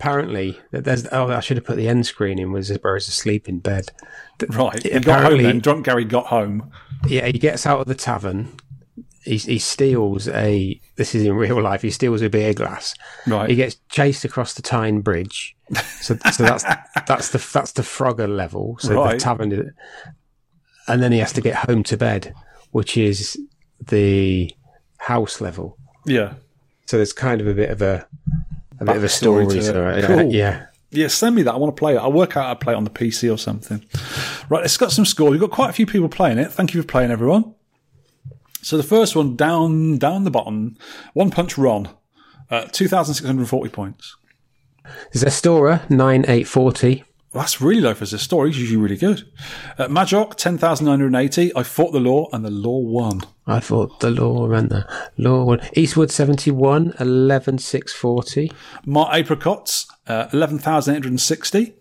[0.00, 1.06] Apparently, that there's.
[1.12, 2.52] Oh, I should have put the end screen in.
[2.52, 3.90] Was where he's asleep in bed.
[4.48, 4.82] Right.
[4.82, 5.58] He home apparently- then.
[5.58, 6.70] Drunk Gary got home.
[7.06, 8.56] Yeah, he gets out of the tavern.
[9.22, 10.80] He, he steals a.
[10.96, 11.82] This is in real life.
[11.82, 12.94] He steals a beer glass.
[13.26, 13.50] Right.
[13.50, 15.54] He gets chased across the Tyne Bridge.
[16.00, 16.64] So, so that's
[17.06, 18.78] that's the that's the Frogger level.
[18.80, 19.12] So Right.
[19.12, 19.74] the tavern,
[20.88, 22.32] and then he has to get home to bed,
[22.70, 23.38] which is
[23.88, 24.50] the
[24.96, 25.76] house level.
[26.06, 26.32] Yeah.
[26.86, 28.08] So there's kind of a bit of a
[28.80, 29.46] a bit of a story.
[29.46, 29.98] To to it.
[29.98, 30.06] it.
[30.06, 30.32] Cool.
[30.32, 30.66] Yeah.
[30.92, 31.54] Yeah, send me that.
[31.54, 31.98] I want to play it.
[31.98, 33.84] I'll work out how to play it on the PC or something.
[34.48, 35.30] Right, it's got some scores.
[35.30, 36.50] We've got quite a few people playing it.
[36.50, 37.54] Thank you for playing, everyone.
[38.62, 40.76] So the first one down down the bottom,
[41.14, 41.88] One Punch Ron,
[42.50, 44.16] uh, two thousand six hundred forty points.
[45.14, 47.04] Zestora nine eight forty.
[47.32, 48.48] Well, that's really low for Zestora.
[48.48, 49.30] He's usually really good.
[49.78, 51.54] Uh, Majok ten thousand nine hundred eighty.
[51.54, 53.20] I fought the law and the law won.
[53.46, 54.84] I thought the law and the
[55.16, 55.60] law one.
[55.74, 58.50] Eastwood 71, 11640.
[58.84, 61.74] Mart Apricots uh, eleven thousand eight hundred sixty.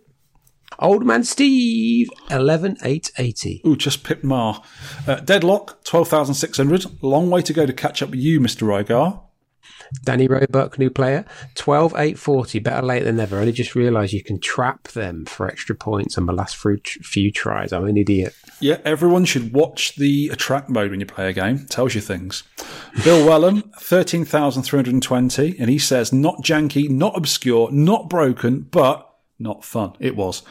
[0.78, 3.64] Old Man Steve, 11880.
[3.66, 4.62] Ooh, just pipped Mar.
[5.08, 6.86] Uh, Deadlock twelve thousand six hundred.
[7.02, 9.20] Long way to go to catch up with you, Mister Rygar.
[10.04, 11.26] Danny Roebuck, new player,
[11.56, 12.60] 12840.
[12.60, 13.38] Better late than never.
[13.40, 17.32] Only just realised you can trap them for extra points on my last few, few
[17.32, 17.74] tries.
[17.74, 18.36] I'm an idiot.
[18.60, 21.66] Yeah, everyone should watch the attract mode when you play a game.
[21.66, 22.44] Tells you things.
[23.04, 25.60] Bill Wellham, 13,320.
[25.60, 29.10] And he says, not janky, not obscure, not broken, but
[29.40, 29.94] not fun.
[30.00, 30.44] It was.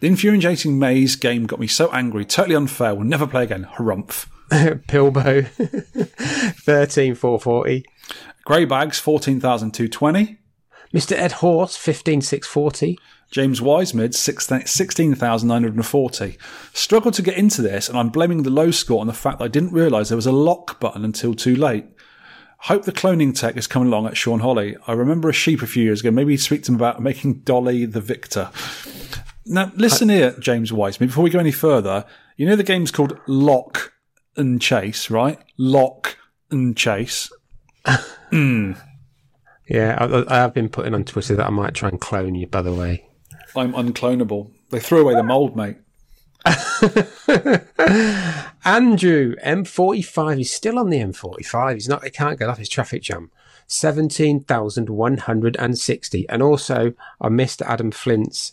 [0.00, 3.66] The infuriating maze game got me so angry, totally unfair, will never play again.
[3.74, 4.26] Harumph.
[4.50, 5.46] Pilbo,
[6.64, 7.84] 13440.
[8.44, 10.38] Grey Bags, 14,220.
[10.92, 11.16] Mr.
[11.16, 12.98] Ed Horse, 15640.
[13.30, 16.38] James Wisemid, 16,940.
[16.72, 19.46] Struggled to get into this, and I'm blaming the low score on the fact that
[19.46, 21.86] I didn't realise there was a lock button until too late.
[22.58, 24.76] Hope the cloning tech is coming along at Shaun Holly.
[24.86, 26.10] I remember a sheep a few years ago.
[26.10, 28.50] Maybe speak to him about making Dolly the victor.
[29.46, 32.04] Now, listen here, James Wisemid, before we go any further.
[32.36, 33.92] You know the game's called Lock
[34.36, 35.38] and Chase, right?
[35.58, 36.16] Lock
[36.50, 37.30] and Chase.
[38.34, 38.72] Hmm.
[39.68, 42.48] Yeah, I, I have been putting on Twitter that I might try and clone you,
[42.48, 43.06] by the way.
[43.54, 44.50] I'm unclonable.
[44.70, 45.76] They threw away the mold, mate.
[48.64, 50.38] Andrew, M45.
[50.38, 51.74] He's still on the M45.
[51.74, 53.30] He's not, he can't get off his traffic jam.
[53.68, 56.28] 17,160.
[56.28, 58.52] And also, I missed Adam Flint's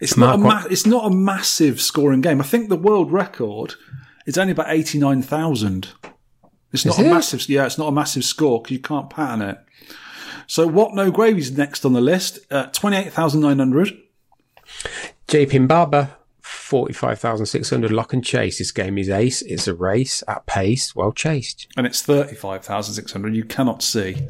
[0.00, 2.40] It's Mark, not, a ma- it's not a massive scoring game.
[2.40, 3.74] I think the world record
[4.26, 5.88] is only about 89,000.
[6.72, 7.10] It's not Is a it?
[7.10, 9.58] massive, yeah, it's not a massive score because you can't pattern it.
[10.46, 12.38] So, what no gravy's next on the list?
[12.50, 13.98] Uh, 28,900.
[15.28, 18.58] JP Barber, 45,600 lock and chase.
[18.58, 19.42] This game is ace.
[19.42, 21.68] It's a race at pace, well chased.
[21.76, 23.36] and it's 35,600.
[23.36, 24.28] You cannot see.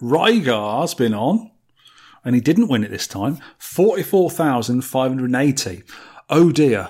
[0.00, 1.50] Rygar's been on,
[2.24, 3.38] and he didn't win it this time.
[3.58, 5.82] 44,580.
[6.30, 6.88] Oh dear.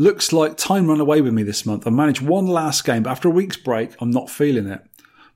[0.00, 1.84] Looks like time ran away with me this month.
[1.86, 4.80] I managed one last game, but after a week's break, I'm not feeling it.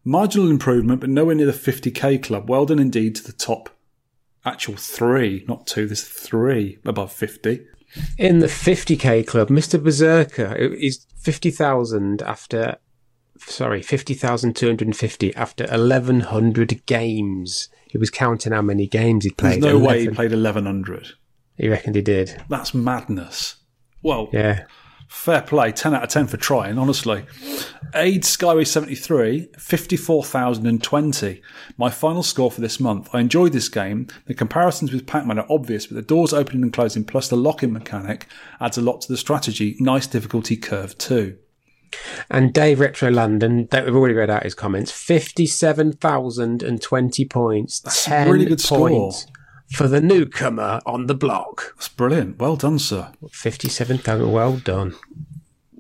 [0.05, 2.49] Marginal improvement, but nowhere near the 50k club.
[2.49, 3.71] Well done indeed to the top
[4.45, 7.65] actual three, not two, there's three above 50.
[8.19, 9.83] In the 50k club, Mr.
[9.83, 12.77] Berserker is 50,000 after,
[13.39, 17.69] sorry, 50,250 after 1,100 games.
[17.89, 19.63] He was counting how many games he'd There's played.
[19.63, 21.09] no way he played 1100.
[21.57, 22.43] He reckoned he did.
[22.49, 23.57] That's madness.
[24.03, 24.65] Well, Yeah.
[25.09, 27.27] Fair play, 10 out of 10 for trying, honestly.
[27.95, 31.43] Aid Skyway 73, 54,020.
[31.77, 33.11] My final score for this month.
[33.12, 34.07] I enjoyed this game.
[34.24, 37.37] The comparisons with Pac Man are obvious, but the doors opening and closing plus the
[37.37, 38.27] lock in mechanic
[38.59, 39.77] adds a lot to the strategy.
[39.79, 41.37] Nice difficulty curve, too.
[42.31, 47.81] And Dave Retro London, that we've already read out his comments, 57,020 points.
[47.81, 49.12] That's a 10 really good score.
[49.73, 51.74] For the newcomer on the block.
[51.77, 52.39] That's brilliant.
[52.39, 53.11] Well done, sir.
[53.31, 54.94] 57,000, well done.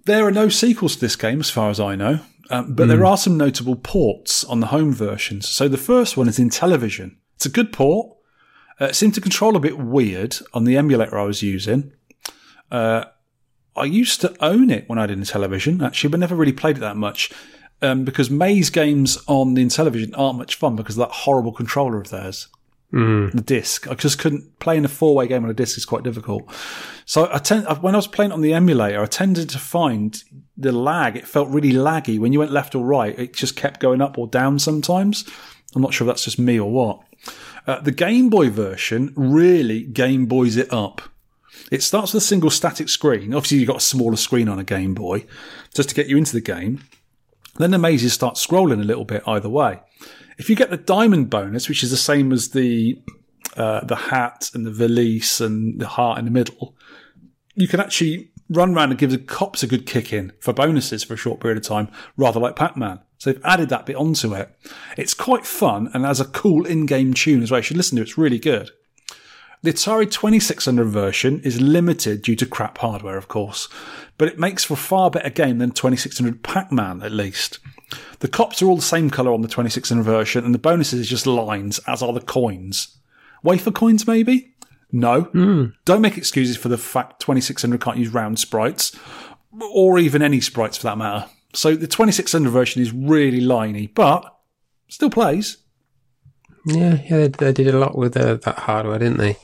[0.04, 2.20] There are no sequels to this game, as far as I know,
[2.50, 5.48] um, but there are some notable ports on the home versions.
[5.48, 7.16] So the first one is Intellivision.
[7.36, 8.16] It's a good port.
[8.80, 11.92] Uh, it seemed to control a bit weird on the emulator I was using.
[12.70, 13.04] Uh,
[13.76, 16.80] I used to own it when I did Intellivision, actually, but never really played it
[16.80, 17.30] that much.
[17.82, 22.00] Um, because maze games on the Intellivision aren't much fun because of that horrible controller
[22.00, 22.48] of theirs
[22.92, 23.88] the disc.
[23.88, 26.52] I just couldn't playing a four way game on a disc is quite difficult.
[27.06, 30.22] So I tend when I was playing on the emulator, I tended to find
[30.56, 31.16] the lag.
[31.16, 33.18] It felt really laggy when you went left or right.
[33.18, 35.24] It just kept going up or down sometimes.
[35.74, 37.00] I'm not sure if that's just me or what.
[37.66, 41.00] Uh, the Game Boy version really Game Boys it up.
[41.70, 43.32] It starts with a single static screen.
[43.32, 45.24] Obviously, you've got a smaller screen on a Game Boy
[45.74, 46.82] just to get you into the game.
[47.56, 49.80] Then the mazes start scrolling a little bit either way.
[50.42, 53.00] If you get the diamond bonus, which is the same as the
[53.56, 56.74] uh, the hat and the valise and the heart in the middle,
[57.54, 61.04] you can actually run around and give the cops a good kick in for bonuses
[61.04, 62.98] for a short period of time, rather like Pac-Man.
[63.18, 64.52] So they've added that bit onto it.
[64.96, 67.60] It's quite fun and has a cool in-game tune as well.
[67.60, 68.08] You should listen to it.
[68.08, 68.72] It's really good.
[69.62, 73.68] The Atari 2600 version is limited due to crap hardware, of course,
[74.18, 77.60] but it makes for a far better game than 2600 Pac Man, at least.
[78.22, 81.08] The cops are all the same colour on the 2600 version, and the bonuses is
[81.08, 82.96] just lines, as are the coins.
[83.42, 84.54] Wafer coins, maybe?
[84.92, 85.72] No.
[85.84, 88.96] Don't make excuses for the fact 2600 can't use round sprites,
[89.72, 91.26] or even any sprites for that matter.
[91.52, 94.24] So the 2600 version is really liney, but
[94.88, 95.56] still plays.
[96.64, 99.36] Yeah, yeah, they, they did a lot with uh, that hardware, didn't they?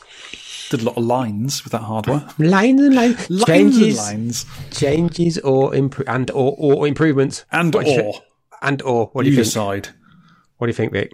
[0.71, 2.29] Did a lot of lines with that hardware.
[2.39, 4.47] Lines and lines, Lines changes, and lines.
[4.71, 8.13] changes, or impro- and or, or improvements, And What or.
[8.63, 9.07] And or.
[9.13, 9.91] What do You you think?
[10.59, 11.13] What do you think, Vic?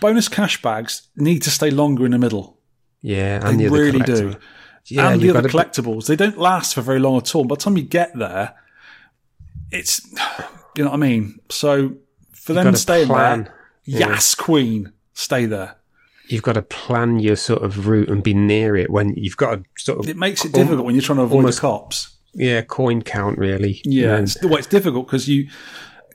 [0.00, 2.58] Bonus cash bags need to stay longer in the middle.
[3.02, 4.36] Yeah, They and the other really do.
[4.86, 7.44] Yeah, and the other got collectibles, they don't last for very long at all.
[7.44, 8.54] By the time you get there,
[9.70, 10.00] it's
[10.76, 11.38] you know what I mean.
[11.50, 11.96] So
[12.32, 13.44] for them to stay plan.
[13.44, 13.54] there,
[13.84, 15.76] yes, Queen, stay there.
[16.28, 19.56] you've got to plan your sort of route and be near it when you've got
[19.56, 22.16] to sort of It makes it difficult when you're trying to avoid almost- the cops.
[22.34, 23.80] yeah coin count really.
[23.84, 25.48] Yeah, And- it's, well, it's difficult because you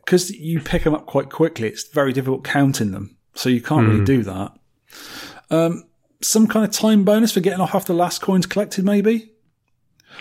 [0.05, 1.67] because you pick them up quite quickly.
[1.67, 3.91] It's very difficult counting them, so you can't Hmm.
[3.91, 4.51] really do that.
[5.49, 5.83] Um,
[6.21, 9.31] some kind of time bonus for getting off after the last coins collected, maybe.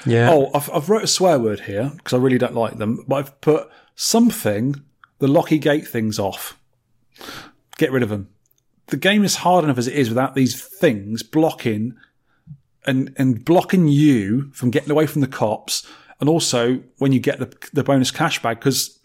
[0.06, 0.30] yeah.
[0.32, 3.16] Oh, I've, I've wrote a swear word here because I really don't like them, but
[3.16, 4.76] I've put something,
[5.18, 6.58] the locky gate things off.
[7.78, 8.28] Get rid of them.
[8.88, 11.94] The game is hard enough as it is without these things blocking
[12.86, 15.86] and, and blocking you from getting away from the cops.
[16.20, 18.98] And also when you get the, the bonus cash bag, because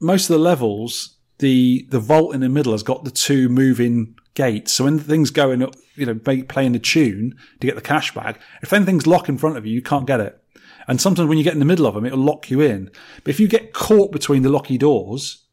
[0.00, 4.16] most of the levels, the, the vault in the middle has got the two moving
[4.34, 4.72] gates.
[4.72, 8.38] So when things go in, you know, playing a tune to get the cash bag,
[8.62, 10.42] if anything's locked in front of you, you can't get it.
[10.86, 12.90] And sometimes when you get in the middle of them, it'll lock you in.
[13.22, 15.44] But if you get caught between the locky doors,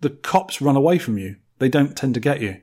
[0.00, 1.36] the cops run away from you.
[1.58, 2.60] They don't tend to get you.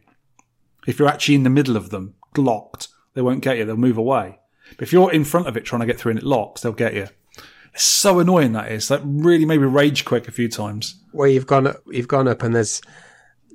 [0.88, 3.66] If you're actually in the middle of them, locked, they won't get you.
[3.66, 4.40] They'll move away.
[4.72, 6.74] But if you're in front of it trying to get through and it locks, they'll
[6.74, 7.08] get you.
[7.76, 8.88] It's so annoying that is.
[8.88, 10.96] That really made me rage quick a few times.
[11.12, 12.82] where you've gone you've gone up and there's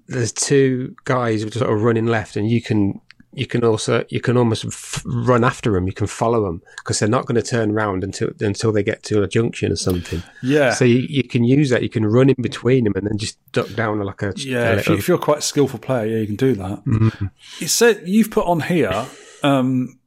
[0.07, 3.01] there's two guys sort of running left and you can
[3.33, 6.99] you can also you can almost f- run after them you can follow them because
[6.99, 10.21] they're not going to turn around until until they get to a junction or something
[10.43, 10.73] Yeah.
[10.73, 13.39] so you, you can use that you can run in between them and then just
[13.53, 16.19] duck down like a Yeah, a if, you, if you're quite a skillful player, yeah,
[16.19, 17.31] you can do that.
[17.61, 19.07] It said you've put on here
[19.45, 20.01] um,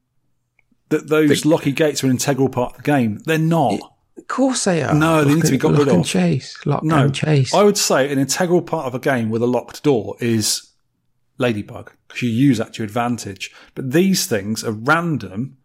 [0.90, 3.20] that those locky gates are an integral part of the game.
[3.24, 3.80] They're not.
[4.16, 6.04] Of course they are No, they Lock need to be got rid of.
[6.06, 9.42] chase lock No, and chase I would say an integral part of a game with
[9.42, 10.70] a locked door is
[11.38, 13.50] Ladybug because you use that to your advantage.
[13.74, 15.56] But these things are random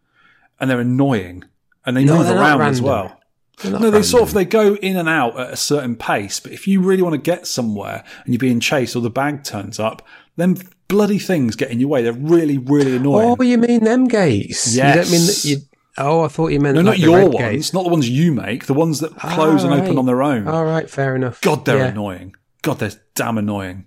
[0.59, 1.43] and they're annoying
[1.85, 3.15] and they No, move around as well.
[3.63, 6.39] No, they sort of they go in and out at a certain pace.
[6.39, 9.43] But if you really want to get somewhere and you're being chased or the bag
[9.43, 10.01] turns up,
[10.37, 10.57] then
[10.87, 12.01] bloody things get in your way.
[12.01, 13.35] They're really, really annoying.
[13.39, 15.45] oh you mean them gates you don't mean that Yes.
[15.45, 15.57] you
[15.99, 17.73] oh I thought you meant no, like not the your ones, gates.
[17.73, 18.65] not the ones you make.
[18.65, 20.47] The ones that close and open on their own.
[20.47, 21.87] all right fair enough God, they're Yeah.
[21.87, 22.35] annoying.
[22.61, 23.85] God, they're damn annoying.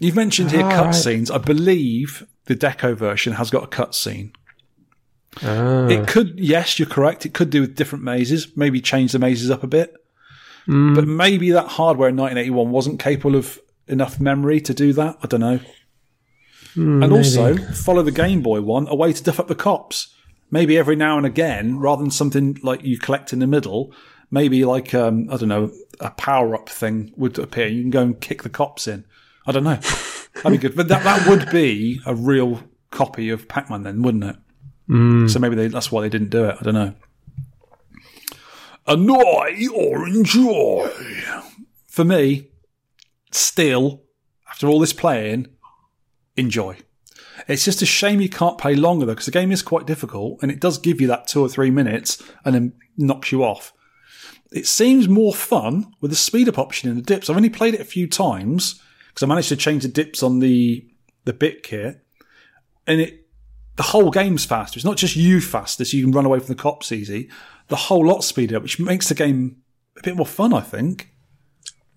[0.00, 0.86] You've mentioned here Ah, right.
[0.94, 1.30] cutscenes.
[1.34, 4.30] I believe the Deco version has got a cutscene.
[5.42, 5.86] Ah.
[5.88, 7.26] It could, yes, you're correct.
[7.26, 8.56] It could do with different mazes.
[8.56, 9.94] Maybe change the mazes up a bit.
[10.66, 10.94] Hmm.
[10.94, 15.18] But maybe that hardware in 1981 wasn't capable of enough memory to do that.
[15.22, 15.60] I don't know.
[16.74, 20.14] Hmm, and also, follow the Game Boy one, a way to duff up the cops.
[20.50, 23.94] Maybe every now and again, rather than something like you collect in the middle,
[24.30, 25.70] maybe like, um, I don't know,
[26.00, 27.66] a power up thing would appear.
[27.68, 29.04] You can go and kick the cops in.
[29.46, 29.78] I don't know.
[30.34, 30.76] That'd be good.
[30.76, 34.36] But that, that would be a real copy of Pac Man then, wouldn't it?
[35.28, 36.56] So maybe they, that's why they didn't do it.
[36.60, 36.94] I don't know.
[38.86, 40.88] Annoy or enjoy?
[41.88, 42.48] For me,
[43.30, 44.02] still,
[44.48, 45.48] after all this playing,
[46.36, 46.78] enjoy.
[47.46, 50.38] It's just a shame you can't play longer though, because the game is quite difficult
[50.42, 53.72] and it does give you that two or three minutes and then knocks you off.
[54.50, 57.28] It seems more fun with the speed up option in the dips.
[57.28, 60.38] I've only played it a few times because I managed to change the dips on
[60.38, 60.88] the
[61.24, 62.02] the bit kit,
[62.86, 63.26] and it
[63.76, 64.78] the whole game's faster.
[64.78, 67.28] It's not just you faster, so you can run away from the cops easy.
[67.68, 69.58] The whole lot speed up, which makes the game
[69.98, 70.54] a bit more fun.
[70.54, 71.10] I think.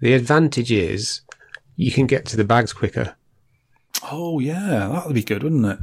[0.01, 1.21] The advantage is
[1.75, 3.15] you can get to the bags quicker,
[4.09, 5.79] Oh yeah, that would be good, wouldn't it?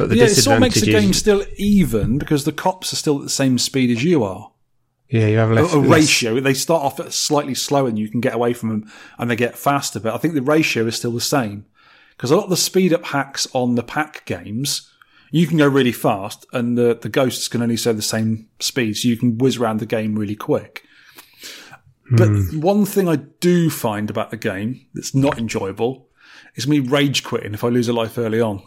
[0.00, 2.96] but the yeah, it sort of makes the game still even because the cops are
[2.96, 4.50] still at the same speed as you are.
[5.08, 6.40] yeah, you have A, less, a ratio.
[6.40, 9.36] They start off at slightly slower and you can get away from them and they
[9.36, 11.66] get faster, but I think the ratio is still the same.
[12.16, 14.90] Because a lot of the speed up hacks on the Pac games,
[15.30, 18.96] you can go really fast and the, the ghosts can only say the same speed,
[18.96, 20.84] so you can whiz around the game really quick.
[22.10, 22.60] But hmm.
[22.60, 26.09] one thing I do find about the game that's not enjoyable
[26.54, 28.62] is me rage quitting if I lose a life early on.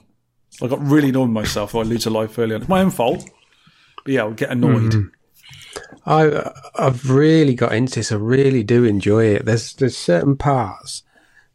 [0.61, 2.61] I got really annoyed with myself if I lose a life early on.
[2.61, 3.27] It's my own fault.
[4.03, 4.93] But yeah, I'll get annoyed.
[6.05, 8.11] I I've really got into this.
[8.11, 9.45] I really do enjoy it.
[9.45, 11.03] There's there's certain parts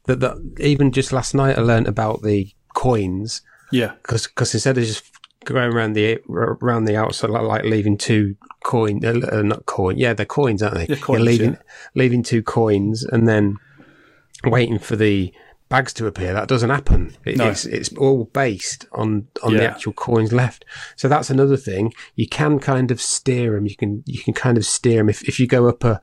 [0.05, 3.93] that, that even just last night I learnt about the coins Yeah.
[4.03, 5.05] because instead of just
[5.45, 9.97] going around the around the outside like, like leaving two coin uh, uh, not coin
[9.97, 11.59] yeah they're coins aren't they Yeah, coins, You're leaving yeah.
[11.95, 13.57] leaving two coins and then
[14.45, 15.33] waiting for the
[15.69, 17.15] bags to appear that doesn't happen.
[17.25, 17.49] It, No.
[17.49, 20.65] it's it's all based on on the actual coins left.
[20.97, 21.93] So that's another thing.
[22.17, 25.23] You can kind of steer them you can you can kind of steer them if,
[25.29, 26.01] if you go up a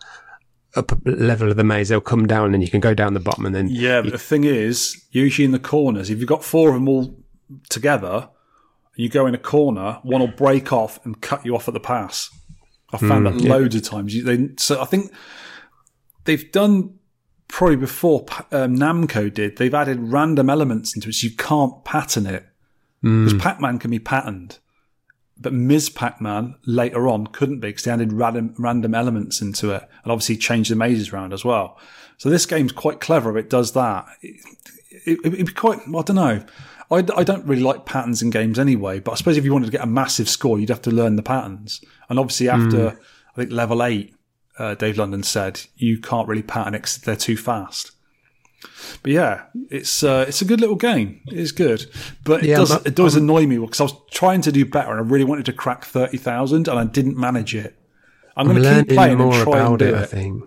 [0.76, 3.20] up a level of the maze they'll come down and you can go down the
[3.20, 6.44] bottom and then Yeah, but the thing is, usually in the corners, if you've got
[6.44, 7.18] four of them all
[7.70, 8.30] together,
[8.96, 11.74] and you go in a corner, one will break off and cut you off at
[11.74, 12.30] the pass.
[12.94, 14.24] I've found hmm, that loads of times.
[14.24, 15.12] They, so I think
[16.26, 17.00] they've done
[17.56, 19.56] probably before um, Namco did.
[19.56, 22.46] They've added random elements into it, so you can't pattern it
[23.02, 24.60] because Pac-Man can be patterned.
[25.38, 25.90] But Ms.
[25.90, 30.36] Pac-Man later on couldn't be because they added random, random elements into it and obviously
[30.36, 31.80] changed the mazes around as well.
[32.18, 34.06] So this game's quite clever if it does that.
[34.22, 34.36] It,
[35.06, 36.44] it, it'd be quite, I don't know.
[36.92, 39.68] I, I don't really like patterns in games anyway, but I suppose if you wanted
[39.68, 41.82] to get a massive score, you'd have to learn the patterns.
[42.10, 44.14] And obviously after, I think level eight,
[44.58, 47.92] uh, Dave London said, you can't really pattern it they're too fast.
[49.04, 51.22] But yeah, it's uh, it's a good little game.
[51.28, 51.86] It is good,
[52.24, 54.66] but it Yeah, does but- it does annoy me because I was trying to do
[54.66, 57.78] better and I really wanted to crack thirty thousand and I didn't manage it.
[58.36, 59.98] I'm, I'm going to keep playing more and try and about do it, it.
[60.02, 60.44] I think.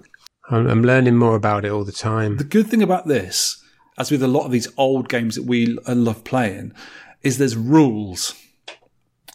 [0.51, 2.37] I'm, I'm learning more about it all the time.
[2.39, 3.63] The good thing about this,
[3.99, 6.73] as with a lot of these old games that we love playing,
[7.23, 8.35] is there's rules.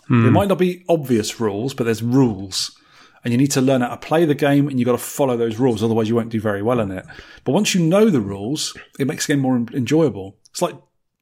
[0.09, 2.77] They might not be obvious rules, but there's rules.
[3.23, 5.37] And you need to learn how to play the game and you've got to follow
[5.37, 7.05] those rules, otherwise you won't do very well in it.
[7.43, 10.37] But once you know the rules, it makes the game more enjoyable.
[10.49, 10.75] It's like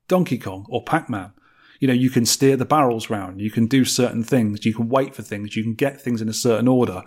[0.08, 1.32] Donkey Kong or Pac-Man.
[1.80, 4.88] You know, you can steer the barrels round, you can do certain things, you can
[4.88, 7.04] wait for things, you can get things in a certain order.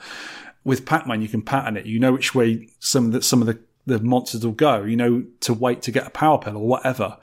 [0.65, 1.87] With Pac-Man, you can pattern it.
[1.87, 4.83] You know which way some of the, some of the, the monsters will go.
[4.83, 7.19] You know to wait to get a power pill or whatever.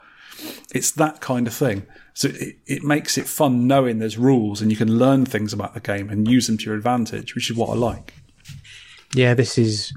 [0.74, 1.86] It's that kind of thing.
[2.14, 5.74] So it, it makes it fun knowing there's rules and you can learn things about
[5.74, 8.14] the game and use them to your advantage, which is what I like.
[9.14, 9.92] Yeah, this is.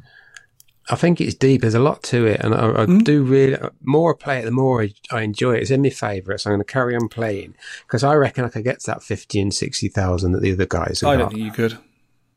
[0.90, 1.62] I think it's deep.
[1.62, 3.00] There's a lot to it, and I, I hmm?
[3.00, 3.58] do really.
[3.82, 5.62] More I play it, the more I, I enjoy it.
[5.62, 6.46] It's in my favourites.
[6.46, 7.56] I'm going to carry on playing
[7.88, 10.66] because I reckon I could get to that fifty and sixty thousand that the other
[10.66, 11.78] guys I don't think you could.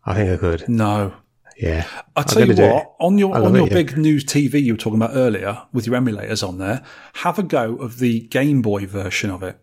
[0.04, 0.68] I think I could.
[0.68, 1.14] No.
[1.60, 3.74] Yeah, I tell you what, on your on your it, yeah.
[3.82, 7.42] big news TV you were talking about earlier with your emulators on there, have a
[7.42, 9.58] go of the Game Boy version of it.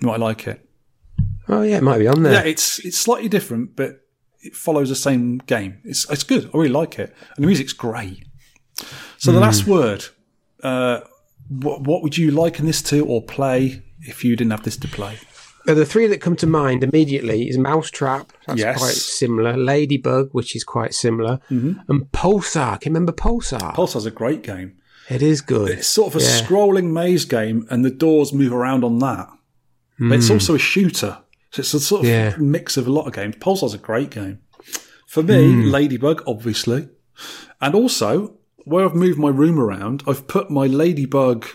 [0.00, 0.68] You might like it.
[1.48, 2.32] Oh yeah, it might be on there.
[2.34, 4.00] Yeah, it's it's slightly different, but
[4.42, 5.78] it follows the same game.
[5.84, 6.46] It's it's good.
[6.54, 8.24] I really like it, and the music's great.
[9.18, 9.34] So Hmm.
[9.34, 10.04] the last word.
[10.62, 11.00] Uh,
[11.48, 14.88] what what would you liken this to or play if you didn't have this to
[14.88, 15.18] play?
[15.66, 18.32] Uh, the three that come to mind immediately is Mousetrap.
[18.46, 18.78] That's Yes.
[18.78, 19.56] quite similar.
[19.56, 21.72] Ladybug, which is quite similar, Mm-hmm.
[21.90, 22.80] and Pulsar.
[22.80, 23.74] Can you remember Pulsar?
[23.74, 24.74] Pulsar's a great game.
[25.10, 25.70] it is good.
[25.70, 26.40] It's sort of a Yeah.
[26.40, 29.28] scrolling maze game, and the doors move around on that.
[29.98, 31.18] But it's also a shooter,
[31.50, 32.12] so it's a sort of Hmm.
[32.12, 32.36] Yeah.
[32.38, 33.36] mix of a lot of games.
[33.38, 34.38] Pulsar's a great game.
[35.06, 35.70] For me, Hmm.
[35.70, 36.88] Ladybug, obviously,
[37.60, 38.34] and also
[38.64, 41.46] where I've moved my room around, I've put my Ladybug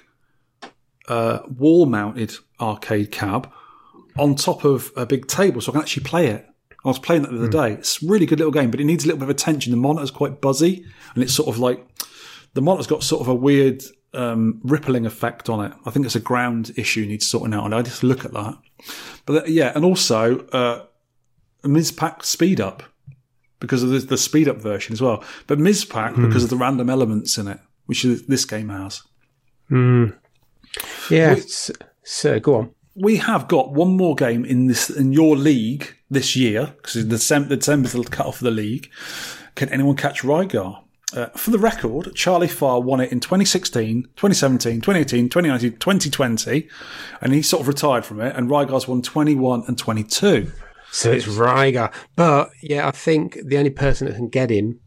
[1.07, 3.51] uh, wall-mounted arcade cab
[4.17, 6.45] on top of a big table, so I can actually play it.
[6.85, 7.73] I was playing that the other day.
[7.73, 9.71] It's a really good little game, but it needs a little bit of attention.
[9.71, 11.85] The monitor's quite buzzy, and it's sort of like
[12.53, 13.83] the monitor's got sort of a weird
[14.13, 15.73] um, rippling effect on it.
[15.85, 18.57] I think it's a ground issue needs sorting out, and I just look at that.
[19.25, 20.85] But uh, yeah, and also uh,
[21.63, 21.91] Ms.
[21.91, 22.81] Pac speed up
[23.59, 25.21] because of the, the speed up version as well.
[25.47, 25.83] But Ms.
[25.83, 29.03] Pac because of the random elements in it, which is, this game has.
[31.09, 31.31] yeah.
[31.33, 31.71] it's-
[32.03, 32.71] So go on.
[32.95, 37.55] We have got one more game in this in your league this year because December
[37.55, 38.89] December's the cut off of the league.
[39.55, 40.83] Can anyone catch Rygar?
[41.11, 46.69] Uh, for the record, Charlie Farr won it in 2016, 2017, 2018, 2019, 2020,
[47.19, 48.35] and he sort of retired from it.
[48.35, 50.51] And Rygar's won 21 and 22.
[50.91, 51.91] So it's Rygar.
[52.15, 54.79] But yeah, I think the only person that can get him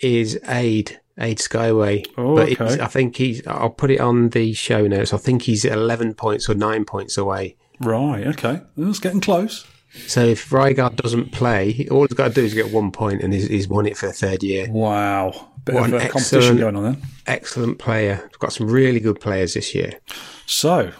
[0.00, 2.06] is Aid, Aid Skyway.
[2.16, 2.80] Oh, but okay.
[2.80, 5.12] I think he's, I'll put it on the show notes.
[5.12, 7.56] I think he's 11 points or 9 points away.
[7.80, 8.62] Right, okay.
[8.76, 9.66] Well, it's getting close.
[10.06, 13.32] So if Rygar doesn't play, all he's got to do is get one point and
[13.32, 14.66] he's, he's won it for the third year.
[14.70, 15.50] Wow.
[15.64, 17.02] Bit What of a competition going on then.
[17.26, 18.20] Excellent player.
[18.22, 20.00] We've got some really good players this year.
[20.46, 20.92] So,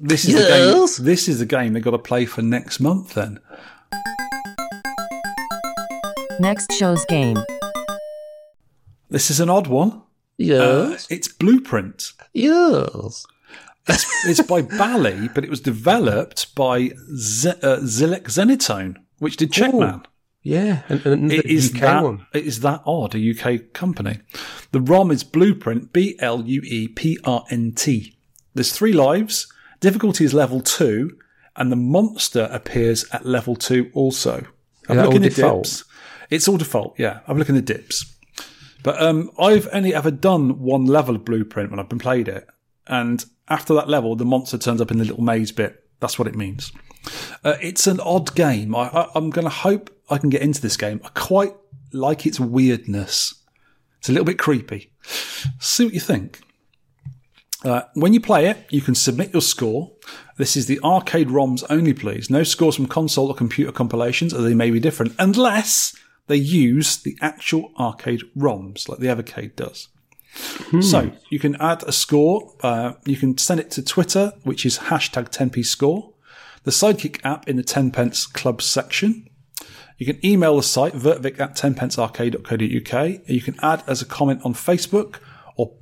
[0.00, 1.04] this is the game.
[1.04, 3.40] This is the game they've got to play for next month then.
[6.40, 7.38] Next show's game.
[9.12, 10.02] This is an odd one.
[10.38, 10.60] Yes.
[10.60, 12.12] Uh, it's Blueprint.
[12.32, 13.26] yes.
[13.88, 19.52] It's, it's by Bally, but it was developed by Z- uh, Zilec Zenitone, which did
[19.52, 20.04] Checkman.
[20.44, 22.26] Yeah, and, and It is UK that one.
[22.32, 24.18] it is that odd a UK company.
[24.72, 28.16] The ROM is Blueprint B L U E P R N T.
[28.54, 29.46] There's three lives.
[29.80, 31.16] Difficulty is level two,
[31.56, 34.46] and the monster appears at level two also.
[34.88, 35.64] I'm looking at default?
[35.64, 35.84] dips.
[36.30, 36.98] It's all default.
[36.98, 38.11] Yeah, I'm looking at dips.
[38.82, 42.48] But um, I've only ever done one level of Blueprint when I've been played it,
[42.86, 45.84] and after that level, the monster turns up in the little maze bit.
[46.00, 46.72] That's what it means.
[47.44, 48.74] Uh, it's an odd game.
[48.74, 51.00] I, I'm going to hope I can get into this game.
[51.04, 51.54] I quite
[51.92, 53.34] like its weirdness.
[53.98, 54.92] It's a little bit creepy.
[55.60, 56.40] See what you think.
[57.64, 59.92] Uh, when you play it, you can submit your score.
[60.36, 62.28] This is the arcade ROMs only, please.
[62.28, 65.94] No scores from console or computer compilations, or they may be different, unless
[66.28, 69.88] they use the actual arcade ROMs, like the Evercade does.
[70.80, 72.54] So you can add a score.
[72.62, 76.14] Uh, you can send it to Twitter, which is hashtag 10p score.
[76.64, 79.28] The Sidekick app in the 10 pence club section.
[79.98, 83.20] You can email the site vertvic at 10pencearcade.co.uk.
[83.28, 85.16] You can add as a comment on Facebook
[85.56, 85.74] or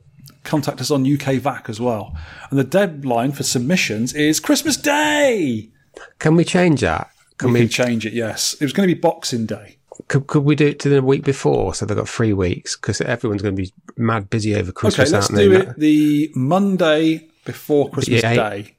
[0.42, 2.16] contact us on UK VAC as well.
[2.50, 5.70] And the deadline for submissions is Christmas Day.
[6.18, 7.10] Can we change that?
[7.38, 7.60] Can We we?
[7.60, 8.54] can change it, yes.
[8.54, 9.76] It was going to be Boxing Day.
[10.08, 12.76] Could, could we do it to the week before so they've got three weeks?
[12.76, 15.08] Because everyone's going to be mad busy over Christmas.
[15.08, 18.76] Okay, let's do it the Monday before Christmas Yeah, Day.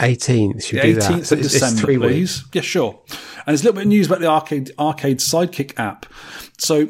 [0.00, 0.64] 18th.
[0.64, 1.02] Should The do that.
[1.12, 2.08] 18th of it's- it's December, three please.
[2.42, 2.44] weeks.
[2.52, 3.00] Yeah, sure.
[3.10, 6.06] And there's a little bit of news about the arcade arcade sidekick app.
[6.58, 6.88] So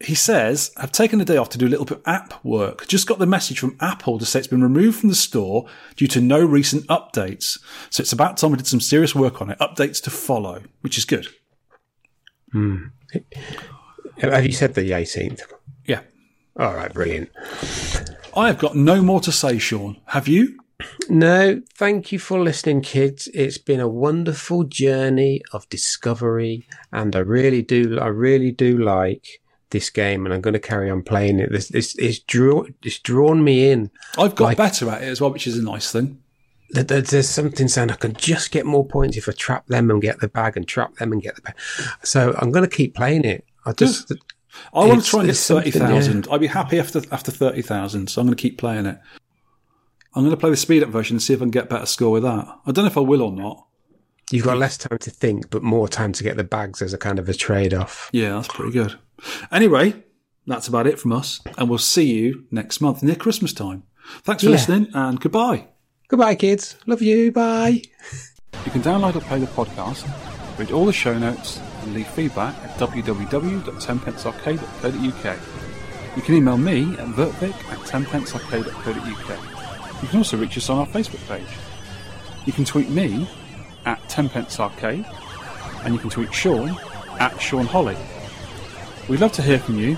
[0.00, 2.86] he says, I've taken a day off to do a little bit of app work.
[2.86, 5.66] Just got the message from Apple to say it's been removed from the store
[5.96, 7.58] due to no recent updates.
[7.88, 9.58] So it's about time we did some serious work on it.
[9.58, 11.28] Updates to follow, which is good.
[12.56, 12.84] Hmm.
[14.18, 15.42] Have you said the 18th?
[15.84, 16.00] Yeah.
[16.58, 17.28] All right, brilliant.
[18.34, 20.00] I have got no more to say, Shaun.
[20.06, 20.58] Have you?
[21.10, 23.28] No, thank you for listening, kids.
[23.34, 29.42] It's been a wonderful journey of discovery, and I really do, I really do like
[29.68, 31.52] this game, and I'm going to carry on playing it.
[31.52, 33.90] This, this, it's draw, it's drawn me in.
[34.16, 36.22] I've got Like- better at it as well, which is a nice thing.
[36.70, 39.90] There- there- There's something saying I can just get more points if I trap them
[39.90, 41.54] and get the bag, and trap them and get the bag.
[42.02, 43.44] So I'm going to keep playing it.
[43.64, 44.12] I just,
[44.74, 46.28] I want to try and get it's something, 30,000.
[46.30, 48.98] I'd be happy after after 30,000, so I'm going to keep playing it.
[50.14, 51.68] I'm going to play the speed up version and see if I can get a
[51.68, 52.46] better score with that.
[52.66, 53.66] I don't know if I will or not.
[54.32, 56.98] you've got less time to think, but more time to get the bags as a
[56.98, 58.08] kind of a trade off.
[58.12, 58.98] Yeah, that's pretty good.
[59.52, 60.02] Anyway,
[60.48, 63.84] that's about it from us, and we'll see you next month near Christmas time.
[64.24, 64.56] Thanks for Yeah.
[64.56, 65.68] listening, and goodbye.
[66.08, 66.76] Goodbye, kids.
[66.86, 67.32] Love you.
[67.32, 67.82] Bye.
[68.64, 70.06] You can download or play the podcast,
[70.58, 75.38] read all the show notes, and leave feedback at www.tenpencearcade.co.uk.
[76.16, 80.02] You can email me at vertvic at tenpencearcade.co.uk.
[80.02, 81.48] You can also reach us on our Facebook page.
[82.46, 83.28] You can tweet me
[83.84, 85.04] at tenpencearcade,
[85.84, 86.78] and you can tweet Shaun
[87.18, 87.96] at Shaun Holly.
[89.08, 89.96] We'd love to hear from you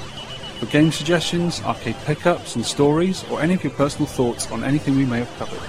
[0.59, 4.97] for game suggestions, arcade pickups and stories, or any of your personal thoughts on anything
[4.97, 5.60] we may have covered.